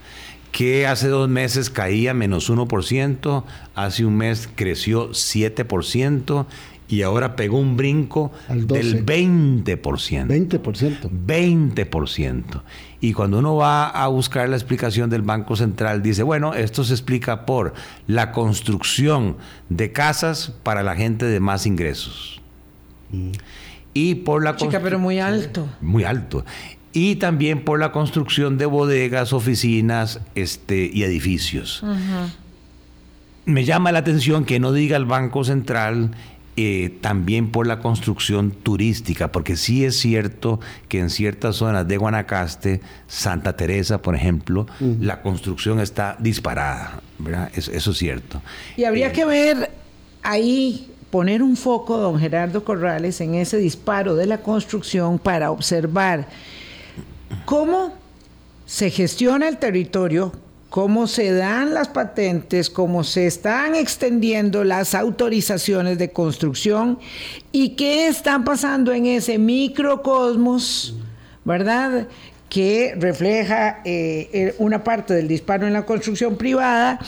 que 0.52 0.86
hace 0.86 1.08
dos 1.08 1.28
meses 1.28 1.70
caía 1.70 2.14
menos 2.14 2.50
1%, 2.50 3.44
hace 3.74 4.04
un 4.04 4.16
mes 4.16 4.48
creció 4.54 5.10
7% 5.10 6.46
y 6.88 7.02
ahora 7.02 7.36
pegó 7.36 7.58
un 7.58 7.76
brinco 7.76 8.32
del 8.48 9.04
20%. 9.04 9.74
20%. 10.26 11.10
20%. 11.26 12.62
Y 13.00 13.12
cuando 13.12 13.38
uno 13.38 13.56
va 13.56 13.88
a 13.88 14.08
buscar 14.08 14.48
la 14.48 14.56
explicación 14.56 15.10
del 15.10 15.22
Banco 15.22 15.54
Central, 15.54 16.02
dice, 16.02 16.22
bueno, 16.22 16.54
esto 16.54 16.82
se 16.84 16.94
explica 16.94 17.44
por 17.44 17.74
la 18.06 18.32
construcción 18.32 19.36
de 19.68 19.92
casas 19.92 20.52
para 20.62 20.82
la 20.82 20.96
gente 20.96 21.26
de 21.26 21.40
más 21.40 21.66
ingresos. 21.66 22.40
Mm. 23.10 23.32
Y 23.92 24.14
por 24.16 24.42
la 24.42 24.56
Chica, 24.56 24.80
pero 24.80 24.98
muy 24.98 25.18
alto. 25.18 25.68
Muy 25.80 26.04
alto. 26.04 26.44
Y 26.92 27.16
también 27.16 27.64
por 27.64 27.78
la 27.78 27.92
construcción 27.92 28.56
de 28.56 28.66
bodegas, 28.66 29.32
oficinas 29.32 30.20
este, 30.34 30.90
y 30.92 31.02
edificios. 31.02 31.82
Me 33.44 33.64
llama 33.64 33.92
la 33.92 34.00
atención 34.00 34.44
que 34.44 34.58
no 34.58 34.72
diga 34.72 34.96
el 34.96 35.04
Banco 35.04 35.44
Central 35.44 36.12
eh, 36.60 36.90
también 37.00 37.52
por 37.52 37.68
la 37.68 37.78
construcción 37.78 38.50
turística, 38.50 39.30
porque 39.30 39.54
sí 39.54 39.84
es 39.84 39.96
cierto 39.96 40.58
que 40.88 40.98
en 40.98 41.08
ciertas 41.08 41.54
zonas 41.54 41.86
de 41.86 41.96
Guanacaste, 41.98 42.80
Santa 43.06 43.56
Teresa, 43.56 44.02
por 44.02 44.16
ejemplo, 44.16 44.66
la 44.80 45.22
construcción 45.22 45.78
está 45.78 46.16
disparada, 46.18 47.00
¿verdad? 47.20 47.48
Eso, 47.54 47.92
es 47.92 47.96
cierto. 47.96 48.42
Y 48.76 48.82
habría 48.82 49.10
eh, 49.10 49.12
que 49.12 49.24
ver 49.24 49.70
ahí, 50.24 50.90
poner 51.10 51.44
un 51.44 51.56
foco, 51.56 51.96
don 51.96 52.18
Gerardo 52.18 52.64
Corrales, 52.64 53.20
en 53.20 53.36
ese 53.36 53.58
disparo 53.58 54.16
de 54.16 54.26
la 54.26 54.38
construcción 54.38 55.20
para 55.20 55.52
observar 55.52 56.26
cómo 57.44 57.94
se 58.66 58.90
gestiona 58.90 59.46
el 59.46 59.58
territorio 59.58 60.32
cómo 60.70 61.06
se 61.06 61.32
dan 61.32 61.74
las 61.74 61.88
patentes, 61.88 62.70
cómo 62.70 63.04
se 63.04 63.26
están 63.26 63.74
extendiendo 63.74 64.64
las 64.64 64.94
autorizaciones 64.94 65.98
de 65.98 66.10
construcción 66.10 66.98
y 67.52 67.70
qué 67.70 68.08
está 68.08 68.42
pasando 68.44 68.92
en 68.92 69.06
ese 69.06 69.38
microcosmos, 69.38 70.96
¿verdad? 71.44 72.06
que 72.48 72.94
refleja 72.98 73.80
eh, 73.84 74.54
una 74.58 74.82
parte 74.82 75.14
del 75.14 75.28
disparo 75.28 75.66
en 75.66 75.74
la 75.74 75.84
construcción 75.84 76.36
privada 76.36 76.98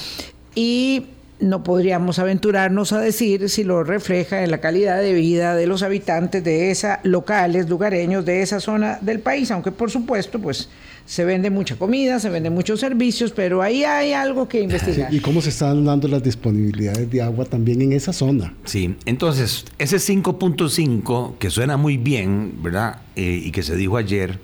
y 0.54 1.06
no 1.40 1.64
podríamos 1.64 2.18
aventurarnos 2.18 2.92
a 2.92 3.00
decir 3.00 3.48
si 3.48 3.64
lo 3.64 3.82
refleja 3.82 4.42
en 4.44 4.50
la 4.50 4.58
calidad 4.58 5.00
de 5.00 5.14
vida 5.14 5.54
de 5.54 5.66
los 5.66 5.82
habitantes 5.82 6.44
de 6.44 6.70
esa 6.70 7.00
locales, 7.02 7.68
lugareños 7.68 8.26
de 8.26 8.42
esa 8.42 8.60
zona 8.60 8.98
del 9.00 9.20
país, 9.20 9.50
aunque 9.50 9.72
por 9.72 9.90
supuesto, 9.90 10.38
pues 10.38 10.68
se 11.06 11.24
vende 11.24 11.50
mucha 11.50 11.76
comida, 11.76 12.20
se 12.20 12.30
venden 12.30 12.54
muchos 12.54 12.80
servicios, 12.80 13.32
pero 13.32 13.62
ahí 13.62 13.84
hay 13.84 14.12
algo 14.12 14.48
que 14.48 14.60
investigar. 14.60 15.12
¿Y 15.12 15.20
cómo 15.20 15.40
se 15.40 15.48
están 15.48 15.84
dando 15.84 16.08
las 16.08 16.22
disponibilidades 16.22 17.10
de 17.10 17.22
agua 17.22 17.44
también 17.44 17.82
en 17.82 17.92
esa 17.92 18.12
zona? 18.12 18.54
Sí, 18.64 18.96
entonces, 19.06 19.64
ese 19.78 19.96
5.5, 19.96 21.38
que 21.38 21.50
suena 21.50 21.76
muy 21.76 21.96
bien, 21.96 22.54
¿verdad? 22.62 23.00
Eh, 23.16 23.42
y 23.44 23.50
que 23.50 23.62
se 23.62 23.76
dijo 23.76 23.96
ayer, 23.96 24.38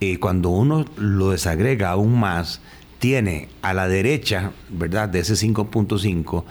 eh, 0.00 0.18
cuando 0.18 0.50
uno 0.50 0.84
lo 0.96 1.30
desagrega 1.30 1.90
aún 1.90 2.18
más, 2.18 2.60
tiene 2.98 3.48
a 3.62 3.74
la 3.74 3.88
derecha, 3.88 4.52
¿verdad?, 4.70 5.08
de 5.08 5.20
ese 5.20 5.34
5.5, 5.34 6.44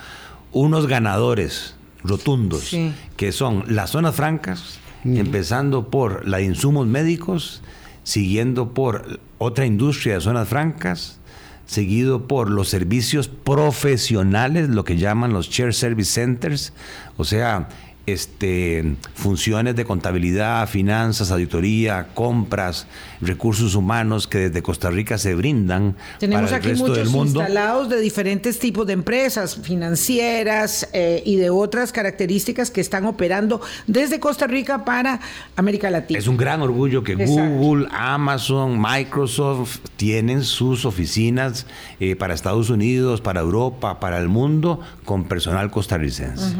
unos 0.51 0.87
ganadores 0.87 1.75
rotundos, 2.03 2.75
que 3.17 3.31
son 3.31 3.63
las 3.67 3.91
zonas 3.91 4.15
francas, 4.15 4.79
empezando 5.03 5.89
por 5.89 6.27
la 6.27 6.37
de 6.37 6.45
insumos 6.45 6.87
médicos, 6.87 7.61
siguiendo 8.05 8.73
por 8.73 9.19
otra 9.39 9.65
industria 9.65 10.13
de 10.13 10.21
zonas 10.21 10.47
francas, 10.47 11.19
seguido 11.65 12.27
por 12.27 12.49
los 12.49 12.69
servicios 12.69 13.27
profesionales, 13.27 14.69
lo 14.69 14.85
que 14.85 14.97
llaman 14.97 15.33
los 15.33 15.49
Share 15.49 15.73
Service 15.73 16.11
Centers, 16.11 16.71
o 17.17 17.25
sea, 17.25 17.67
este, 18.05 18.95
funciones 19.13 19.75
de 19.75 19.85
contabilidad, 19.85 20.67
finanzas, 20.69 21.31
auditoría, 21.31 22.07
compras, 22.13 22.87
recursos 23.21 23.75
humanos 23.75 24.27
que 24.27 24.37
desde 24.37 24.61
Costa 24.61 24.89
Rica 24.89 25.17
se 25.17 25.33
brindan 25.35 25.95
Tenemos 26.19 26.51
para 26.51 26.57
el 26.57 26.61
aquí 26.61 26.69
resto 26.69 26.83
muchos 26.87 26.97
del 26.97 27.09
mundo. 27.09 27.39
instalados 27.41 27.89
de 27.89 27.99
diferentes 27.99 28.59
tipos 28.59 28.85
de 28.85 28.93
empresas 28.93 29.55
financieras 29.61 30.87
eh, 30.93 31.23
y 31.25 31.37
de 31.37 31.49
otras 31.49 31.91
características 31.91 32.71
que 32.71 32.81
están 32.81 33.05
operando 33.05 33.61
desde 33.87 34.19
Costa 34.19 34.47
Rica 34.47 34.85
para 34.85 35.19
América 35.55 35.89
Latina. 35.89 36.19
Es 36.19 36.27
un 36.27 36.37
gran 36.37 36.61
orgullo 36.61 37.03
que 37.03 37.13
Exacto. 37.13 37.55
Google, 37.55 37.87
Amazon, 37.91 38.79
Microsoft 38.79 39.79
tienen 39.95 40.43
sus 40.43 40.85
oficinas 40.85 41.65
eh, 41.99 42.15
para 42.15 42.33
Estados 42.33 42.69
Unidos, 42.69 43.21
para 43.21 43.41
Europa, 43.41 43.99
para 43.99 44.19
el 44.19 44.27
mundo, 44.27 44.79
con 45.05 45.23
personal 45.25 45.71
costarricense. 45.71 46.55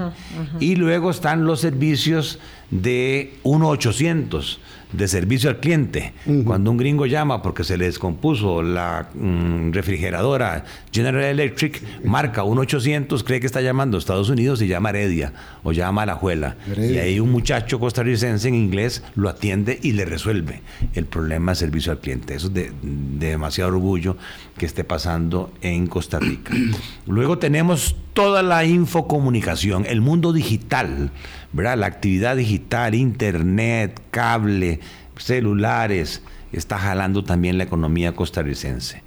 Y 0.60 0.76
luego 0.76 1.12
están 1.12 1.35
los 1.44 1.62
servicios 1.62 2.40
de 2.72 3.34
1-800 3.44 4.58
de 4.92 5.08
servicio 5.08 5.50
al 5.50 5.60
cliente. 5.60 6.14
Cuando 6.46 6.72
un 6.72 6.78
gringo 6.78 7.06
llama 7.06 7.42
porque 7.42 7.64
se 7.64 7.78
le 7.78 7.86
descompuso 7.86 8.62
la 8.62 9.10
mm, 9.14 9.72
refrigeradora 9.72 10.66
General 10.92 11.24
Electric, 11.24 11.82
marca 12.04 12.44
1-800, 12.44 13.24
cree 13.24 13.40
que 13.40 13.48
está 13.48 13.62
llamando 13.62 13.98
a 13.98 14.00
Estados 14.00 14.30
Unidos 14.30 14.62
y 14.62 14.68
llama 14.68 14.90
a 14.90 14.92
Heredia 14.92 15.34
o 15.64 15.72
llama 15.72 16.04
a 16.04 16.06
La 16.06 16.16
Juela. 16.16 16.56
Heredia. 16.70 16.96
Y 16.96 16.98
ahí 17.00 17.20
un 17.20 17.32
muchacho 17.32 17.80
costarricense 17.80 18.48
en 18.48 18.56
inglés 18.56 19.04
lo 19.16 19.30
atiende 19.30 19.80
y 19.82 19.94
le 19.94 20.06
resuelve 20.06 20.62
el 20.94 21.06
problema 21.06 21.52
de 21.52 21.56
servicio 21.56 21.92
al 21.92 22.00
cliente. 22.00 22.36
Eso 22.36 22.48
es 22.48 22.54
de, 22.54 22.72
de 22.82 23.30
demasiado 23.30 23.72
orgullo 23.72 24.18
que 24.58 24.66
esté 24.66 24.84
pasando 24.84 25.52
en 25.62 25.88
Costa 25.88 26.20
Rica. 26.20 26.54
Luego 27.08 27.38
tenemos 27.38 27.96
toda 28.14 28.42
la 28.42 28.64
infocomunicación, 28.64 29.86
el 29.88 30.00
mundo 30.00 30.32
digital, 30.32 31.12
La 31.56 31.86
actividad 31.86 32.36
digital, 32.36 32.96
internet, 32.96 34.02
cable, 34.12 34.80
celulares, 35.18 36.22
está 36.52 36.78
jalando 36.78 37.24
también 37.24 37.58
la 37.58 37.64
economía 37.64 38.14
costarricense. 38.14 39.04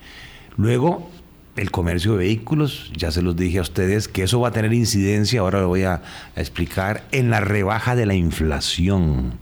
Luego, 0.56 1.10
el 1.56 1.70
comercio 1.70 2.12
de 2.12 2.18
vehículos, 2.18 2.90
ya 2.96 3.10
se 3.10 3.20
los 3.20 3.36
dije 3.36 3.58
a 3.58 3.62
ustedes 3.62 4.08
que 4.08 4.22
eso 4.22 4.40
va 4.40 4.48
a 4.48 4.52
tener 4.52 4.72
incidencia, 4.72 5.40
ahora 5.40 5.60
lo 5.60 5.68
voy 5.68 5.82
a, 5.82 6.02
a 6.36 6.40
explicar, 6.40 7.04
en 7.12 7.30
la 7.30 7.40
rebaja 7.40 7.96
de 7.96 8.06
la 8.06 8.14
inflación, 8.14 9.34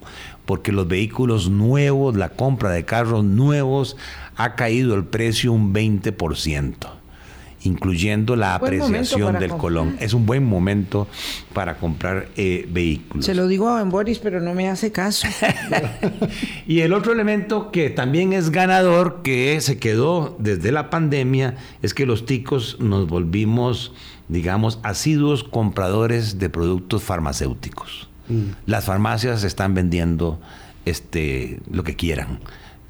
porque 0.45 0.73
los 0.73 0.89
vehículos 0.89 1.51
nuevos, 1.51 2.17
la 2.17 2.31
compra 2.31 2.71
de 2.71 2.85
carros 2.85 3.25
nuevos, 3.25 3.97
ha 4.37 4.55
caído 4.55 4.95
el 4.95 5.05
precio 5.05 5.53
un 5.53 5.73
20%, 5.73 6.75
incluyendo 7.67 8.37
la 8.37 8.59
Buen 8.59 8.81
apreciación 8.81 9.35
del 9.35 9.51
comprar. 9.51 9.59
colón. 9.59 9.97
Es 10.01 10.15
un 10.15 10.25
buen 10.25 10.45
momento 10.45 11.09
para 11.53 11.77
comprar 11.77 12.29
eh, 12.37 12.67
vehículos. 12.71 13.27
Se 13.27 13.35
lo 13.35 13.47
digo 13.49 13.69
a 13.69 13.79
Ben 13.79 13.91
Boris, 13.91 14.19
pero 14.19 14.41
no 14.41 14.55
me 14.55 14.69
hace 14.69 14.93
caso. 14.93 15.29
Y 16.67 16.81
el 16.81 16.93
otro 16.93 17.13
elemento 17.13 17.71
que 17.71 17.91
también 17.91 18.33
es 18.33 18.51
ganador, 18.51 19.23
que 19.23 19.61
se 19.61 19.79
quedó 19.79 20.37
desde 20.39 20.73
la 20.73 20.91
pandemia, 20.91 21.57
es 21.83 21.95
que 21.95 22.07
los 22.07 22.27
ticos 22.27 22.79
nos 22.81 23.07
volvimos, 23.07 23.93
digamos, 24.29 24.81
asiduos 24.83 25.45
compradores 25.45 26.39
de 26.39 26.51
productos 26.51 27.03
farmacéuticos. 27.03 28.09
Las 28.67 28.85
farmacias 28.87 29.45
están 29.45 29.75
vendiendo 29.75 30.41
este, 30.85 31.61
lo 31.71 31.85
que 31.85 31.95
quieran, 31.95 32.41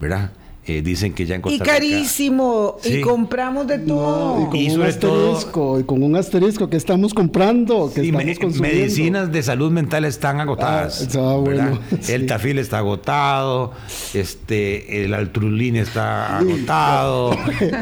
¿verdad? 0.01 0.33
Eh, 0.69 0.83
dicen 0.83 1.13
que 1.13 1.27
ya 1.27 1.37
en 1.37 1.41
y 1.41 1.43
Costa 1.43 1.63
Rica- 1.65 1.75
carísimo. 1.77 2.77
Sí. 2.83 2.95
Y 2.99 3.01
compramos 3.01 3.67
de 3.69 3.79
No, 3.79 3.85
todo. 3.95 4.43
y 4.43 4.47
con 4.47 4.57
Y 4.57 4.67
un 4.67 4.73
sobre 4.77 4.93
todo- 4.95 5.33
asterisco, 5.37 5.81
y 5.81 5.85
con 5.85 6.03
un 6.03 6.17
asterisco 6.17 6.69
que 6.69 6.77
estamos 6.77 7.15
comprando, 7.15 7.91
que 7.95 8.01
Sí, 8.01 8.07
estamos 8.09 8.25
me- 8.27 8.37
consumiendo. 8.37 8.79
medicinas 8.81 9.31
de 9.33 9.43
salud 9.45 9.71
mental 9.71 10.05
están 10.05 10.41
agotadas. 10.41 10.99
Ah, 11.01 11.05
está 11.05 11.21
¿verdad? 11.21 11.39
bueno, 11.71 11.79
sí. 12.01 12.13
El 12.13 12.27
tafil 12.27 12.59
está 12.59 12.79
agotado, 12.79 13.73
este, 14.15 15.05
el 15.05 15.15
altrulín 15.15 15.77
está 15.77 16.39
agotado. 16.39 17.37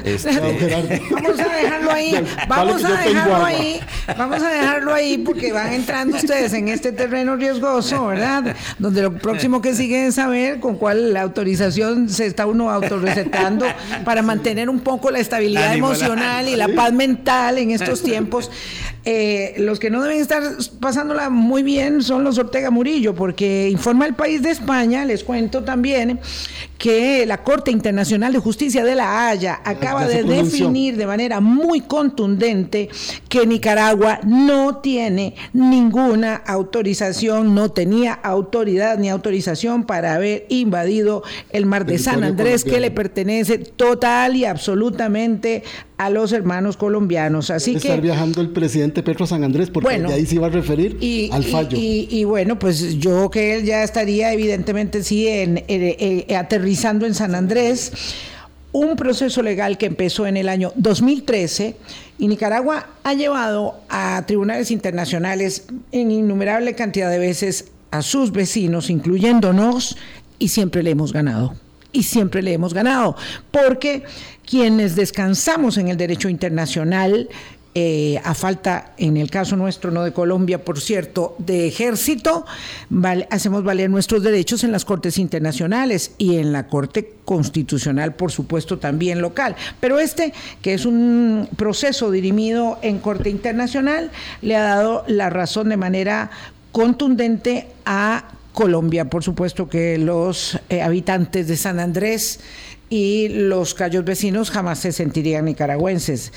este. 0.05 0.31
Vamos 1.11 1.41
a 1.41 1.57
dejarlo 1.57 1.91
ahí. 1.91 2.15
Vamos 2.49 2.85
a 2.85 3.01
dejarlo 3.01 3.45
ahí. 3.45 3.81
Vamos 4.19 4.43
a 4.43 4.49
dejarlo 4.51 4.93
ahí 4.95 5.19
porque 5.19 5.53
van 5.53 5.73
entrando 5.73 6.17
ustedes 6.17 6.53
en 6.53 6.69
este 6.69 6.93
terreno 6.93 7.37
riesgoso, 7.37 8.07
¿verdad? 8.07 8.55
Donde 8.79 9.03
lo 9.03 9.15
próximo 9.15 9.61
que 9.63 9.75
sigue 9.75 10.07
es 10.07 10.17
saber 10.17 10.61
con 10.61 10.77
cuál 10.77 11.17
autorización 11.17 12.09
se 12.09 12.27
está 12.27 12.47
uno 12.47 12.74
autorrecetando 12.75 13.67
para 14.05 14.23
mantener 14.23 14.69
un 14.69 14.81
poco 14.81 15.11
la 15.11 15.19
estabilidad 15.19 15.69
la- 15.69 15.75
emocional 15.75 16.49
y 16.49 16.57
la 16.57 16.69
paz 16.69 16.93
mental 16.93 17.59
en 17.59 17.71
estos 17.71 18.03
tiempos. 18.05 18.51
Eh, 19.07 19.55
los 19.59 19.79
que 19.79 19.91
no 19.91 20.03
deben 20.03 20.19
estar 20.19 20.43
pasándola 20.81 21.29
muy 21.29 21.63
bien 21.63 22.03
son 22.03 22.25
los 22.25 22.39
Ortega 22.39 22.71
Murillo, 22.71 23.15
porque 23.15 23.69
informa 23.71 24.07
el 24.07 24.15
país 24.15 24.43
de 24.43 24.51
España, 24.51 25.05
les 25.05 25.25
cuento 25.25 25.63
también, 25.63 26.21
que 26.79 27.27
la 27.27 27.43
Corte 27.43 27.71
Internacional 27.71 28.33
de 28.33 28.39
Justicia 28.39 28.83
de 28.83 28.95
La 28.95 29.29
Haya 29.29 29.61
acaba 29.65 30.07
de 30.07 30.23
definir 30.23 30.97
de 30.97 31.07
manera 31.07 31.41
muy 31.41 31.83
contundente 31.83 32.89
que 33.29 33.47
Nicaragua 33.47 34.21
no 34.25 34.77
tiene 34.79 35.35
ninguna 35.53 36.37
autorización, 36.37 37.55
no 37.55 37.71
tenía 37.71 38.13
autoridad 38.15 38.99
ni 38.99 39.11
autorización 39.11 39.85
para 39.85 40.15
haber 40.15 40.47
invadido 40.49 41.23
el 41.51 41.67
mar 41.67 41.85
de 41.85 41.99
San 41.99 42.21
Territorio 42.21 42.55
Que 42.65 42.81
le 42.81 42.91
pertenece 42.91 43.59
total 43.59 44.37
y 44.37 44.45
absolutamente 44.45 45.63
a 45.97 46.11
los 46.11 46.33
hermanos 46.33 46.77
colombianos. 46.77 47.51
Así 47.51 47.77
Estar 47.77 47.97
que 47.97 48.01
viajando 48.03 48.41
el 48.41 48.51
presidente 48.51 49.03
Petro 49.03 49.27
San 49.27 49.45
Andrés, 49.45 49.71
porque 49.71 49.87
Bueno, 49.89 50.09
de 50.09 50.15
ahí 50.17 50.27
se 50.27 50.35
iba 50.37 50.47
a 50.49 50.51
referir 50.51 50.97
y, 51.01 51.31
al 51.33 51.45
y- 51.47 51.51
fallo. 51.51 51.79
Y, 51.79 52.09
y 52.11 52.25
bueno, 52.25 52.59
pues 52.59 52.99
yo 52.99 53.31
que 53.31 53.57
él 53.57 53.65
ya 53.65 53.83
estaría 53.83 54.33
evidentemente 54.33 55.03
sí 55.03 55.29
en, 55.29 55.63
eh, 55.69 56.27
aterrizando 56.37 57.07
en 57.07 57.15
San 57.15 57.35
Andrés. 57.35 57.93
Un 58.73 58.97
proceso 58.97 59.41
legal 59.41 59.79
que 59.79 59.87
empezó 59.87 60.27
en 60.27 60.37
el 60.37 60.49
año 60.49 60.73
2013 60.75 61.77
y 62.19 62.27
Nicaragua 62.27 62.89
ha 63.05 63.15
llevado 63.15 63.77
a 63.89 64.25
tribunales 64.27 64.73
internacionales 64.73 65.67
en 65.93 66.11
innumerable 66.11 66.75
cantidad 66.75 67.09
de 67.09 67.19
veces 67.21 67.67
a 67.93 68.03
sus 68.03 68.33
vecinos, 68.33 68.91
incluyéndonos, 68.91 69.97
y 70.41 70.49
siempre 70.49 70.83
le 70.83 70.91
hemos 70.91 71.13
ganado 71.13 71.55
y 71.95 72.03
siempre 72.03 72.43
le 72.43 72.53
hemos 72.53 72.75
ganado, 72.75 73.17
porque 73.51 74.03
quienes 74.45 74.97
descansamos 74.97 75.79
en 75.79 75.89
el 75.89 75.97
derecho 75.97 76.29
internacional, 76.29 77.31
eh, 77.77 78.21
a 78.23 78.35
falta, 78.35 78.93
en 78.99 79.17
el 79.17 79.31
caso 79.31 79.57
nuestro, 79.57 79.91
no 79.91 80.05
de 80.05 80.13
Colombia, 80.13 80.65
por 80.65 80.81
cierto, 80.81 81.35
de 81.39 81.67
ejército, 81.67 82.47
hacemos 83.31 83.65
valer 83.65 83.91
nuestros 83.91 84.23
derechos 84.23 84.63
en 84.63 84.71
las 84.71 84.85
cortes 84.85 85.19
internacionales 85.19 86.13
y 86.19 86.37
en 86.37 86.53
la 86.53 86.69
Corte 86.69 87.15
Constitucional, 87.25 88.15
por 88.15 88.31
supuesto, 88.31 88.79
también 88.79 89.21
local. 89.21 89.57
Pero 89.81 89.99
este, 89.99 90.33
que 90.63 90.75
es 90.75 90.87
un 90.87 91.49
proceso 91.57 92.13
dirimido 92.13 92.79
en 92.83 93.01
Corte 93.01 93.29
Internacional, 93.29 94.13
le 94.41 94.55
ha 94.55 94.63
dado 94.63 95.05
la 95.09 95.31
razón 95.31 95.69
de 95.69 95.77
manera 95.77 96.31
contundente 96.71 97.67
a 97.85 98.25
Colombia. 98.55 99.11
Por 99.11 99.23
supuesto 99.23 99.69
que 99.69 99.99
los 99.99 100.59
eh, 100.71 100.81
habitantes 100.81 101.49
de 101.49 101.57
San 101.59 101.79
Andrés 101.81 102.41
y 102.89 103.29
los 103.29 103.75
callos 103.75 104.05
vecinos 104.05 104.51
jamás 104.51 104.79
se 104.79 104.93
sentirían 104.93 105.45
nicaragüenses. 105.45 106.33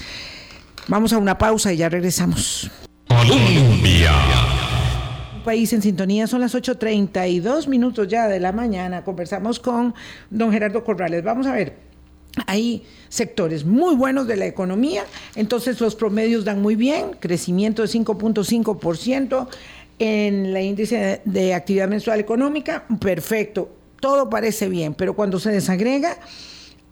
Vamos 0.90 1.14
a 1.14 1.20
una 1.20 1.38
pausa 1.38 1.72
y 1.72 1.78
ya 1.78 1.88
regresamos. 1.88 2.70
Colombia. 3.08 4.12
Un 5.38 5.44
país 5.44 5.72
en 5.72 5.82
sintonía, 5.82 6.28
son 6.28 6.42
las 6.42 6.56
8.32 6.56 7.68
minutos 7.68 8.08
ya 8.08 8.28
de 8.28 8.40
la 8.40 8.52
mañana. 8.52 9.04
Conversamos 9.04 9.60
con 9.60 9.94
don 10.30 10.52
Gerardo 10.52 10.84
Corrales. 10.84 11.24
Vamos 11.24 11.48
a 11.48 11.54
ver. 11.54 11.88
Hay 12.46 12.84
sectores 13.10 13.66
muy 13.66 13.96
buenos 13.96 14.28
de 14.28 14.36
la 14.36 14.46
economía, 14.46 15.06
entonces 15.36 15.82
los 15.82 15.96
promedios 15.96 16.46
dan 16.46 16.62
muy 16.62 16.76
bien, 16.76 17.16
crecimiento 17.20 17.82
de 17.82 17.88
5.5% 17.88 19.48
en 20.00 20.48
el 20.48 20.58
índice 20.58 21.22
de 21.26 21.54
actividad 21.54 21.88
mensual 21.88 22.20
económica, 22.20 22.86
perfecto, 23.00 23.76
todo 24.00 24.30
parece 24.30 24.70
bien, 24.70 24.94
pero 24.94 25.16
cuando 25.16 25.40
se 25.40 25.52
desagrega, 25.52 26.18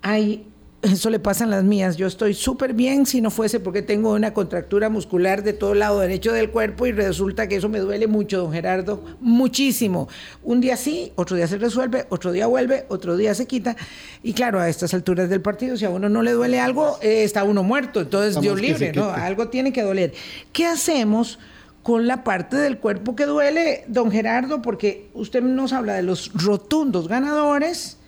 hay 0.02 0.48
eso 0.94 1.10
le 1.10 1.20
pasan 1.20 1.50
las 1.50 1.63
mías. 1.63 1.98
Yo 1.98 2.08
estoy 2.08 2.34
súper 2.34 2.74
bien 2.74 3.06
si 3.06 3.22
no 3.22 3.32
fuese 3.32 3.60
porque 3.60 3.82
tengo 3.82 4.13
una 4.13 4.34
contractura 4.34 4.89
muscular 4.89 5.44
de 5.44 5.54
todo 5.54 5.74
lado 5.74 6.00
derecho 6.00 6.32
del 6.32 6.52
cuerpo 6.52 6.86
y 6.86 6.91
resulta 6.91 7.48
que 7.48 7.56
eso 7.56 7.70
me 7.70 7.80
duele 7.80 8.08
mucho, 8.08 8.38
don 8.38 8.52
Gerardo, 8.52 9.04
muchísimo. 9.20 10.08
Un 10.44 10.62
día 10.62 10.78
sí, 10.78 11.12
otro 11.15 11.36
día 11.36 11.48
se 11.48 11.58
resuelve, 11.58 12.06
otro 12.10 12.32
día 12.32 12.48
vuelve, 12.48 12.86
otro 12.89 13.18
día 13.18 13.34
se 13.34 13.48
quita. 13.48 13.76
Y 14.22 14.34
claro, 14.34 14.60
a 14.60 14.70
estas 14.70 14.94
alturas 14.94 15.30
del 15.30 15.41
partido, 15.41 15.76
si 15.76 15.86
a 15.86 15.89
uno 15.89 16.08
no 16.10 16.22
le 16.22 16.32
duele 16.32 16.60
algo, 16.60 16.98
eh, 17.02 17.24
está 17.24 17.44
uno 17.44 17.63
muerto. 17.63 18.02
Entonces, 18.02 18.39
Dios 18.39 18.60
libre, 18.60 18.91
¿no? 18.94 19.10
Algo 19.10 19.48
tiene 19.48 19.74
que 19.74 19.82
doler. 19.82 20.13
¿Qué 20.54 20.65
hacemos? 20.65 21.39
Con 21.86 22.08
la 22.08 22.24
parte 22.24 22.58
del 22.58 22.80
cuerpo 22.80 23.15
que 23.15 23.28
duele, 23.28 23.84
don 23.86 24.10
Gerardo, 24.10 24.60
porque 24.63 25.08
usted 25.13 25.43
nos 25.43 25.71
habla 25.71 25.93
de 25.93 26.02
los 26.02 26.32
rotundos 26.34 27.08
ganadores, 27.08 28.00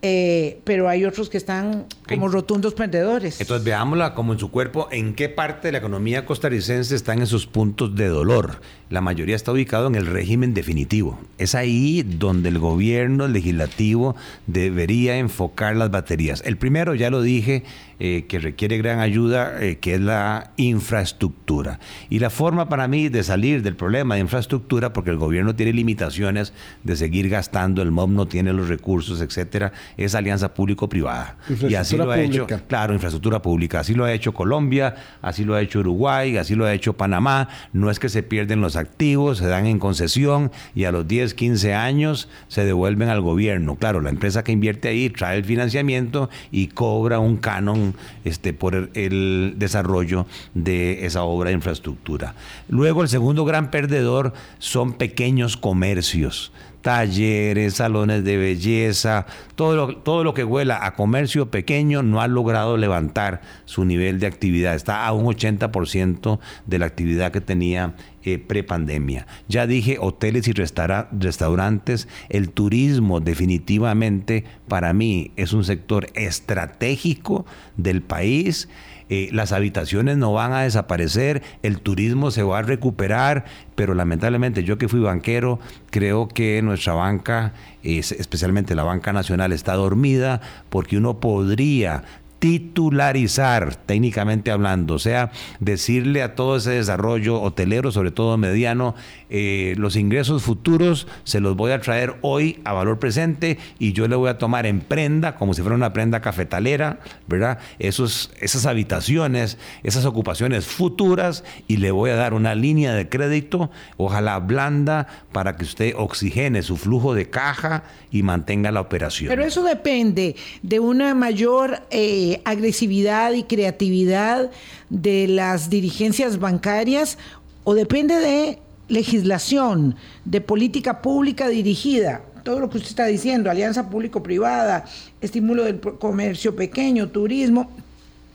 eh, 0.00 0.62
pero 0.64 0.88
hay 0.88 1.04
otros 1.04 1.28
que 1.28 1.36
están 1.36 1.84
como 2.16 2.28
rotundos 2.28 2.74
perdedores. 2.74 3.40
Entonces 3.40 3.64
veámosla 3.64 4.14
como 4.14 4.32
en 4.32 4.38
su 4.38 4.50
cuerpo, 4.50 4.88
en 4.90 5.14
qué 5.14 5.28
parte 5.28 5.68
de 5.68 5.72
la 5.72 5.78
economía 5.78 6.26
costarricense 6.26 6.94
están 6.94 7.22
esos 7.22 7.46
puntos 7.46 7.94
de 7.94 8.08
dolor. 8.08 8.60
La 8.88 9.00
mayoría 9.00 9.36
está 9.36 9.52
ubicado 9.52 9.86
en 9.86 9.94
el 9.94 10.06
régimen 10.06 10.52
definitivo. 10.52 11.20
Es 11.38 11.54
ahí 11.54 12.02
donde 12.02 12.48
el 12.48 12.58
gobierno 12.58 13.28
legislativo 13.28 14.16
debería 14.46 15.16
enfocar 15.16 15.76
las 15.76 15.90
baterías. 15.90 16.42
El 16.44 16.56
primero, 16.56 16.94
ya 16.94 17.10
lo 17.10 17.22
dije, 17.22 17.62
eh, 18.02 18.24
que 18.26 18.38
requiere 18.38 18.78
gran 18.78 18.98
ayuda, 18.98 19.62
eh, 19.62 19.76
que 19.76 19.96
es 19.96 20.00
la 20.00 20.52
infraestructura. 20.56 21.78
Y 22.08 22.18
la 22.18 22.30
forma 22.30 22.66
para 22.70 22.88
mí 22.88 23.10
de 23.10 23.22
salir 23.22 23.62
del 23.62 23.76
problema 23.76 24.14
de 24.14 24.22
infraestructura, 24.22 24.94
porque 24.94 25.10
el 25.10 25.18
gobierno 25.18 25.54
tiene 25.54 25.74
limitaciones 25.74 26.54
de 26.82 26.96
seguir 26.96 27.28
gastando, 27.28 27.82
el 27.82 27.90
MOB 27.90 28.08
no 28.08 28.26
tiene 28.26 28.54
los 28.54 28.68
recursos, 28.68 29.20
etcétera, 29.20 29.72
es 29.98 30.14
alianza 30.14 30.54
público-privada. 30.54 31.36
Y 31.68 31.74
así 31.74 31.98
lo 32.04 32.10
ha 32.10 32.20
hecho, 32.20 32.46
claro, 32.68 32.94
infraestructura 32.94 33.42
pública. 33.42 33.80
Así 33.80 33.94
lo 33.94 34.04
ha 34.04 34.12
hecho 34.12 34.32
Colombia, 34.32 34.94
así 35.22 35.44
lo 35.44 35.54
ha 35.54 35.60
hecho 35.60 35.80
Uruguay, 35.80 36.36
así 36.36 36.54
lo 36.54 36.66
ha 36.66 36.72
hecho 36.72 36.94
Panamá. 36.94 37.48
No 37.72 37.90
es 37.90 37.98
que 37.98 38.08
se 38.08 38.22
pierden 38.22 38.60
los 38.60 38.76
activos, 38.76 39.38
se 39.38 39.46
dan 39.46 39.66
en 39.66 39.78
concesión 39.78 40.50
y 40.74 40.84
a 40.84 40.92
los 40.92 41.06
10, 41.06 41.34
15 41.34 41.74
años 41.74 42.28
se 42.48 42.64
devuelven 42.64 43.08
al 43.08 43.20
gobierno. 43.20 43.76
Claro, 43.76 44.00
la 44.00 44.10
empresa 44.10 44.44
que 44.44 44.52
invierte 44.52 44.88
ahí 44.88 45.10
trae 45.10 45.38
el 45.38 45.44
financiamiento 45.44 46.30
y 46.50 46.68
cobra 46.68 47.18
un 47.18 47.36
canon 47.36 47.94
este, 48.24 48.52
por 48.52 48.74
el, 48.74 48.90
el 48.94 49.54
desarrollo 49.56 50.26
de 50.54 51.06
esa 51.06 51.22
obra 51.22 51.50
de 51.50 51.54
infraestructura. 51.54 52.34
Luego, 52.68 53.02
el 53.02 53.08
segundo 53.08 53.44
gran 53.44 53.70
perdedor 53.70 54.32
son 54.58 54.94
pequeños 54.94 55.56
comercios 55.56 56.52
talleres, 56.82 57.74
salones 57.74 58.24
de 58.24 58.36
belleza, 58.36 59.26
todo 59.54 59.76
lo, 59.76 59.96
todo 59.96 60.24
lo 60.24 60.34
que 60.34 60.44
huela 60.44 60.84
a 60.84 60.94
comercio 60.94 61.50
pequeño 61.50 62.02
no 62.02 62.20
ha 62.20 62.28
logrado 62.28 62.76
levantar 62.76 63.42
su 63.64 63.84
nivel 63.84 64.20
de 64.20 64.26
actividad. 64.26 64.74
Está 64.74 65.06
a 65.06 65.12
un 65.12 65.26
80% 65.26 66.38
de 66.66 66.78
la 66.78 66.86
actividad 66.86 67.32
que 67.32 67.40
tenía 67.40 67.94
eh, 68.22 68.38
prepandemia. 68.38 69.26
Ya 69.48 69.66
dije, 69.66 69.96
hoteles 69.98 70.46
y 70.46 70.52
restaurantes, 70.52 72.06
el 72.28 72.50
turismo 72.50 73.20
definitivamente 73.20 74.44
para 74.68 74.92
mí 74.92 75.32
es 75.36 75.54
un 75.54 75.64
sector 75.64 76.08
estratégico 76.14 77.46
del 77.78 78.02
país. 78.02 78.68
Eh, 79.08 79.30
las 79.32 79.52
habitaciones 79.52 80.18
no 80.18 80.34
van 80.34 80.52
a 80.52 80.62
desaparecer, 80.62 81.42
el 81.62 81.80
turismo 81.80 82.30
se 82.30 82.42
va 82.42 82.58
a 82.58 82.62
recuperar, 82.62 83.46
pero 83.74 83.94
lamentablemente 83.94 84.64
yo 84.64 84.76
que 84.76 84.86
fui 84.86 85.00
banquero, 85.00 85.58
creo 85.90 86.28
que 86.28 86.60
nuestra 86.62 86.92
banca, 86.92 87.54
especialmente 87.82 88.74
la 88.74 88.84
banca 88.84 89.12
nacional, 89.12 89.52
está 89.52 89.74
dormida 89.74 90.42
porque 90.68 90.96
uno 90.98 91.20
podría 91.20 92.04
titularizar, 92.40 93.76
técnicamente 93.76 94.50
hablando, 94.50 94.94
o 94.94 94.98
sea, 94.98 95.30
decirle 95.60 96.22
a 96.22 96.34
todo 96.34 96.56
ese 96.56 96.70
desarrollo 96.70 97.40
hotelero, 97.40 97.92
sobre 97.92 98.10
todo 98.10 98.36
mediano, 98.38 98.94
eh, 99.28 99.74
los 99.76 99.94
ingresos 99.94 100.42
futuros 100.42 101.06
se 101.24 101.38
los 101.40 101.54
voy 101.54 101.72
a 101.72 101.80
traer 101.80 102.16
hoy 102.22 102.60
a 102.64 102.72
valor 102.72 102.98
presente 102.98 103.58
y 103.78 103.92
yo 103.92 104.08
le 104.08 104.16
voy 104.16 104.30
a 104.30 104.38
tomar 104.38 104.64
en 104.64 104.80
prenda, 104.80 105.36
como 105.36 105.52
si 105.52 105.60
fuera 105.60 105.76
una 105.76 105.92
prenda 105.92 106.20
cafetalera, 106.20 107.00
¿verdad? 107.28 107.58
Esos, 107.78 108.32
esas 108.40 108.64
habitaciones, 108.64 109.58
esas 109.82 110.06
ocupaciones 110.06 110.66
futuras 110.66 111.44
y 111.68 111.76
le 111.76 111.90
voy 111.90 112.10
a 112.10 112.16
dar 112.16 112.32
una 112.32 112.54
línea 112.54 112.94
de 112.94 113.08
crédito, 113.10 113.70
ojalá 113.98 114.38
blanda, 114.38 115.06
para 115.30 115.56
que 115.56 115.64
usted 115.64 115.94
oxigene 115.94 116.62
su 116.62 116.78
flujo 116.78 117.12
de 117.12 117.28
caja 117.28 117.84
y 118.10 118.22
mantenga 118.22 118.72
la 118.72 118.80
operación. 118.80 119.28
Pero 119.28 119.44
eso 119.44 119.62
depende 119.62 120.36
de 120.62 120.80
una 120.80 121.14
mayor 121.14 121.82
eh, 121.90 122.29
agresividad 122.44 123.32
y 123.32 123.44
creatividad 123.44 124.50
de 124.88 125.28
las 125.28 125.70
dirigencias 125.70 126.38
bancarias 126.38 127.18
o 127.64 127.74
depende 127.74 128.16
de 128.16 128.58
legislación, 128.88 129.96
de 130.24 130.40
política 130.40 131.00
pública 131.00 131.48
dirigida. 131.48 132.22
Todo 132.42 132.58
lo 132.58 132.70
que 132.70 132.78
usted 132.78 132.90
está 132.90 133.06
diciendo, 133.06 133.50
alianza 133.50 133.88
público-privada, 133.90 134.84
estímulo 135.20 135.64
del 135.64 135.80
comercio 135.80 136.56
pequeño, 136.56 137.08
turismo, 137.08 137.70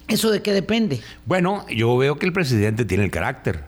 ¿eso 0.08 0.32
de 0.32 0.42
qué 0.42 0.54
depende? 0.54 1.02
Bueno, 1.26 1.66
yo 1.70 1.98
veo 1.98 2.18
que 2.18 2.26
el 2.26 2.34
presidente 2.34 2.86
tiene 2.86 3.04
el 3.04 3.12
carácter 3.12 3.64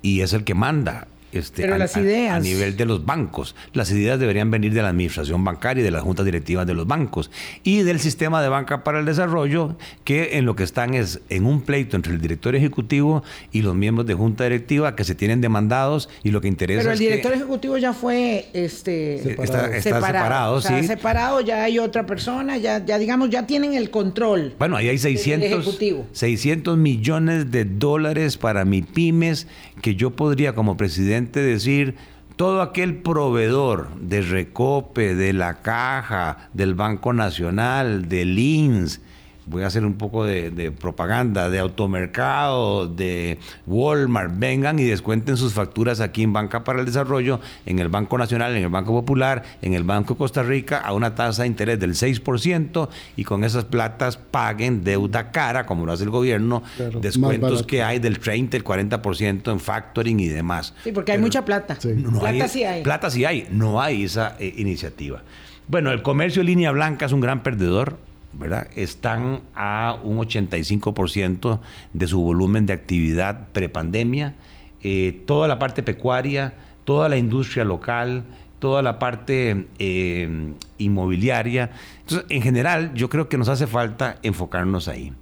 y 0.00 0.20
es 0.20 0.32
el 0.32 0.44
que 0.44 0.54
manda. 0.54 1.08
Este, 1.32 1.62
Pero 1.62 1.74
a, 1.74 1.78
las 1.78 1.96
ideas. 1.96 2.36
A, 2.36 2.40
nivel 2.40 2.76
de 2.76 2.86
los 2.86 3.04
bancos. 3.04 3.54
Las 3.72 3.90
ideas 3.90 4.18
deberían 4.18 4.50
venir 4.50 4.72
de 4.72 4.82
la 4.82 4.88
administración 4.88 5.44
bancaria 5.44 5.82
y 5.82 5.84
de 5.84 5.90
las 5.90 6.02
juntas 6.02 6.24
directivas 6.24 6.66
de 6.66 6.74
los 6.74 6.86
bancos 6.86 7.30
y 7.62 7.82
del 7.82 8.00
sistema 8.00 8.42
de 8.42 8.48
banca 8.48 8.82
para 8.82 8.98
el 8.98 9.04
desarrollo, 9.04 9.76
que 10.04 10.38
en 10.38 10.46
lo 10.46 10.56
que 10.56 10.64
están 10.64 10.94
es 10.94 11.20
en 11.28 11.44
un 11.44 11.60
pleito 11.60 11.96
entre 11.96 12.12
el 12.14 12.20
director 12.20 12.54
ejecutivo 12.56 13.22
y 13.52 13.62
los 13.62 13.74
miembros 13.74 14.06
de 14.06 14.14
junta 14.14 14.44
directiva 14.44 14.96
que 14.96 15.04
se 15.04 15.14
tienen 15.14 15.40
demandados 15.40 16.08
y 16.22 16.30
lo 16.30 16.40
que 16.40 16.48
interesa 16.48 16.80
Pero 16.80 16.92
el 16.92 16.98
director 16.98 17.32
ejecutivo 17.32 17.76
ya 17.76 17.92
fue 17.92 18.46
este, 18.52 19.20
separado. 19.22 19.44
Está, 19.44 19.76
está 19.76 19.96
separado, 19.96 20.54
o 20.54 20.60
sea, 20.60 20.82
separado, 20.82 21.40
ya 21.40 21.64
hay 21.64 21.78
otra 21.78 22.06
persona, 22.06 22.56
ya, 22.56 22.84
ya 22.84 22.98
digamos, 22.98 23.30
ya 23.30 23.46
tienen 23.46 23.74
el 23.74 23.90
control. 23.90 24.54
Bueno, 24.58 24.76
ahí 24.76 24.88
hay 24.88 24.98
600, 24.98 25.78
600 26.12 26.78
millones 26.78 27.50
de 27.50 27.64
dólares 27.64 28.36
para 28.38 28.64
mi 28.64 28.82
pymes 28.82 29.46
que 29.82 29.94
yo 29.94 30.10
podría 30.10 30.54
como 30.54 30.76
presidente 30.76 31.17
decir, 31.26 31.96
todo 32.36 32.62
aquel 32.62 32.96
proveedor 32.98 33.88
de 34.00 34.22
Recope, 34.22 35.14
de 35.14 35.32
la 35.32 35.60
Caja, 35.60 36.48
del 36.54 36.74
Banco 36.74 37.12
Nacional, 37.12 38.08
de 38.08 38.24
Lins, 38.24 39.00
voy 39.48 39.62
a 39.62 39.66
hacer 39.66 39.84
un 39.84 39.94
poco 39.94 40.24
de, 40.24 40.72
propaganda, 40.72 41.48
de 41.50 41.58
automercado, 41.58 42.86
de 42.86 43.38
Walmart, 43.66 44.32
vengan 44.36 44.78
y 44.78 44.84
descuenten 44.84 45.36
sus 45.36 45.54
facturas 45.54 46.00
aquí 46.00 46.22
en 46.22 46.32
Banca 46.32 46.64
para 46.64 46.80
el 46.80 46.86
Desarrollo, 46.86 47.40
en 47.66 47.78
el 47.78 47.88
Banco 47.88 48.18
Nacional, 48.18 48.56
en 48.56 48.64
el 48.64 48.68
Banco 48.68 48.92
Popular, 48.92 49.42
en 49.62 49.74
el 49.74 49.84
Banco 49.84 50.14
de 50.14 50.18
Costa 50.18 50.42
Rica, 50.42 50.78
a 50.78 50.92
una 50.92 51.14
tasa 51.14 51.42
de 51.42 51.48
interés 51.48 51.80
del 51.80 51.94
6% 51.94 52.88
y 53.16 53.24
con 53.24 53.44
esas 53.44 53.64
platas 53.64 54.16
paguen 54.16 54.84
deuda 54.84 55.30
cara, 55.30 55.66
como 55.66 55.86
lo 55.86 55.92
hace 55.92 56.04
el 56.04 56.10
gobierno, 56.10 56.62
descuentos 57.00 57.62
que 57.62 57.82
hay 57.82 57.98
del 57.98 58.18
30, 58.18 58.56
el 58.56 58.64
40% 58.64 59.52
en 59.52 59.60
factoring 59.60 60.20
y 60.20 60.28
demás. 60.28 60.74
Sí, 60.84 60.92
porque 60.92 61.12
hay 61.12 61.18
mucha 61.18 61.44
plata. 61.44 61.78
plata 62.18 62.48
sí 62.48 62.64
hay. 62.64 62.82
Plata 62.82 63.10
sí 63.10 63.24
hay, 63.24 63.48
no 63.50 63.80
hay 63.80 64.04
esa 64.04 64.36
eh, 64.38 64.54
iniciativa. 64.56 65.22
Bueno, 65.66 65.90
el 65.92 66.02
comercio 66.02 66.40
en 66.40 66.46
línea 66.46 66.70
blanca 66.70 67.06
es 67.06 67.12
un 67.12 67.20
gran 67.20 67.42
perdedor 67.42 67.98
¿verdad? 68.32 68.68
Están 68.76 69.40
a 69.54 69.98
un 70.02 70.18
85% 70.18 71.60
de 71.92 72.06
su 72.06 72.20
volumen 72.20 72.66
de 72.66 72.72
actividad 72.72 73.48
prepandemia. 73.52 74.34
Eh, 74.82 75.22
toda 75.26 75.48
la 75.48 75.58
parte 75.58 75.82
pecuaria, 75.82 76.54
toda 76.84 77.08
la 77.08 77.16
industria 77.16 77.64
local, 77.64 78.24
toda 78.58 78.82
la 78.82 78.98
parte 78.98 79.66
eh, 79.78 80.52
inmobiliaria. 80.78 81.70
Entonces, 82.00 82.26
en 82.28 82.42
general, 82.42 82.92
yo 82.94 83.08
creo 83.08 83.28
que 83.28 83.38
nos 83.38 83.48
hace 83.48 83.66
falta 83.66 84.18
enfocarnos 84.22 84.88
ahí. 84.88 85.12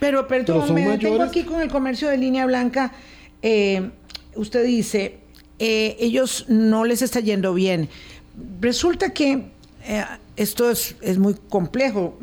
Pero, 0.00 0.26
perdón, 0.26 0.74
me 0.74 0.98
tengo 0.98 1.22
aquí 1.22 1.44
con 1.44 1.60
el 1.60 1.68
comercio 1.68 2.08
de 2.08 2.18
línea 2.18 2.44
blanca. 2.46 2.92
Eh, 3.40 3.90
usted 4.34 4.64
dice, 4.64 5.18
ellos 5.58 6.46
no 6.48 6.84
les 6.84 7.02
está 7.02 7.20
yendo 7.20 7.54
bien. 7.54 7.88
Resulta 8.60 9.12
que 9.12 9.44
esto 10.36 10.70
es, 10.70 11.18
muy 11.18 11.34
complejo. 11.48 12.18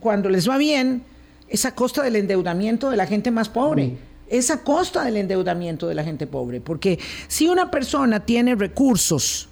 Cuando 0.00 0.28
les 0.28 0.48
va 0.48 0.58
bien, 0.58 1.04
es 1.48 1.64
a 1.64 1.74
costa 1.74 2.02
del 2.02 2.16
endeudamiento 2.16 2.90
de 2.90 2.96
la 2.96 3.06
gente 3.06 3.30
más 3.30 3.48
pobre. 3.48 3.96
Es 4.28 4.50
a 4.50 4.62
costa 4.62 5.04
del 5.04 5.18
endeudamiento 5.18 5.88
de 5.88 5.94
la 5.94 6.04
gente 6.04 6.26
pobre. 6.26 6.60
Porque 6.60 6.98
si 7.28 7.48
una 7.48 7.70
persona 7.70 8.20
tiene 8.20 8.54
recursos 8.54 9.48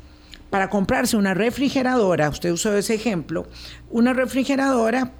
para 0.49 0.69
comprarse 0.71 1.17
una 1.17 1.35
refrigeradora, 1.35 2.29
usted 2.29 2.51
usó 2.51 2.77
ese 2.77 2.95
ejemplo, 2.95 3.47
una 3.91 4.13
refrigeradora 4.13 5.13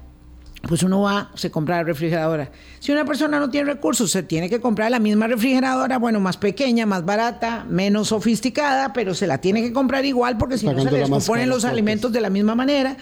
pues 0.67 0.83
uno 0.83 1.01
va, 1.01 1.31
se 1.35 1.49
compra 1.49 1.77
la 1.77 1.83
refrigeradora. 1.83 2.51
Si 2.79 2.91
una 2.91 3.05
persona 3.05 3.39
no 3.39 3.49
tiene 3.49 3.73
recursos, 3.73 4.11
se 4.11 4.23
tiene 4.23 4.49
que 4.49 4.61
comprar 4.61 4.91
la 4.91 4.99
misma 4.99 5.27
refrigeradora, 5.27 5.97
bueno, 5.97 6.19
más 6.19 6.37
pequeña, 6.37 6.85
más 6.85 7.03
barata, 7.03 7.65
menos 7.67 8.09
sofisticada, 8.09 8.93
pero 8.93 9.13
se 9.15 9.27
la 9.27 9.39
tiene 9.39 9.61
que 9.61 9.73
comprar 9.73 10.05
igual 10.05 10.37
porque 10.37 10.57
si 10.57 10.67
no 10.67 10.81
se 10.81 10.91
le 10.91 10.99
descomponen 10.99 11.49
los 11.49 11.65
alimentos 11.65 12.11
de 12.11 12.21
la 12.21 12.29
misma 12.29 12.55
manera. 12.55 12.97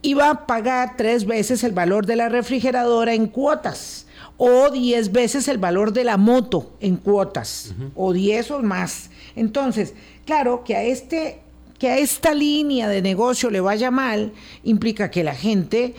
Y 0.00 0.14
va 0.14 0.30
a 0.30 0.46
pagar 0.46 0.96
tres 0.96 1.24
veces 1.24 1.64
el 1.64 1.72
valor 1.72 2.06
de 2.06 2.16
la 2.16 2.28
refrigeradora 2.28 3.14
en 3.14 3.26
cuotas 3.26 4.06
o 4.36 4.70
diez 4.70 5.12
veces 5.12 5.48
el 5.48 5.58
valor 5.58 5.92
de 5.92 6.04
la 6.04 6.16
moto 6.16 6.76
en 6.80 6.96
cuotas 6.96 7.74
o 7.94 8.12
diez 8.12 8.50
o 8.50 8.60
más. 8.62 9.10
Entonces, 9.36 9.94
claro 10.24 10.64
que 10.64 10.76
a 10.76 10.82
este 10.82 11.40
que 11.78 11.88
a 11.88 11.98
esta 11.98 12.34
línea 12.34 12.88
de 12.88 13.02
negocio 13.02 13.50
le 13.50 13.60
vaya 13.60 13.90
mal 13.90 14.32
implica 14.62 15.10
que 15.10 15.24
la 15.24 15.34
gente 15.34 15.94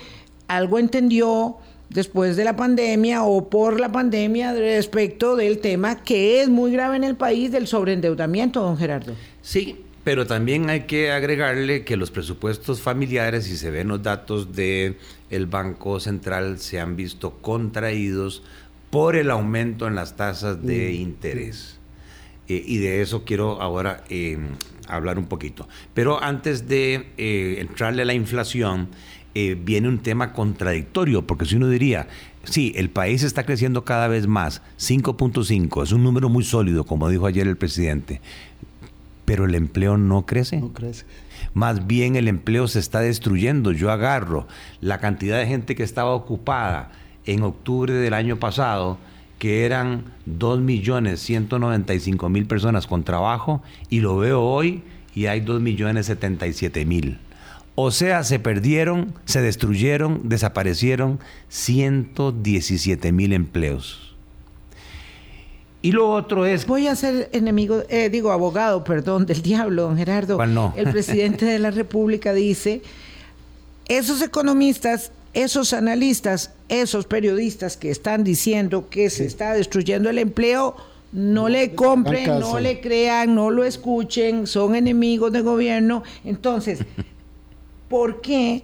algo 0.47 0.79
entendió 0.79 1.57
después 1.89 2.35
de 2.35 2.43
la 2.43 2.55
pandemia 2.55 3.23
o 3.23 3.49
por 3.49 3.79
la 3.79 3.91
pandemia 3.91 4.53
respecto 4.53 5.35
del 5.35 5.59
tema 5.59 6.03
que 6.03 6.41
es 6.41 6.49
muy 6.49 6.71
grave 6.71 6.95
en 6.95 7.03
el 7.03 7.15
país 7.15 7.51
del 7.51 7.67
sobreendeudamiento, 7.67 8.61
don 8.61 8.77
Gerardo. 8.77 9.13
Sí, 9.41 9.81
Pero 10.03 10.27
también 10.27 10.69
hay 10.69 10.81
que 10.81 11.11
agregarle 11.11 11.83
que 11.83 11.97
los 11.97 12.11
presupuestos 12.11 12.79
familiares, 12.79 13.45
si 13.45 13.57
se 13.57 13.71
ven 13.71 13.87
los 13.87 14.03
datos 14.03 14.53
del 14.53 14.97
el 15.31 15.47
Banco 15.47 15.99
Central, 15.99 16.59
se 16.59 16.79
han 16.79 16.95
visto 16.95 17.37
contraídos 17.41 18.43
por 18.91 19.15
el 19.15 19.31
aumento 19.31 19.87
en 19.87 19.95
las 19.95 20.15
tasas 20.15 20.63
de 20.63 20.91
mm, 20.91 21.01
interés. 21.01 21.79
Eh, 22.47 22.63
y 22.65 22.77
de 22.77 23.01
eso 23.01 23.25
quiero 23.25 23.61
ahora 23.61 24.03
eh, 24.09 24.37
hablar 24.87 25.17
un 25.17 25.25
poquito. 25.25 25.67
Pero 25.93 26.21
antes 26.21 26.67
de 26.67 27.07
eh, 27.17 27.57
entrarle 27.59 28.03
a 28.03 28.05
la 28.05 28.13
inflación, 28.13 28.89
viene 29.35 29.89
un 29.89 29.99
tema 29.99 30.33
contradictorio, 30.33 31.27
porque 31.27 31.45
si 31.45 31.57
uno 31.57 31.67
diría, 31.67 32.07
sí, 32.45 32.71
el 32.75 32.89
país 32.89 33.21
está 33.21 33.45
creciendo 33.45 33.83
cada 33.83 34.07
vez 34.07 34.25
más, 34.27 34.63
5.5, 34.79 35.83
es 35.83 35.91
un 35.91 36.03
número 36.03 36.29
muy 36.29 36.43
sólido, 36.43 36.85
como 36.85 37.09
dijo 37.09 37.27
ayer 37.27 37.47
el 37.47 37.57
presidente, 37.57 38.21
pero 39.25 39.45
el 39.45 39.53
empleo 39.55 39.97
no 39.97 40.25
crece. 40.25 40.57
No 40.57 40.71
crece. 40.71 41.05
Más 41.53 41.85
bien 41.87 42.15
el 42.15 42.27
empleo 42.27 42.67
se 42.67 42.77
está 42.79 42.99
destruyendo. 42.99 43.71
Yo 43.71 43.89
agarro 43.91 44.47
la 44.81 44.99
cantidad 44.99 45.39
de 45.39 45.47
gente 45.47 45.75
que 45.75 45.81
estaba 45.83 46.11
ocupada 46.11 46.91
en 47.25 47.41
octubre 47.43 47.93
del 47.93 48.13
año 48.13 48.37
pasado, 48.37 48.97
que 49.39 49.65
eran 49.65 50.03
2.195.000 50.29 52.47
personas 52.47 52.87
con 52.87 53.03
trabajo, 53.03 53.61
y 53.89 53.99
lo 53.99 54.15
veo 54.17 54.41
hoy 54.41 54.83
y 55.13 55.25
hay 55.25 55.41
2.077.000. 55.41 57.17
O 57.75 57.91
sea, 57.91 58.23
se 58.23 58.39
perdieron, 58.39 59.13
se 59.25 59.41
destruyeron, 59.41 60.21
desaparecieron 60.29 61.19
117.000 61.51 63.33
empleos. 63.33 64.15
Y 65.81 65.91
lo 65.91 66.09
otro 66.09 66.45
es... 66.45 66.65
Voy 66.65 66.87
a 66.87 66.95
ser 66.95 67.29
enemigo, 67.33 67.83
eh, 67.89 68.09
digo 68.09 68.31
abogado, 68.31 68.83
perdón, 68.83 69.25
del 69.25 69.41
diablo, 69.41 69.83
don 69.83 69.97
Gerardo. 69.97 70.43
no? 70.47 70.73
El 70.75 70.89
presidente 70.89 71.45
de 71.45 71.59
la 71.59 71.69
República 71.69 72.33
dice, 72.33 72.81
esos 73.87 74.21
economistas, 74.21 75.11
esos 75.33 75.73
analistas, 75.73 76.53
esos 76.69 77.05
periodistas 77.05 77.77
que 77.77 77.91
están 77.91 78.23
diciendo 78.23 78.89
que 78.89 79.09
se 79.09 79.25
está 79.25 79.53
destruyendo 79.53 80.09
el 80.09 80.17
empleo, 80.17 80.75
no 81.11 81.49
le 81.49 81.75
compren, 81.75 82.39
no 82.39 82.59
le 82.59 82.81
crean, 82.81 83.35
no 83.35 83.51
lo 83.51 83.63
escuchen, 83.63 84.47
son 84.47 84.75
enemigos 84.75 85.31
del 85.31 85.43
gobierno. 85.43 86.03
Entonces, 86.23 86.79
¿por 87.89 88.21
qué 88.21 88.63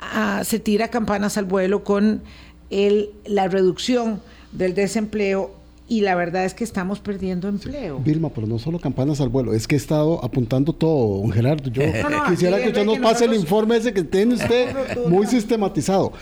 ah, 0.00 0.42
se 0.44 0.58
tira 0.58 0.88
campanas 0.88 1.36
al 1.36 1.44
vuelo 1.44 1.84
con 1.84 2.22
el, 2.70 3.10
la 3.24 3.48
reducción 3.48 4.20
del 4.52 4.74
desempleo 4.74 5.54
y 5.88 6.00
la 6.00 6.14
verdad 6.16 6.44
es 6.44 6.54
que 6.54 6.64
estamos 6.64 6.98
perdiendo 6.98 7.48
empleo. 7.48 8.00
Vilma, 8.00 8.30
pero 8.30 8.46
no 8.46 8.58
solo 8.58 8.78
campanas 8.80 9.20
al 9.20 9.28
vuelo, 9.28 9.54
es 9.54 9.68
que 9.68 9.76
he 9.76 9.78
estado 9.78 10.24
apuntando 10.24 10.72
todo, 10.72 11.20
don 11.20 11.30
Gerardo. 11.30 11.70
Yo 11.70 11.82
quisiera 12.28 12.58
que 12.60 12.68
usted 12.68 12.84
nos 12.84 12.98
pase 12.98 13.26
el 13.26 13.34
informe 13.34 13.76
ese 13.76 13.92
que 13.92 14.02
tiene 14.02 14.34
usted 14.36 15.06
muy 15.08 15.26
sistematizado. 15.26 16.12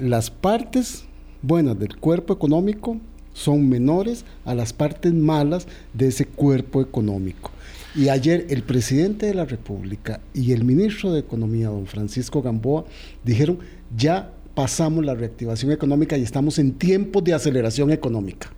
Las 0.00 0.30
partes 0.30 1.04
buenas 1.40 1.78
del 1.78 1.96
cuerpo 1.96 2.34
económico 2.34 2.98
son 3.32 3.68
menores 3.68 4.24
a 4.44 4.54
las 4.54 4.72
partes 4.72 5.12
malas 5.14 5.66
de 5.94 6.08
ese 6.08 6.26
cuerpo 6.26 6.82
económico. 6.82 7.50
Y 7.96 8.10
ayer 8.10 8.46
el 8.50 8.62
presidente 8.62 9.24
de 9.24 9.32
la 9.32 9.46
República 9.46 10.20
y 10.34 10.52
el 10.52 10.64
ministro 10.64 11.12
de 11.12 11.20
Economía, 11.20 11.68
don 11.68 11.86
Francisco 11.86 12.42
Gamboa, 12.42 12.84
dijeron, 13.24 13.58
ya 13.96 14.32
pasamos 14.54 15.02
la 15.02 15.14
reactivación 15.14 15.72
económica 15.72 16.18
y 16.18 16.22
estamos 16.22 16.58
en 16.58 16.72
tiempos 16.72 17.24
de 17.24 17.32
aceleración 17.32 17.90
económica. 17.90 18.50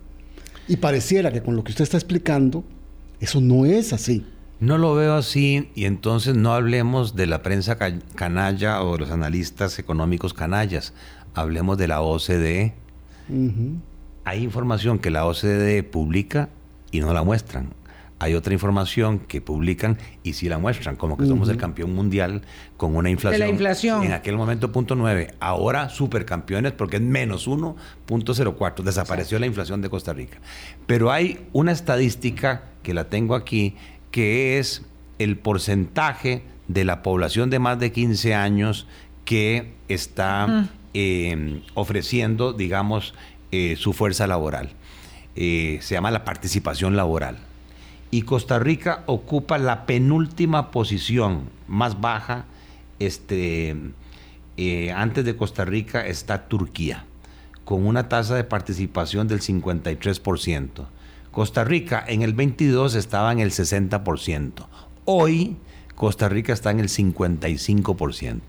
Y 0.67 0.75
pareciera 0.75 1.31
que 1.31 1.41
con 1.41 1.55
lo 1.55 1.63
que 1.63 1.71
usted 1.71 1.83
está 1.83 1.95
explicando, 1.95 2.65
eso 3.21 3.39
no 3.39 3.65
es 3.65 3.93
así. 3.93 4.25
No 4.59 4.77
lo 4.77 4.93
veo 4.93 5.13
así 5.13 5.69
y 5.73 5.85
entonces 5.85 6.35
no 6.35 6.53
hablemos 6.53 7.15
de 7.15 7.25
la 7.25 7.41
prensa 7.41 7.77
canalla 8.15 8.83
o 8.83 8.93
de 8.93 8.99
los 8.99 9.09
analistas 9.09 9.79
económicos 9.79 10.33
canallas. 10.33 10.93
Hablemos 11.33 11.77
de 11.77 11.87
la 11.87 12.01
OCDE. 12.01 12.73
Hay 14.25 14.43
información 14.43 14.99
que 14.99 15.11
la 15.11 15.25
OCDE 15.25 15.83
publica 15.83 16.49
y 16.91 16.99
no 16.99 17.13
la 17.13 17.23
muestran 17.23 17.79
hay 18.19 18.35
otra 18.35 18.53
información 18.53 19.19
que 19.19 19.39
publican 19.39 19.97
y 20.23 20.33
sí 20.33 20.49
la 20.49 20.57
muestran, 20.57 20.97
como 20.97 21.17
que 21.17 21.25
somos 21.25 21.47
el 21.47 21.55
campeón 21.55 21.95
mundial 21.95 22.41
con 22.75 22.95
una 22.97 23.09
inflación. 23.09 23.39
De 23.39 23.45
la 23.45 23.49
inflación. 23.49 24.03
En 24.03 24.11
aquel 24.11 24.35
momento, 24.35 24.73
punto 24.73 24.95
9. 24.95 25.35
Ahora, 25.39 25.87
supercampeones 25.87 26.73
porque 26.73 26.97
es 26.97 27.01
menos 27.01 27.47
1.04. 27.47 28.83
Desapareció 28.83 29.39
la 29.39 29.45
inflación 29.45 29.81
de 29.81 29.89
Costa 29.89 30.11
Rica. 30.11 30.37
Pero 30.85 31.11
hay 31.11 31.47
una 31.53 31.71
estadística 31.71 32.63
que 32.83 32.93
la 32.93 33.05
tengo 33.05 33.35
aquí, 33.35 33.75
que 34.11 34.59
es 34.59 34.85
el 35.17 35.37
porcentaje 35.37 36.43
de 36.67 36.83
la 36.83 37.01
población 37.01 37.49
de 37.49 37.59
más 37.59 37.79
de 37.79 37.93
15 37.93 38.35
años 38.35 38.85
que 39.23 39.75
está 39.87 40.69
eh, 40.93 41.61
ofreciendo, 41.73 42.51
digamos, 42.51 43.13
eh, 43.53 43.77
su 43.77 43.93
fuerza 43.93 44.27
laboral. 44.27 44.71
Eh, 45.37 45.79
se 45.81 45.95
llama 45.95 46.11
la 46.11 46.25
participación 46.25 46.97
laboral 46.97 47.48
y 48.11 48.23
Costa 48.23 48.59
Rica 48.59 49.03
ocupa 49.05 49.57
la 49.57 49.85
penúltima 49.85 50.71
posición 50.71 51.49
más 51.67 52.01
baja. 52.01 52.45
Este, 52.99 53.75
eh, 54.57 54.91
antes 54.91 55.23
de 55.25 55.35
Costa 55.35 55.63
Rica 55.63 56.05
está 56.05 56.47
Turquía, 56.47 57.05
con 57.63 57.85
una 57.85 58.09
tasa 58.09 58.35
de 58.35 58.43
participación 58.43 59.27
del 59.27 59.41
53%. 59.41 60.87
Costa 61.31 61.63
Rica 61.63 62.03
en 62.07 62.23
el 62.23 62.33
22 62.33 62.95
estaba 62.95 63.31
en 63.31 63.39
el 63.39 63.51
60%. 63.51 64.67
Hoy 65.05 65.57
Costa 65.95 66.27
Rica 66.29 66.53
está 66.53 66.71
en 66.71 66.79
el 66.79 66.89
55%. 66.89 68.39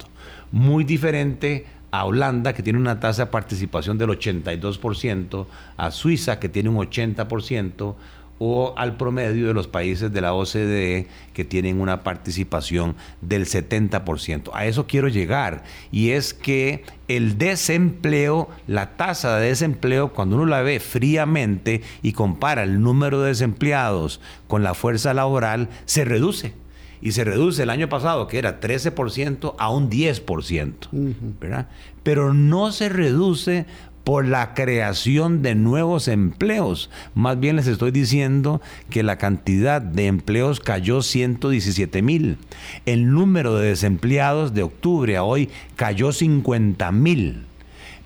Muy 0.52 0.84
diferente 0.84 1.66
a 1.90 2.04
Holanda, 2.04 2.52
que 2.52 2.62
tiene 2.62 2.78
una 2.78 3.00
tasa 3.00 3.26
de 3.26 3.30
participación 3.30 3.98
del 3.98 4.10
82%, 4.10 5.46
a 5.76 5.90
Suiza, 5.90 6.38
que 6.38 6.48
tiene 6.48 6.68
un 6.68 6.76
80%, 6.76 7.94
o 8.42 8.72
al 8.78 8.96
promedio 8.96 9.46
de 9.48 9.54
los 9.54 9.68
países 9.68 10.10
de 10.12 10.20
la 10.22 10.32
OCDE 10.32 11.06
que 11.34 11.44
tienen 11.44 11.78
una 11.78 12.02
participación 12.02 12.96
del 13.20 13.44
70%. 13.44 14.50
A 14.54 14.64
eso 14.64 14.86
quiero 14.86 15.08
llegar 15.08 15.62
y 15.92 16.12
es 16.12 16.32
que 16.32 16.84
el 17.06 17.36
desempleo, 17.36 18.48
la 18.66 18.96
tasa 18.96 19.36
de 19.36 19.48
desempleo, 19.48 20.14
cuando 20.14 20.36
uno 20.36 20.46
la 20.46 20.62
ve 20.62 20.80
fríamente 20.80 21.82
y 22.02 22.12
compara 22.12 22.62
el 22.62 22.80
número 22.80 23.20
de 23.20 23.28
desempleados 23.28 24.22
con 24.48 24.62
la 24.62 24.72
fuerza 24.72 25.12
laboral, 25.12 25.68
se 25.84 26.06
reduce. 26.06 26.54
Y 27.02 27.12
se 27.12 27.24
reduce 27.24 27.62
el 27.62 27.70
año 27.70 27.88
pasado, 27.88 28.26
que 28.26 28.38
era 28.38 28.60
13%, 28.60 29.54
a 29.58 29.70
un 29.70 29.90
10%. 29.90 30.88
¿verdad? 31.40 31.68
Pero 32.02 32.34
no 32.34 32.72
se 32.72 32.90
reduce 32.90 33.66
por 34.10 34.26
la 34.26 34.54
creación 34.54 35.40
de 35.40 35.54
nuevos 35.54 36.08
empleos. 36.08 36.90
Más 37.14 37.38
bien 37.38 37.54
les 37.54 37.68
estoy 37.68 37.92
diciendo 37.92 38.60
que 38.90 39.04
la 39.04 39.18
cantidad 39.18 39.80
de 39.80 40.08
empleos 40.08 40.58
cayó 40.58 41.00
117 41.00 42.02
mil. 42.02 42.36
El 42.86 43.12
número 43.12 43.54
de 43.54 43.68
desempleados 43.68 44.52
de 44.52 44.64
octubre 44.64 45.16
a 45.16 45.22
hoy 45.22 45.48
cayó 45.76 46.10
50 46.10 46.90
mil. 46.90 47.44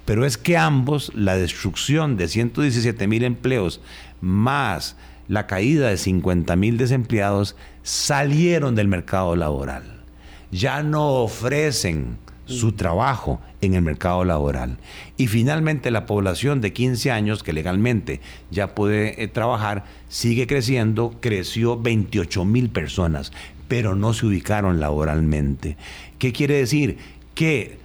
Pero 0.05 0.27
es 0.27 0.37
que 0.37 0.59
ambos, 0.59 1.11
la 1.15 1.39
destrucción 1.39 2.19
de 2.19 2.29
117 2.29 3.07
mil 3.07 3.25
empleos 3.25 3.81
más 4.21 4.99
la 5.27 5.47
caída 5.47 5.89
de 5.89 5.97
50 5.97 6.55
mil 6.57 6.77
desempleados, 6.77 7.57
salieron 7.83 8.75
del 8.75 8.89
mercado 8.89 9.37
laboral. 9.37 10.03
Ya 10.51 10.83
no 10.83 11.15
ofrecen 11.15 12.19
su 12.47 12.73
trabajo 12.73 13.41
en 13.61 13.75
el 13.75 13.83
mercado 13.83 14.25
laboral. 14.25 14.79
Y 15.17 15.27
finalmente 15.29 15.91
la 15.91 16.07
población 16.07 16.61
de 16.61 16.73
15 16.73 17.11
años 17.11 17.43
que 17.43 17.53
legalmente 17.53 18.21
ya 18.51 18.75
puede 18.75 19.23
eh, 19.23 19.29
trabajar 19.29 19.85
sigue 20.09 20.47
creciendo, 20.47 21.17
creció 21.21 21.81
28 21.81 22.45
mil 22.45 22.71
personas, 22.71 23.33
pero 23.69 23.95
no 23.95 24.13
se 24.13 24.27
ubicaron 24.27 24.81
laboralmente. 24.81 25.77
¿Qué 26.19 26.33
quiere 26.33 26.59
decir? 26.59 26.99
Que 27.35 27.79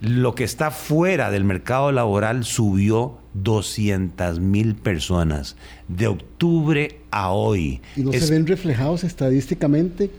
lo 0.00 0.34
que 0.34 0.44
está 0.44 0.70
fuera 0.70 1.30
del 1.30 1.44
mercado 1.44 1.90
laboral 1.90 2.44
subió 2.44 3.18
200 3.34 4.38
mil 4.38 4.74
personas 4.74 5.56
de 5.88 6.08
octubre 6.08 7.00
a 7.10 7.30
hoy. 7.30 7.80
¿Y 7.96 8.02
no 8.02 8.12
se 8.12 8.30
ven 8.30 8.46
reflejados 8.46 9.02
estadísticamente? 9.02 10.10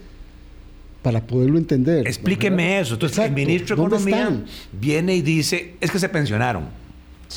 Para 1.06 1.22
poderlo 1.22 1.60
entender. 1.60 2.08
Explíqueme 2.08 2.80
eso. 2.80 2.96
Entonces, 2.96 3.20
el 3.20 3.32
ministro 3.32 3.76
de 3.76 3.84
Economía 3.84 4.42
viene 4.72 5.16
y 5.16 5.22
dice, 5.22 5.76
es 5.80 5.92
que 5.92 6.00
se 6.00 6.10
pensionaron. 6.10 6.66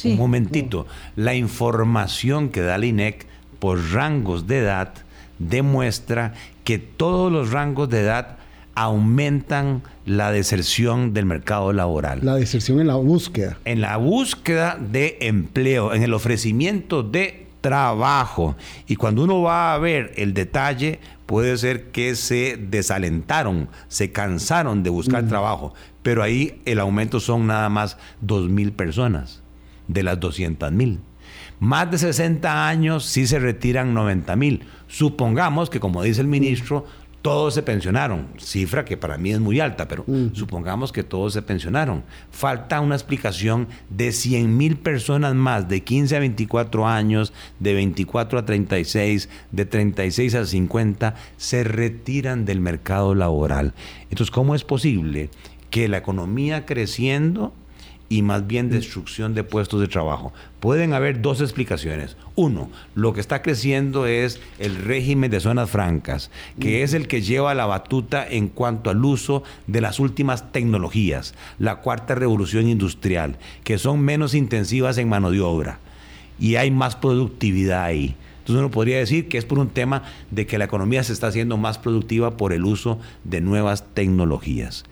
Un 0.04 0.16
momentito. 0.16 0.86
La 1.16 1.34
información 1.34 2.48
que 2.48 2.62
da 2.62 2.78
la 2.78 2.86
INEC 2.86 3.26
por 3.58 3.92
rangos 3.92 4.46
de 4.46 4.60
edad 4.60 4.94
demuestra 5.38 6.32
que 6.64 6.78
todos 6.78 7.30
los 7.30 7.50
rangos 7.50 7.90
de 7.90 8.00
edad 8.00 8.38
aumentan 8.74 9.82
la 10.06 10.32
deserción 10.32 11.12
del 11.12 11.26
mercado 11.26 11.74
laboral. 11.74 12.20
La 12.22 12.36
deserción 12.36 12.80
en 12.80 12.86
la 12.86 12.94
búsqueda. 12.94 13.58
En 13.66 13.82
la 13.82 13.98
búsqueda 13.98 14.78
de 14.80 15.18
empleo, 15.20 15.92
en 15.92 16.02
el 16.02 16.14
ofrecimiento 16.14 17.02
de 17.02 17.48
trabajo. 17.60 18.56
Y 18.86 18.96
cuando 18.96 19.24
uno 19.24 19.42
va 19.42 19.74
a 19.74 19.78
ver 19.78 20.14
el 20.16 20.32
detalle, 20.32 21.00
puede 21.28 21.58
ser 21.58 21.90
que 21.90 22.14
se 22.16 22.56
desalentaron, 22.56 23.68
se 23.88 24.12
cansaron 24.12 24.82
de 24.82 24.88
buscar 24.88 25.28
trabajo, 25.28 25.74
pero 26.02 26.22
ahí 26.22 26.62
el 26.64 26.80
aumento 26.80 27.20
son 27.20 27.46
nada 27.46 27.68
más 27.68 27.98
2.000 28.24 28.72
personas 28.72 29.42
de 29.88 30.04
las 30.04 30.18
200.000. 30.18 31.00
Más 31.60 31.90
de 31.90 31.98
60 31.98 32.66
años 32.66 33.04
sí 33.04 33.26
se 33.26 33.38
retiran 33.38 33.94
90.000. 33.94 34.62
Supongamos 34.86 35.68
que, 35.68 35.80
como 35.80 36.02
dice 36.02 36.22
el 36.22 36.28
ministro, 36.28 36.86
todos 37.22 37.54
se 37.54 37.62
pensionaron, 37.62 38.28
cifra 38.38 38.84
que 38.84 38.96
para 38.96 39.18
mí 39.18 39.32
es 39.32 39.40
muy 39.40 39.58
alta, 39.60 39.88
pero 39.88 40.04
supongamos 40.34 40.92
que 40.92 41.02
todos 41.02 41.32
se 41.32 41.42
pensionaron. 41.42 42.04
Falta 42.30 42.80
una 42.80 42.94
explicación 42.94 43.68
de 43.90 44.12
100 44.12 44.56
mil 44.56 44.76
personas 44.76 45.34
más 45.34 45.68
de 45.68 45.82
15 45.82 46.16
a 46.16 46.20
24 46.20 46.86
años, 46.86 47.32
de 47.58 47.74
24 47.74 48.38
a 48.38 48.44
36, 48.44 49.28
de 49.50 49.64
36 49.64 50.34
a 50.36 50.46
50, 50.46 51.14
se 51.36 51.64
retiran 51.64 52.44
del 52.44 52.60
mercado 52.60 53.14
laboral. 53.14 53.74
Entonces, 54.10 54.30
¿cómo 54.30 54.54
es 54.54 54.64
posible 54.64 55.30
que 55.70 55.88
la 55.88 55.98
economía 55.98 56.66
creciendo 56.66 57.52
y 58.09 58.22
más 58.22 58.46
bien 58.46 58.70
destrucción 58.70 59.34
de 59.34 59.44
puestos 59.44 59.80
de 59.80 59.88
trabajo. 59.88 60.32
Pueden 60.61 60.94
haber 60.94 61.20
dos 61.20 61.40
explicaciones. 61.40 62.16
Uno, 62.34 62.70
lo 62.94 63.12
que 63.12 63.20
está 63.20 63.42
creciendo 63.42 64.06
es 64.06 64.40
el 64.59 64.76
régimen 64.76 65.30
de 65.30 65.40
zonas 65.40 65.70
francas, 65.70 66.30
que 66.59 66.82
es 66.82 66.94
el 66.94 67.06
que 67.06 67.20
lleva 67.20 67.54
la 67.54 67.66
batuta 67.66 68.26
en 68.26 68.48
cuanto 68.48 68.90
al 68.90 69.04
uso 69.04 69.42
de 69.66 69.80
las 69.80 70.00
últimas 70.00 70.52
tecnologías, 70.52 71.34
la 71.59 71.76
cuarta 71.76 72.14
revolución 72.14 72.68
industrial, 72.68 73.36
que 73.64 73.78
son 73.78 74.00
menos 74.00 74.34
intensivas 74.34 74.98
en 74.98 75.09
mano 75.09 75.30
de 75.30 75.40
obra 75.40 75.80
y 76.38 76.56
hay 76.56 76.70
más 76.70 76.96
productividad 76.96 77.84
ahí. 77.84 78.14
Entonces 78.38 78.61
uno 78.61 78.70
podría 78.70 78.98
decir 78.98 79.28
que 79.28 79.36
es 79.36 79.44
por 79.44 79.59
un 79.59 79.68
tema 79.68 80.04
de 80.30 80.46
que 80.46 80.56
la 80.56 80.64
economía 80.64 81.04
se 81.04 81.12
está 81.12 81.26
haciendo 81.26 81.56
más 81.59 81.78
productiva 81.78 82.36
por 82.36 82.52
el 82.52 82.64
uso 82.64 82.98
de 83.24 83.40
nuevas 83.40 83.84
tecnologías. 83.92 84.84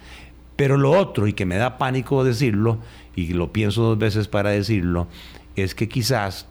Pero 0.56 0.76
lo 0.76 0.90
otro, 0.90 1.26
y 1.26 1.32
que 1.32 1.46
me 1.46 1.56
da 1.56 1.78
pánico 1.78 2.24
decirlo, 2.24 2.78
y 3.16 3.32
lo 3.32 3.50
pienso 3.52 3.82
dos 3.82 3.98
veces 3.98 4.28
para 4.28 4.50
decirlo, 4.50 5.08
es 5.56 5.74
que 5.74 5.88
quizás 5.88 6.46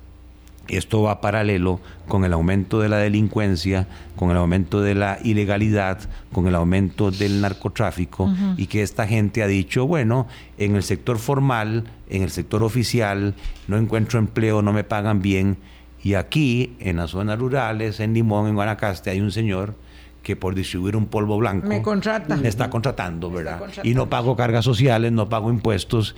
esto 0.68 1.04
va 1.04 1.22
paralelo 1.22 1.80
con 2.08 2.26
el 2.26 2.34
aumento 2.34 2.80
de 2.80 2.90
la 2.90 2.98
delincuencia, 2.98 3.88
con 4.16 4.32
el 4.32 4.38
aumento 4.38 4.82
de 4.82 4.96
la 4.96 5.20
ilegalidad, 5.24 6.00
con 6.34 6.48
el 6.48 6.56
aumento 6.56 7.12
del 7.12 7.40
narcotráfico 7.42 8.34
y 8.58 8.66
que 8.66 8.82
esta 8.82 9.08
gente 9.08 9.44
ha 9.44 9.48
dicho, 9.48 9.86
bueno, 9.86 10.28
en 10.58 10.76
el 10.76 10.82
sector 10.82 11.20
formal, 11.20 11.86
en 12.10 12.24
el 12.24 12.32
sector 12.32 12.64
oficial, 12.64 13.36
no 13.68 13.78
encuentro 13.78 14.18
empleo, 14.18 14.62
no 14.64 14.74
me 14.74 14.84
pagan 14.84 15.22
bien. 15.22 15.58
Y 16.04 16.16
aquí, 16.16 16.76
en 16.80 16.98
las 16.98 17.12
zonas 17.12 17.38
rurales, 17.38 18.00
en 18.00 18.14
Limón, 18.14 18.48
en 18.48 18.56
Guanacaste, 18.56 19.10
hay 19.10 19.22
un 19.22 19.32
señor 19.32 19.76
que 20.22 20.36
por 20.36 20.56
distribuir 20.56 20.96
un 20.96 21.06
polvo 21.06 21.38
blanco 21.38 21.68
me 21.68 21.84
contrata. 21.84 22.36
me 22.36 22.48
está 22.48 22.72
contratando, 22.72 23.30
¿verdad? 23.30 23.62
Y 23.84 23.94
no 23.94 24.10
pago 24.10 24.36
cargas 24.36 24.66
sociales, 24.66 25.12
no 25.12 25.30
pago 25.30 25.52
impuestos 25.52 26.16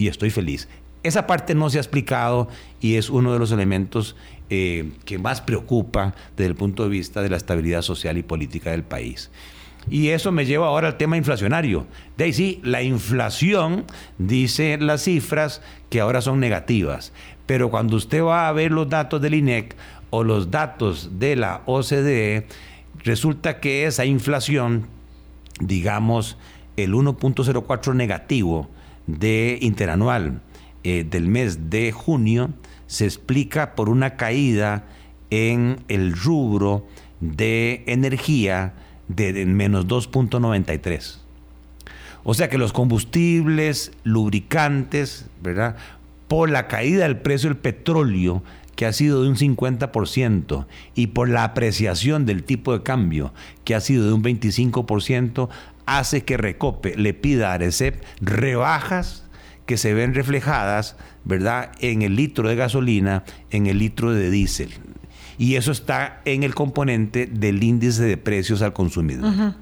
y 0.00 0.08
estoy 0.08 0.30
feliz. 0.30 0.66
Esa 1.02 1.26
parte 1.26 1.54
no 1.54 1.68
se 1.68 1.76
ha 1.76 1.82
explicado 1.82 2.48
y 2.80 2.96
es 2.96 3.10
uno 3.10 3.32
de 3.34 3.38
los 3.38 3.52
elementos 3.52 4.16
eh, 4.48 4.92
que 5.04 5.18
más 5.18 5.42
preocupa 5.42 6.14
desde 6.36 6.48
el 6.48 6.56
punto 6.56 6.84
de 6.84 6.88
vista 6.88 7.20
de 7.20 7.28
la 7.28 7.36
estabilidad 7.36 7.82
social 7.82 8.16
y 8.16 8.22
política 8.22 8.70
del 8.70 8.82
país. 8.82 9.30
Y 9.90 10.08
eso 10.08 10.32
me 10.32 10.46
lleva 10.46 10.68
ahora 10.68 10.88
al 10.88 10.96
tema 10.96 11.18
inflacionario. 11.18 11.86
De 12.16 12.24
ahí 12.24 12.32
sí, 12.32 12.60
la 12.64 12.82
inflación, 12.82 13.84
dice 14.16 14.78
las 14.80 15.04
cifras, 15.04 15.60
que 15.90 16.00
ahora 16.00 16.22
son 16.22 16.40
negativas. 16.40 17.12
Pero 17.44 17.70
cuando 17.70 17.96
usted 17.96 18.22
va 18.22 18.48
a 18.48 18.52
ver 18.52 18.72
los 18.72 18.88
datos 18.88 19.20
del 19.20 19.34
INEC 19.34 19.76
o 20.08 20.24
los 20.24 20.50
datos 20.50 21.18
de 21.18 21.36
la 21.36 21.60
OCDE, 21.66 22.46
resulta 23.04 23.60
que 23.60 23.84
esa 23.84 24.06
inflación, 24.06 24.86
digamos, 25.60 26.38
el 26.78 26.94
1.04 26.94 27.94
negativo, 27.94 28.70
de 29.18 29.58
interanual 29.60 30.42
eh, 30.82 31.04
del 31.08 31.28
mes 31.28 31.70
de 31.70 31.92
junio 31.92 32.50
se 32.86 33.04
explica 33.04 33.74
por 33.74 33.88
una 33.88 34.16
caída 34.16 34.84
en 35.30 35.80
el 35.88 36.16
rubro 36.16 36.86
de 37.20 37.84
energía 37.86 38.74
de, 39.08 39.44
menos 39.46 39.86
2.93. 39.86 41.18
O 42.24 42.34
sea 42.34 42.48
que 42.48 42.58
los 42.58 42.72
combustibles, 42.72 43.92
lubricantes, 44.04 45.26
¿verdad? 45.42 45.76
Por 46.28 46.50
la 46.50 46.68
caída 46.68 47.04
del 47.04 47.18
precio 47.18 47.48
del 47.48 47.58
petróleo, 47.58 48.42
que 48.76 48.86
ha 48.86 48.92
sido 48.92 49.22
de 49.22 49.28
un 49.28 49.36
50%, 49.36 50.66
y 50.94 51.08
por 51.08 51.28
la 51.28 51.44
apreciación 51.44 52.26
del 52.26 52.44
tipo 52.44 52.72
de 52.72 52.82
cambio, 52.82 53.32
que 53.64 53.74
ha 53.74 53.80
sido 53.80 54.06
de 54.06 54.12
un 54.12 54.22
25%, 54.22 55.48
hace 55.86 56.24
que 56.24 56.36
Recope 56.36 56.96
le 56.96 57.14
pida 57.14 57.50
a 57.50 57.54
Arecep 57.54 58.02
rebajas 58.20 59.24
que 59.66 59.76
se 59.76 59.94
ven 59.94 60.14
reflejadas, 60.14 60.96
¿verdad?, 61.24 61.72
en 61.80 62.02
el 62.02 62.16
litro 62.16 62.48
de 62.48 62.56
gasolina, 62.56 63.24
en 63.50 63.66
el 63.66 63.78
litro 63.78 64.12
de 64.12 64.30
diésel. 64.30 64.70
Y 65.38 65.54
eso 65.54 65.72
está 65.72 66.20
en 66.24 66.42
el 66.42 66.54
componente 66.54 67.26
del 67.26 67.62
índice 67.62 68.02
de 68.02 68.16
precios 68.16 68.62
al 68.62 68.72
consumidor. 68.72 69.54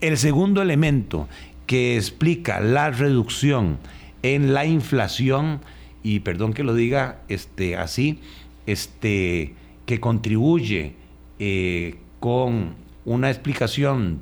El 0.00 0.16
segundo 0.16 0.62
elemento 0.62 1.28
que 1.66 1.96
explica 1.96 2.58
la 2.60 2.90
reducción 2.90 3.78
en 4.22 4.54
la 4.54 4.66
inflación, 4.66 5.60
y 6.02 6.20
perdón 6.20 6.52
que 6.52 6.64
lo 6.64 6.74
diga 6.74 7.20
este, 7.28 7.76
así, 7.76 8.20
este, 8.66 9.54
que 9.86 10.00
contribuye 10.00 10.94
eh, 11.38 11.96
con 12.18 12.74
una 13.04 13.30
explicación 13.30 14.20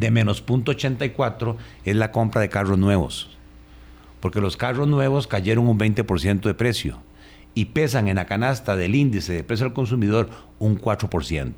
de 0.00 0.10
menos 0.10 0.44
0.84 0.44 1.56
es 1.84 1.96
la 1.96 2.12
compra 2.12 2.40
de 2.40 2.48
carros 2.48 2.78
nuevos. 2.78 3.30
Porque 4.20 4.40
los 4.40 4.56
carros 4.56 4.88
nuevos 4.88 5.26
cayeron 5.26 5.68
un 5.68 5.78
20% 5.78 6.40
de 6.40 6.54
precio 6.54 6.98
y 7.54 7.66
pesan 7.66 8.08
en 8.08 8.16
la 8.16 8.26
canasta 8.26 8.76
del 8.76 8.94
índice 8.94 9.32
de 9.32 9.44
precio 9.44 9.66
al 9.66 9.72
consumidor 9.72 10.30
un 10.58 10.80
4%. 10.80 11.52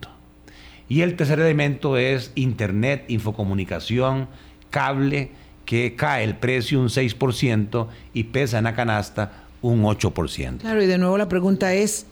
Y 0.88 1.00
el 1.00 1.16
tercer 1.16 1.40
elemento 1.40 1.96
es 1.96 2.32
Internet, 2.34 3.04
infocomunicación, 3.08 4.28
cable, 4.70 5.30
que 5.64 5.96
cae 5.96 6.24
el 6.24 6.36
precio 6.36 6.80
un 6.80 6.88
6% 6.88 7.88
y 8.14 8.24
pesa 8.24 8.58
en 8.58 8.64
la 8.64 8.74
canasta 8.74 9.44
un 9.62 9.82
8%. 9.82 10.58
Claro, 10.58 10.82
y 10.82 10.86
de 10.86 10.98
nuevo 10.98 11.18
la 11.18 11.28
pregunta 11.28 11.74
es, 11.74 12.06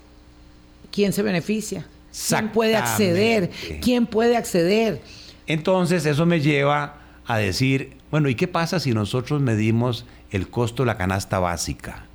¿quién 0.91 1.13
se 1.13 1.23
beneficia? 1.23 1.87
¿Quién 2.29 2.51
puede 2.51 2.77
acceder? 2.77 3.51
¿Quién 3.81 4.07
puede 4.07 4.37
acceder? 4.37 5.01
Entonces 5.47 6.07
eso 6.07 6.25
me 6.25 6.41
lleva 6.41 6.97
a 7.27 7.39
decir, 7.39 7.97
bueno, 8.11 8.29
¿y 8.29 8.35
qué 8.35 8.49
pasa 8.49 8.81
si 8.81 8.93
nosotros 8.93 9.41
medimos 9.41 10.07
el 10.31 10.49
costo 10.49 10.83
de 10.83 10.87
la 10.89 10.97
canasta 10.97 11.39
básica? 11.39 12.07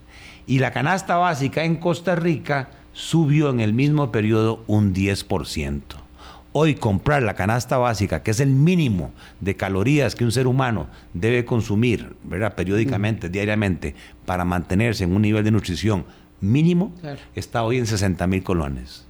Y 0.47 0.59
la 0.59 0.71
canasta 0.71 1.15
básica 1.17 1.63
en 1.63 1.75
Costa 1.75 2.15
Rica 2.15 2.69
subió 2.93 3.49
en 3.49 3.59
el 3.59 3.73
mismo 3.73 4.11
periodo 4.11 4.63
un 4.65 4.95
10%. 4.95 5.81
Hoy 6.51 6.73
comprar 6.73 7.21
la 7.21 7.35
canasta 7.35 7.77
básica, 7.77 8.23
que 8.23 8.31
es 8.31 8.39
el 8.39 8.49
mínimo 8.49 9.11
de 9.39 9.55
calorías 9.55 10.15
que 10.15 10.25
un 10.25 10.31
ser 10.31 10.47
humano 10.47 10.87
debe 11.13 11.45
consumir 11.45 12.15
¿verdad? 12.23 12.55
periódicamente, 12.55 13.29
diariamente, 13.29 13.93
para 14.25 14.45
mantenerse 14.45 15.03
en 15.03 15.15
un 15.15 15.21
nivel 15.21 15.43
de 15.43 15.51
nutrición 15.51 16.05
mínimo, 16.41 16.91
está 17.35 17.61
hoy 17.61 17.77
en 17.77 17.85
60 17.85 18.25
mil 18.25 18.41
colones 18.41 19.08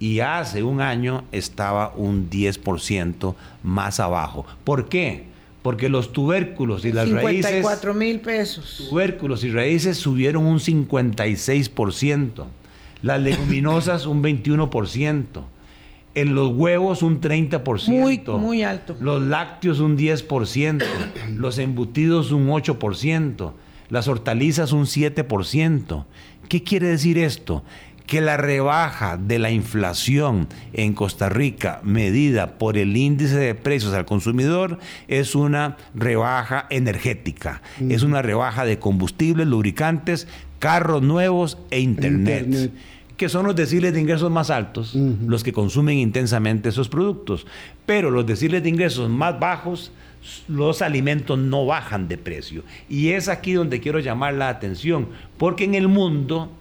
y 0.00 0.20
hace 0.20 0.62
un 0.62 0.80
año 0.80 1.24
estaba 1.32 1.92
un 1.96 2.30
10% 2.30 3.34
más 3.62 4.00
abajo. 4.00 4.46
¿Por 4.64 4.88
qué? 4.88 5.24
Porque 5.62 5.88
los 5.88 6.12
tubérculos 6.12 6.84
y 6.84 6.92
las 6.92 7.08
54 7.08 7.94
mil 7.94 8.20
pesos. 8.20 8.86
Tubérculos 8.88 9.42
y 9.44 9.50
raíces 9.50 9.96
subieron 9.96 10.46
un 10.46 10.60
56%. 10.60 12.44
Las 13.02 13.20
leguminosas 13.20 14.06
un 14.06 14.22
21%. 14.22 15.24
En 16.14 16.34
los 16.34 16.52
huevos 16.52 17.02
un 17.02 17.20
30%. 17.20 17.88
Muy, 17.88 18.22
muy 18.40 18.62
alto. 18.62 18.96
Los 19.00 19.22
lácteos 19.22 19.80
un 19.80 19.98
10%. 19.98 20.84
los 21.36 21.58
embutidos 21.58 22.32
un 22.32 22.48
8%. 22.48 23.52
Las 23.90 24.08
hortalizas 24.08 24.72
un 24.72 24.84
7%. 24.84 26.04
¿Qué 26.48 26.62
quiere 26.62 26.88
decir 26.88 27.18
esto? 27.18 27.62
Que 28.08 28.22
la 28.22 28.38
rebaja 28.38 29.18
de 29.18 29.38
la 29.38 29.50
inflación 29.50 30.48
en 30.72 30.94
Costa 30.94 31.28
Rica 31.28 31.80
medida 31.84 32.56
por 32.56 32.78
el 32.78 32.96
índice 32.96 33.36
de 33.36 33.54
precios 33.54 33.92
al 33.92 34.06
consumidor 34.06 34.78
es 35.08 35.34
una 35.34 35.76
rebaja 35.94 36.66
energética, 36.70 37.60
mm. 37.78 37.90
es 37.90 38.02
una 38.02 38.22
rebaja 38.22 38.64
de 38.64 38.78
combustibles, 38.78 39.46
lubricantes, 39.46 40.26
carros 40.58 41.02
nuevos 41.02 41.58
e 41.70 41.80
internet. 41.80 42.72
que 43.18 43.28
son 43.28 43.44
los 43.44 43.54
deciles 43.54 43.92
de 43.92 44.00
ingresos 44.00 44.30
más 44.30 44.48
altos, 44.48 44.94
los 44.94 45.42
que 45.42 45.52
consumen 45.52 45.98
intensamente 45.98 46.68
esos 46.68 46.88
productos. 46.88 47.48
Pero 47.84 48.12
los 48.12 48.24
deciles 48.24 48.62
de 48.62 48.68
ingresos 48.68 49.10
más 49.10 49.40
bajos, 49.40 49.90
los 50.46 50.82
alimentos 50.82 51.36
no 51.36 51.66
bajan 51.66 52.06
de 52.06 52.16
precio. 52.16 52.62
Y 52.88 53.08
es 53.08 53.28
aquí 53.28 53.54
donde 53.54 53.80
quiero 53.80 53.98
llamar 53.98 54.34
la 54.34 54.48
atención, 54.48 55.08
porque 55.36 55.64
en 55.64 55.74
el 55.74 55.88
mundo 55.88 56.52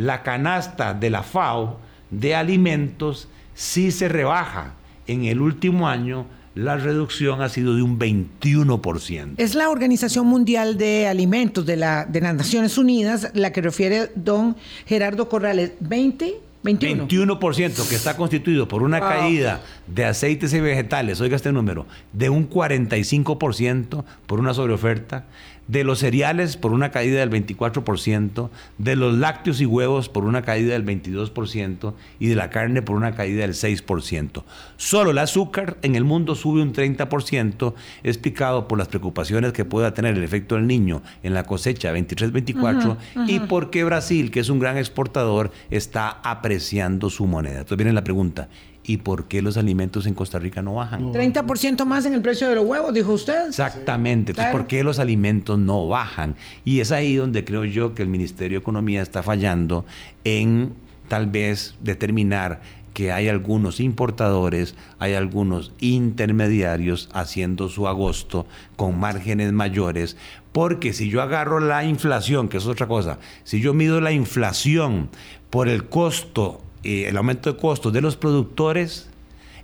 la 0.00 0.22
canasta 0.22 0.94
de 0.94 1.10
la 1.10 1.22
FAO 1.22 1.78
de 2.10 2.34
alimentos 2.34 3.28
sí 3.54 3.90
se 3.90 4.08
rebaja 4.08 4.72
en 5.06 5.26
el 5.26 5.42
último 5.42 5.88
año 5.88 6.24
la 6.54 6.76
reducción 6.76 7.42
ha 7.42 7.48
sido 7.48 7.76
de 7.76 7.82
un 7.82 7.98
21%. 7.98 9.34
Es 9.36 9.54
la 9.54 9.68
Organización 9.68 10.26
Mundial 10.26 10.78
de 10.78 11.06
Alimentos 11.06 11.66
de, 11.66 11.76
la, 11.76 12.06
de 12.06 12.20
las 12.20 12.34
Naciones 12.34 12.78
Unidas 12.78 13.30
la 13.34 13.52
que 13.52 13.60
refiere 13.60 14.10
don 14.16 14.56
Gerardo 14.86 15.28
Corrales. 15.28 15.72
20 15.80 16.40
21. 16.62 17.08
21% 17.08 17.88
que 17.88 17.94
está 17.94 18.16
constituido 18.16 18.68
por 18.68 18.82
una 18.82 19.00
caída 19.00 19.62
de 19.86 20.04
aceites 20.04 20.52
y 20.52 20.60
vegetales, 20.60 21.20
oiga 21.20 21.36
este 21.36 21.52
número, 21.52 21.86
de 22.12 22.28
un 22.28 22.50
45% 22.50 24.04
por 24.26 24.40
una 24.40 24.52
sobreoferta, 24.52 25.24
de 25.70 25.84
los 25.84 26.00
cereales 26.00 26.56
por 26.56 26.72
una 26.72 26.90
caída 26.90 27.20
del 27.20 27.30
24%, 27.30 28.50
de 28.78 28.96
los 28.96 29.16
lácteos 29.16 29.60
y 29.60 29.66
huevos 29.66 30.08
por 30.08 30.24
una 30.24 30.42
caída 30.42 30.72
del 30.72 30.84
22% 30.84 31.94
y 32.18 32.26
de 32.26 32.34
la 32.34 32.50
carne 32.50 32.82
por 32.82 32.96
una 32.96 33.14
caída 33.14 33.42
del 33.42 33.52
6%. 33.52 34.42
Solo 34.76 35.12
el 35.12 35.18
azúcar 35.18 35.76
en 35.82 35.94
el 35.94 36.04
mundo 36.04 36.34
sube 36.34 36.60
un 36.60 36.72
30%, 36.72 37.74
explicado 38.02 38.66
por 38.66 38.78
las 38.78 38.88
preocupaciones 38.88 39.52
que 39.52 39.64
pueda 39.64 39.94
tener 39.94 40.16
el 40.16 40.24
efecto 40.24 40.56
del 40.56 40.66
niño 40.66 41.02
en 41.22 41.34
la 41.34 41.44
cosecha 41.44 41.92
23-24 41.94 42.96
y 43.28 43.38
porque 43.40 43.84
Brasil, 43.84 44.32
que 44.32 44.40
es 44.40 44.48
un 44.48 44.58
gran 44.58 44.76
exportador, 44.76 45.52
está 45.70 46.08
apreciando 46.24 47.10
su 47.10 47.26
moneda. 47.26 47.58
Entonces 47.58 47.76
viene 47.78 47.92
la 47.92 48.02
pregunta, 48.02 48.48
¿Y 48.90 48.96
por 48.96 49.28
qué 49.28 49.40
los 49.40 49.56
alimentos 49.56 50.04
en 50.06 50.14
Costa 50.14 50.40
Rica 50.40 50.62
no 50.62 50.74
bajan? 50.74 51.12
30% 51.12 51.84
más 51.84 52.06
en 52.06 52.12
el 52.14 52.22
precio 52.22 52.48
de 52.48 52.56
los 52.56 52.64
huevos, 52.64 52.92
dijo 52.92 53.12
usted. 53.12 53.46
Exactamente. 53.46 54.32
Entonces, 54.32 54.50
¿por 54.50 54.66
qué 54.66 54.82
los 54.82 54.98
alimentos 54.98 55.60
no 55.60 55.86
bajan? 55.86 56.34
Y 56.64 56.80
es 56.80 56.90
ahí 56.90 57.14
donde 57.14 57.44
creo 57.44 57.64
yo 57.64 57.94
que 57.94 58.02
el 58.02 58.08
Ministerio 58.08 58.58
de 58.58 58.62
Economía 58.62 59.00
está 59.00 59.22
fallando 59.22 59.84
en 60.24 60.72
tal 61.06 61.28
vez 61.28 61.76
determinar 61.80 62.62
que 62.92 63.12
hay 63.12 63.28
algunos 63.28 63.78
importadores, 63.78 64.74
hay 64.98 65.14
algunos 65.14 65.70
intermediarios 65.78 67.10
haciendo 67.12 67.68
su 67.68 67.86
agosto 67.86 68.44
con 68.74 68.98
márgenes 68.98 69.52
mayores, 69.52 70.16
porque 70.50 70.92
si 70.92 71.10
yo 71.10 71.22
agarro 71.22 71.60
la 71.60 71.84
inflación, 71.84 72.48
que 72.48 72.56
es 72.56 72.66
otra 72.66 72.88
cosa, 72.88 73.20
si 73.44 73.60
yo 73.60 73.72
mido 73.72 74.00
la 74.00 74.10
inflación 74.10 75.10
por 75.48 75.68
el 75.68 75.88
costo 75.88 76.60
el 76.82 77.16
aumento 77.16 77.52
de 77.52 77.58
costos 77.58 77.92
de 77.92 78.00
los 78.00 78.16
productores 78.16 79.08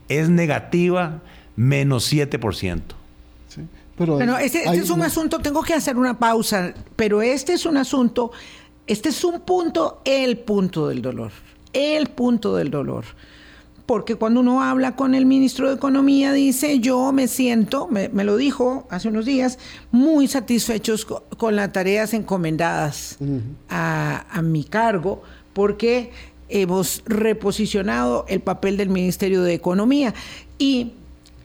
es 0.09 0.29
negativa 0.29 1.23
menos 1.57 2.13
7%. 2.13 2.81
Sí, 3.49 3.63
pero 3.97 4.15
bueno, 4.15 4.39
este, 4.39 4.65
este 4.65 4.79
es 4.79 4.91
un 4.91 5.03
asunto, 5.03 5.39
tengo 5.39 5.63
que 5.63 5.75
hacer 5.75 5.97
una 5.97 6.19
pausa, 6.19 6.75
pero 6.97 7.23
este 7.23 7.55
es 7.55 7.65
un 7.67 7.77
asunto, 7.77 8.33
este 8.87 9.09
es 9.09 9.25
un 9.25 9.41
punto, 9.41 10.03
el 10.05 10.39
punto 10.39 10.89
del 10.89 11.03
dolor, 11.03 11.33
el 11.73 12.09
punto 12.09 12.57
del 12.57 12.71
dolor. 12.71 13.05
Porque 13.87 14.17
cuando 14.17 14.41
uno 14.41 14.63
habla 14.63 14.97
con 14.97 15.15
el 15.15 15.27
ministro 15.27 15.69
de 15.69 15.77
Economía, 15.77 16.33
dice, 16.33 16.81
yo 16.81 17.13
me 17.13 17.29
siento, 17.29 17.87
me, 17.87 18.09
lo 18.25 18.37
dijo 18.37 18.89
hace 18.91 19.07
unos 19.07 19.27
días, 19.27 19.61
muy 19.93 20.27
satisfechos 20.27 21.05
con, 21.05 21.55
las 21.55 21.73
tareas 21.73 22.13
encomendadas 22.13 23.17
a, 23.69 24.27
a 24.29 24.43
mi 24.43 24.65
cargo, 24.65 25.23
porque 25.53 26.11
hemos 26.49 27.03
reposicionado 27.07 28.25
el 28.29 28.41
papel 28.41 28.77
del 28.77 28.89
Ministerio 28.89 29.43
de 29.43 29.55
Economía 29.55 30.15
y 30.59 30.93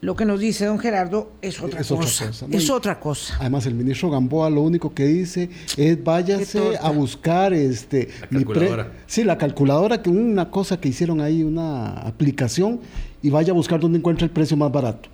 lo 0.02 0.16
que 0.16 0.26
nos 0.26 0.39
dice 0.39 0.66
don 0.66 0.80
Gerardo 0.80 1.32
es 1.43 1.62
otra 1.62 1.84
cosa. 1.84 2.32
es 2.49 2.70
otra 2.72 2.99
cosa. 2.99 3.38
Además, 3.39 3.68
el 3.68 3.76
ministro 3.76 4.10
Gamboa 4.10 4.49
lo 4.49 4.62
único 4.62 4.93
que 4.95 5.06
dice 5.06 5.49
es 5.78 6.04
váyase 6.04 6.78
a 6.82 6.89
buscar 6.89 7.54
este 7.54 8.10
la 8.22 8.28
calculadora. 8.28 8.91
sí, 9.06 9.24
la 9.24 9.38
calculadora, 9.38 10.02
que 10.02 10.10
una 10.10 10.49
cosa 10.49 10.80
que 10.82 10.89
hicieron 10.89 11.22
ahí, 11.22 11.43
una 11.43 11.91
aplicación, 11.91 12.80
y 13.22 13.30
vaya 13.30 13.52
a 13.52 13.54
buscar 13.54 13.80
dónde 13.80 13.99
encuentra 13.99 14.26
el 14.26 14.32
precio 14.32 14.58
más 14.58 14.72
barato. 14.72 15.08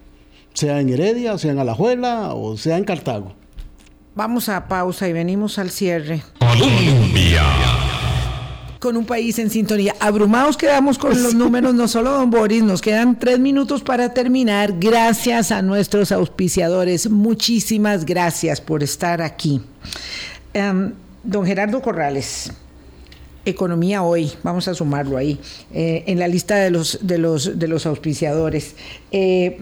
Sea 0.54 0.80
en 0.80 0.88
Heredia, 0.88 1.34
o 1.34 1.38
sea 1.38 1.52
en 1.52 1.60
Alajuela, 1.60 2.34
o 2.34 2.56
sea 2.56 2.78
en 2.78 2.86
Cartago. 2.86 3.34
Vamos 4.16 4.48
a 4.48 4.70
pausa 4.70 5.08
y 5.10 5.14
venimos 5.14 5.60
al 5.60 5.70
cierre. 5.70 6.24
Colombia 6.40 7.44
con 8.80 8.98
un 8.98 9.06
país 9.06 9.40
en 9.40 9.50
sintonía. 9.50 9.96
Abrumados 10.00 10.58
quedamos 10.58 10.98
con 10.98 11.22
los 11.22 11.34
números, 11.34 11.74
no 11.74 11.88
solo 11.88 12.12
don 12.12 12.30
Boris, 12.30 12.64
nos 12.64 12.82
quedan 12.82 13.18
tres 13.18 13.40
minutos 13.40 13.82
para 13.82 14.14
terminar. 14.14 14.74
Gracias 14.80 15.52
a 15.52 15.62
nuestros 15.62 16.12
auspiciadores, 16.12 17.10
muchísimas 17.10 18.06
gracias 18.06 18.62
por 18.62 18.84
estar 18.84 19.22
aquí. 19.22 19.62
Em, 20.54 20.94
don 21.24 21.46
Gerardo 21.46 21.82
Corrales. 21.82 22.52
Economía 23.46 24.04
Hoy, 24.04 24.30
vamos 24.44 24.68
a 24.68 24.74
sumarlo 24.74 25.16
ahí, 25.16 25.40
eh, 25.74 26.04
en 26.08 26.20
la 26.20 26.28
lista 26.28 26.58
de 26.58 26.70
los, 26.70 27.00
de 27.02 27.18
los, 27.18 27.58
de 27.58 27.68
los 27.70 27.86
auspiciadores. 27.86 28.76
Eh, 29.12 29.60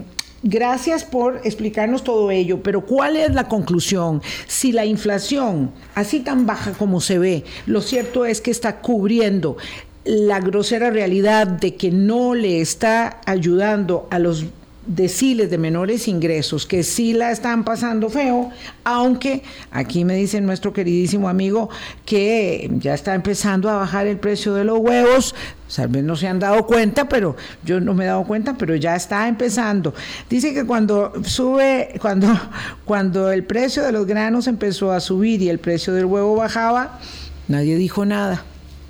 Gracias 0.47 1.03
por 1.03 1.41
explicarnos 1.43 2.03
todo 2.03 2.29
ello, 2.29 2.61
pero 2.61 2.85
¿cuál 2.85 3.15
es 3.15 3.33
la 3.33 3.47
conclusión? 3.47 4.21
Si 4.45 4.71
la 4.71 4.85
inflación, 4.85 5.71
así 5.95 6.19
tan 6.19 6.45
baja 6.45 6.73
como 6.73 7.01
se 7.01 7.17
ve, 7.17 7.43
lo 7.65 7.81
cierto 7.81 8.27
es 8.27 8.41
que 8.41 8.51
está 8.51 8.79
cubriendo 8.79 9.57
la 10.03 10.39
grosera 10.39 10.91
realidad 10.91 11.47
de 11.47 11.73
que 11.73 11.89
no 11.89 12.35
le 12.35 12.61
está 12.61 13.21
ayudando 13.25 14.07
a 14.11 14.19
los 14.19 14.45
deciles 14.85 15.49
de 15.49 15.57
menores 15.57 16.07
ingresos 16.07 16.65
que 16.65 16.83
sí 16.83 17.13
la 17.13 17.31
están 17.31 17.63
pasando 17.63 18.09
feo, 18.09 18.51
aunque 18.83 19.43
aquí 19.71 20.05
me 20.05 20.15
dice 20.15 20.39
nuestro 20.41 20.73
queridísimo 20.73 21.27
amigo 21.27 21.69
que 22.05 22.69
ya 22.79 22.93
está 22.93 23.15
empezando 23.15 23.69
a 23.69 23.75
bajar 23.75 24.07
el 24.07 24.17
precio 24.17 24.53
de 24.53 24.63
los 24.63 24.79
huevos, 24.79 25.35
tal 25.75 25.87
vez 25.87 26.03
no 26.03 26.15
se 26.15 26.27
han 26.27 26.39
dado 26.39 26.65
cuenta, 26.65 27.09
pero 27.09 27.35
yo 27.63 27.79
no 27.79 27.93
me 27.93 28.05
he 28.05 28.07
dado 28.07 28.23
cuenta, 28.23 28.55
pero 28.57 28.75
ya 28.75 28.95
está 28.95 29.27
empezando. 29.27 29.93
Dice 30.29 30.53
que 30.53 30.65
cuando 30.65 31.13
sube, 31.23 31.95
cuando, 32.01 32.27
cuando 32.85 33.31
el 33.31 33.43
precio 33.43 33.83
de 33.83 33.91
los 33.91 34.05
granos 34.05 34.47
empezó 34.47 34.91
a 34.91 34.99
subir 34.99 35.41
y 35.41 35.49
el 35.49 35.59
precio 35.59 35.93
del 35.93 36.05
huevo 36.05 36.35
bajaba, 36.35 36.99
nadie 37.47 37.75
dijo 37.75 38.05
nada. 38.05 38.43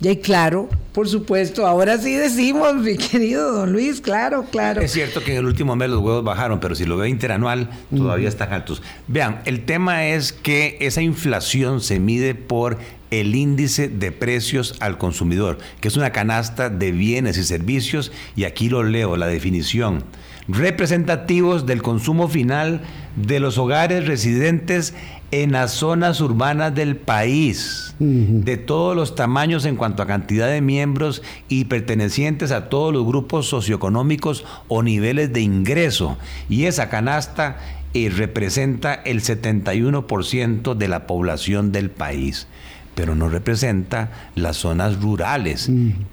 Y 0.08 0.18
claro, 0.18 0.70
por 0.94 1.10
supuesto, 1.10 1.66
ahora 1.66 1.98
sí 1.98 2.14
decimos, 2.14 2.76
mi 2.76 2.96
querido 2.96 3.52
don 3.52 3.72
Luis, 3.72 4.02
claro, 4.02 4.46
claro. 4.52 4.82
Es 4.82 4.92
cierto 4.92 5.24
que 5.24 5.32
en 5.32 5.40
el 5.40 5.46
último 5.48 5.76
mes 5.76 5.90
los 5.90 6.00
huevos 6.00 6.24
bajaron, 6.24 6.60
pero 6.60 6.76
si 6.76 6.86
lo 6.86 6.96
ve 6.96 7.10
interanual, 7.10 7.72
todavía 7.90 8.30
están 8.30 8.54
altos. 8.54 8.84
Vean, 9.08 9.42
el 9.46 9.66
tema 9.66 10.06
es 10.06 10.32
que 10.32 10.78
esa 10.80 11.02
inflación 11.02 11.82
se 11.82 12.00
mide 12.00 12.36
por 12.36 12.78
el 13.10 13.34
índice 13.34 13.88
de 13.88 14.12
precios 14.12 14.76
al 14.80 15.00
consumidor, 15.00 15.58
que 15.82 15.88
es 15.88 15.98
una 15.98 16.12
canasta 16.12 16.70
de 16.70 16.92
bienes 16.92 17.40
y 17.40 17.44
servicios, 17.44 18.12
y 18.36 18.44
aquí 18.44 18.70
lo 18.70 18.84
leo, 18.84 19.18
la 19.18 19.26
definición 19.26 20.04
representativos 20.48 21.66
del 21.66 21.82
consumo 21.82 22.28
final 22.28 22.82
de 23.16 23.40
los 23.40 23.58
hogares 23.58 24.06
residentes 24.06 24.94
en 25.32 25.52
las 25.52 25.72
zonas 25.72 26.22
urbanas 26.22 26.74
del 26.76 26.96
país, 26.96 27.96
de 28.00 28.58
todos 28.58 28.96
los 28.96 29.16
tamaños 29.16 29.66
en 29.66 29.76
cuanto 29.76 30.04
a 30.04 30.08
cantidad 30.08 30.48
de 30.48 30.62
miembros 30.62 31.22
y 31.50 31.66
pertenecientes 31.66 32.52
a 32.52 32.70
todos 32.70 32.94
los 32.94 33.06
grupos 33.06 33.48
socioeconómicos 33.48 34.46
o 34.68 34.84
niveles 34.84 35.34
de 35.34 35.42
ingreso. 35.42 36.18
Y 36.50 36.66
esa 36.66 36.90
canasta 36.90 37.58
eh, 37.94 38.12
representa 38.16 38.94
el 38.94 39.22
71% 39.22 40.76
de 40.76 40.88
la 40.88 41.08
población 41.08 41.72
del 41.72 41.90
país 41.90 42.48
pero 42.96 43.14
no 43.14 43.28
representa 43.28 44.10
las 44.36 44.56
zonas 44.56 45.02
rurales, 45.02 45.70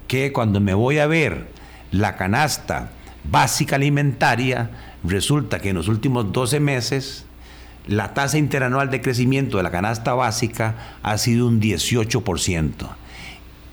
que 0.07 0.33
cuando 0.33 0.59
me 0.59 0.73
voy 0.73 0.99
a 0.99 1.07
ver 1.07 1.47
la 1.91 2.17
canasta 2.17 2.91
básica 3.23 3.77
alimentaria, 3.77 4.69
resulta 5.03 5.59
que 5.59 5.69
en 5.69 5.75
los 5.75 5.87
últimos 5.87 6.31
12 6.33 6.59
meses 6.59 7.25
la 7.87 8.13
tasa 8.13 8.37
interanual 8.37 8.89
de 8.89 9.01
crecimiento 9.01 9.57
de 9.57 9.63
la 9.63 9.71
canasta 9.71 10.13
básica 10.13 10.97
ha 11.03 11.17
sido 11.17 11.47
un 11.47 11.59
18%, 11.59 12.71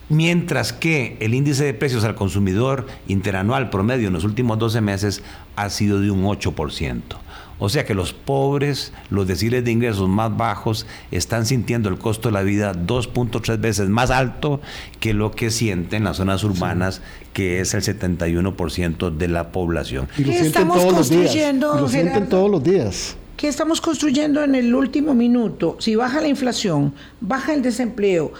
mientras 0.08 0.72
que 0.72 1.16
el 1.20 1.34
índice 1.34 1.64
de 1.64 1.74
precios 1.74 2.04
al 2.04 2.14
consumidor 2.14 2.86
interanual 3.06 3.70
promedio 3.70 4.08
en 4.08 4.14
los 4.14 4.24
últimos 4.24 4.58
12 4.58 4.80
meses 4.80 5.22
ha 5.56 5.70
sido 5.70 6.00
de 6.00 6.10
un 6.10 6.24
8%. 6.24 7.02
O 7.62 7.68
sea 7.68 7.84
que 7.84 7.92
los 7.94 8.14
pobres, 8.14 8.92
los 9.10 9.26
deciles 9.26 9.62
de 9.62 9.70
ingresos 9.70 10.08
más 10.08 10.34
bajos, 10.34 10.86
están 11.10 11.44
sintiendo 11.44 11.90
el 11.90 11.98
costo 11.98 12.30
de 12.30 12.32
la 12.32 12.42
vida 12.42 12.72
2.3 12.72 13.60
veces 13.60 13.90
más 13.90 14.10
alto 14.10 14.62
que 14.98 15.12
lo 15.12 15.30
que 15.30 15.50
sienten 15.50 16.04
las 16.04 16.16
zonas 16.16 16.42
urbanas, 16.42 17.02
que 17.34 17.60
es 17.60 17.74
el 17.74 17.82
71% 17.82 19.14
de 19.14 19.28
la 19.28 19.52
población. 19.52 20.08
Y 20.16 20.24
lo 20.24 20.32
sienten 20.32 20.68
todos 20.68 20.92
los 20.94 21.10
días. 21.10 21.54
lo 21.60 21.86
sienten 21.86 22.28
todos 22.30 22.50
los 22.50 22.64
días. 22.64 23.16
¿Qué 23.40 23.48
estamos 23.48 23.80
construyendo 23.80 24.44
en 24.44 24.54
el 24.54 24.74
último 24.74 25.14
minuto? 25.14 25.78
Si 25.80 25.96
baja 25.96 26.20
la 26.20 26.28
inflación, 26.28 26.92
baja 27.22 27.54
el 27.54 27.62
desempleo, 27.62 28.34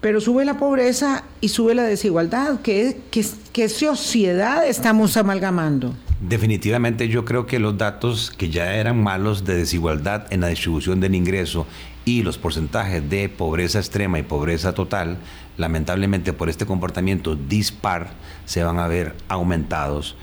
pero 0.00 0.20
sube 0.20 0.44
la 0.44 0.58
pobreza 0.58 1.24
y 1.40 1.48
sube 1.48 1.74
la 1.74 1.82
desigualdad, 1.82 2.60
¿qué, 2.60 2.98
qué 3.10 3.68
sociedad 3.68 4.64
estamos 4.64 5.16
amalgamando? 5.16 5.92
Definitivamente 6.20 7.08
yo 7.08 7.24
creo 7.24 7.46
que 7.46 7.58
los 7.58 7.78
datos 7.78 8.30
que 8.30 8.48
ya 8.48 8.76
eran 8.76 9.02
malos 9.02 9.44
de 9.44 9.56
desigualdad 9.56 10.32
en 10.32 10.40
la 10.40 10.46
distribución 10.46 11.00
del 11.00 11.16
ingreso 11.16 11.66
y 12.04 12.22
los 12.22 12.38
porcentajes 12.38 13.10
de 13.10 13.28
pobreza 13.28 13.80
extrema 13.80 14.20
y 14.20 14.22
pobreza 14.22 14.72
total, 14.72 15.18
lamentablemente 15.56 16.32
por 16.32 16.48
este 16.48 16.64
comportamiento 16.64 17.34
dispar, 17.34 18.10
se 18.44 18.62
van 18.62 18.78
a 18.78 18.86
ver 18.86 19.16
aumentados 19.26 20.14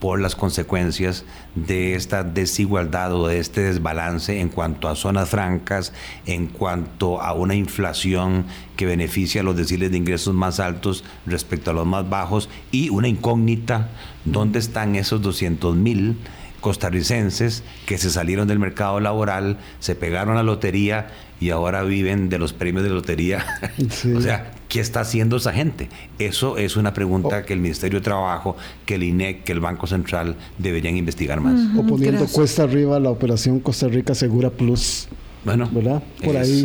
por 0.00 0.18
las 0.18 0.34
consecuencias 0.34 1.24
de 1.54 1.94
esta 1.94 2.24
desigualdad 2.24 3.14
o 3.14 3.28
de 3.28 3.38
este 3.38 3.60
desbalance 3.60 4.40
en 4.40 4.48
cuanto 4.48 4.88
a 4.88 4.96
zonas 4.96 5.28
francas, 5.28 5.92
en 6.26 6.46
cuanto 6.46 7.20
a 7.20 7.34
una 7.34 7.54
inflación 7.54 8.46
que 8.76 8.86
beneficia 8.86 9.42
a 9.42 9.44
los 9.44 9.56
deciles 9.56 9.90
de 9.90 9.98
ingresos 9.98 10.34
más 10.34 10.58
altos 10.58 11.04
respecto 11.26 11.70
a 11.70 11.74
los 11.74 11.86
más 11.86 12.08
bajos 12.08 12.48
y 12.72 12.88
una 12.88 13.08
incógnita, 13.08 13.90
¿dónde 14.24 14.58
están 14.58 14.96
esos 14.96 15.20
200 15.22 15.76
mil? 15.76 16.16
costarricenses 16.60 17.62
que 17.86 17.96
se 17.96 18.10
salieron 18.10 18.46
del 18.46 18.58
mercado 18.58 19.00
laboral, 19.00 19.56
se 19.78 19.94
pegaron 19.94 20.34
a 20.34 20.40
la 20.40 20.42
lotería 20.42 21.08
y 21.40 21.50
ahora 21.50 21.82
viven 21.82 22.28
de 22.28 22.38
los 22.38 22.52
premios 22.52 22.84
de 22.84 22.90
lotería. 22.90 23.46
o 24.14 24.20
sea, 24.20 24.52
¿qué 24.70 24.80
está 24.80 25.00
haciendo 25.00 25.36
esa 25.36 25.52
gente? 25.52 25.90
Eso 26.18 26.56
es 26.56 26.76
una 26.76 26.94
pregunta 26.94 27.40
oh. 27.42 27.46
que 27.46 27.52
el 27.52 27.60
Ministerio 27.60 27.98
de 27.98 28.04
Trabajo, 28.04 28.56
que 28.86 28.94
el 28.94 29.02
INEC, 29.02 29.44
que 29.44 29.52
el 29.52 29.60
Banco 29.60 29.86
Central 29.86 30.36
deberían 30.56 30.96
investigar 30.96 31.40
más. 31.40 31.60
o 31.76 31.86
poniendo 31.86 32.26
cuesta 32.26 32.62
arriba 32.62 32.98
la 32.98 33.10
operación 33.10 33.60
Costa 33.60 33.88
Rica 33.88 34.14
Segura 34.14 34.48
Plus. 34.48 35.08
Bueno, 35.44 35.68
¿verdad? 35.72 36.02
Por 36.22 36.36
ahí, 36.36 36.64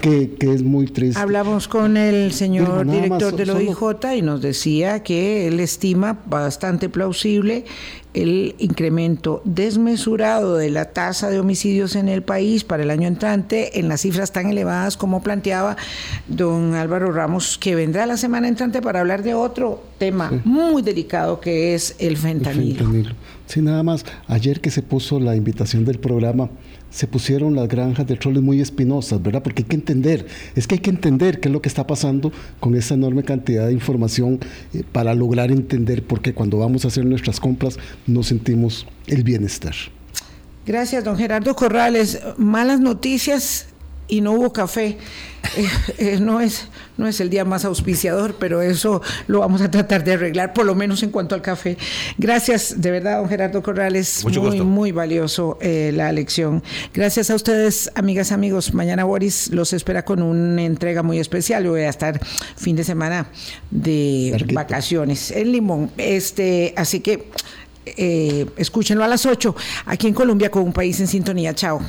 que, 0.00 0.34
que, 0.38 0.52
es 0.52 0.62
muy 0.62 0.86
triste. 0.86 1.18
Hablamos 1.18 1.66
con 1.66 1.96
el 1.96 2.32
señor 2.32 2.86
director 2.86 3.32
de 3.32 3.44
del 3.44 3.50
OIJ 3.50 4.16
y 4.16 4.22
nos 4.22 4.42
decía 4.42 5.02
que 5.02 5.48
él 5.48 5.60
estima 5.60 6.18
bastante 6.26 6.90
plausible 6.90 7.64
el 8.14 8.54
incremento 8.58 9.40
desmesurado 9.44 10.56
de 10.56 10.68
la 10.68 10.86
tasa 10.92 11.30
de 11.30 11.40
homicidios 11.40 11.96
en 11.96 12.08
el 12.08 12.22
país 12.22 12.64
para 12.64 12.82
el 12.82 12.90
año 12.90 13.08
entrante 13.08 13.78
en 13.80 13.88
las 13.88 14.02
cifras 14.02 14.32
tan 14.32 14.48
elevadas 14.48 14.96
como 14.96 15.22
planteaba 15.22 15.76
don 16.28 16.74
Álvaro 16.74 17.10
Ramos, 17.12 17.56
que 17.56 17.74
vendrá 17.74 18.04
la 18.04 18.18
semana 18.18 18.48
entrante 18.48 18.82
para 18.82 19.00
hablar 19.00 19.22
de 19.22 19.32
otro 19.34 19.82
tema 19.98 20.42
muy 20.44 20.82
delicado 20.82 21.40
que 21.40 21.74
es 21.74 21.96
el 21.98 22.16
fentanilo. 22.18 22.70
el 22.70 22.76
fentanilo. 22.76 23.14
Sí, 23.46 23.60
nada 23.62 23.82
más, 23.82 24.04
ayer 24.28 24.60
que 24.60 24.70
se 24.70 24.82
puso 24.82 25.18
la 25.18 25.34
invitación 25.34 25.84
del 25.84 25.98
programa, 25.98 26.50
se 26.92 27.06
pusieron 27.06 27.56
las 27.56 27.68
granjas 27.68 28.06
de 28.06 28.16
troles 28.16 28.42
muy 28.42 28.60
espinosas, 28.60 29.20
¿verdad? 29.22 29.42
Porque 29.42 29.62
hay 29.62 29.68
que 29.68 29.76
entender, 29.76 30.26
es 30.54 30.66
que 30.66 30.76
hay 30.76 30.80
que 30.80 30.90
entender 30.90 31.40
qué 31.40 31.48
es 31.48 31.52
lo 31.52 31.62
que 31.62 31.68
está 31.68 31.86
pasando 31.86 32.32
con 32.60 32.76
esa 32.76 32.94
enorme 32.94 33.24
cantidad 33.24 33.66
de 33.66 33.72
información 33.72 34.38
eh, 34.74 34.82
para 34.92 35.14
lograr 35.14 35.50
entender 35.50 36.04
por 36.04 36.20
qué 36.20 36.34
cuando 36.34 36.58
vamos 36.58 36.84
a 36.84 36.88
hacer 36.88 37.04
nuestras 37.04 37.40
compras 37.40 37.78
no 38.06 38.22
sentimos 38.22 38.86
el 39.06 39.24
bienestar. 39.24 39.74
Gracias, 40.64 41.02
don 41.02 41.16
Gerardo 41.16 41.56
Corrales. 41.56 42.20
Malas 42.36 42.78
noticias 42.78 43.66
y 44.08 44.20
no 44.20 44.32
hubo 44.32 44.52
café. 44.52 44.98
Eh, 45.56 45.68
eh, 45.98 46.18
no, 46.20 46.40
es, 46.40 46.68
no 46.96 47.06
es 47.06 47.20
el 47.20 47.28
día 47.28 47.44
más 47.44 47.64
auspiciador, 47.66 48.36
pero 48.38 48.62
eso 48.62 49.02
lo 49.26 49.40
vamos 49.40 49.60
a 49.60 49.70
tratar 49.70 50.02
de 50.02 50.12
arreglar, 50.12 50.54
por 50.54 50.64
lo 50.64 50.74
menos 50.74 51.02
en 51.02 51.10
cuanto 51.10 51.34
al 51.34 51.42
café. 51.42 51.76
Gracias, 52.16 52.80
de 52.80 52.90
verdad, 52.90 53.18
don 53.18 53.28
Gerardo 53.28 53.62
Corrales. 53.62 54.24
muy, 54.24 54.60
muy 54.62 54.92
valioso 54.92 55.58
eh, 55.60 55.90
la 55.92 56.10
lección. 56.12 56.62
Gracias 56.94 57.28
a 57.28 57.34
ustedes, 57.34 57.90
amigas, 57.96 58.32
amigos. 58.32 58.72
Mañana 58.72 59.04
Boris 59.04 59.50
los 59.50 59.72
espera 59.72 60.04
con 60.04 60.22
una 60.22 60.62
entrega 60.62 61.02
muy 61.02 61.18
especial. 61.18 61.64
Yo 61.64 61.72
voy 61.72 61.82
a 61.82 61.90
estar 61.90 62.18
fin 62.56 62.76
de 62.76 62.84
semana 62.84 63.26
de 63.70 64.46
vacaciones 64.54 65.32
en 65.32 65.52
Limón. 65.52 65.90
Este, 65.98 66.72
así 66.76 67.00
que 67.00 67.28
escúchenlo 68.56 69.04
a 69.04 69.08
las 69.08 69.26
8 69.26 69.54
aquí 69.86 70.06
en 70.06 70.14
Colombia 70.14 70.50
con 70.50 70.62
un 70.62 70.72
país 70.72 70.98
en 71.00 71.08
sintonía. 71.08 71.52
Chao. 71.52 71.82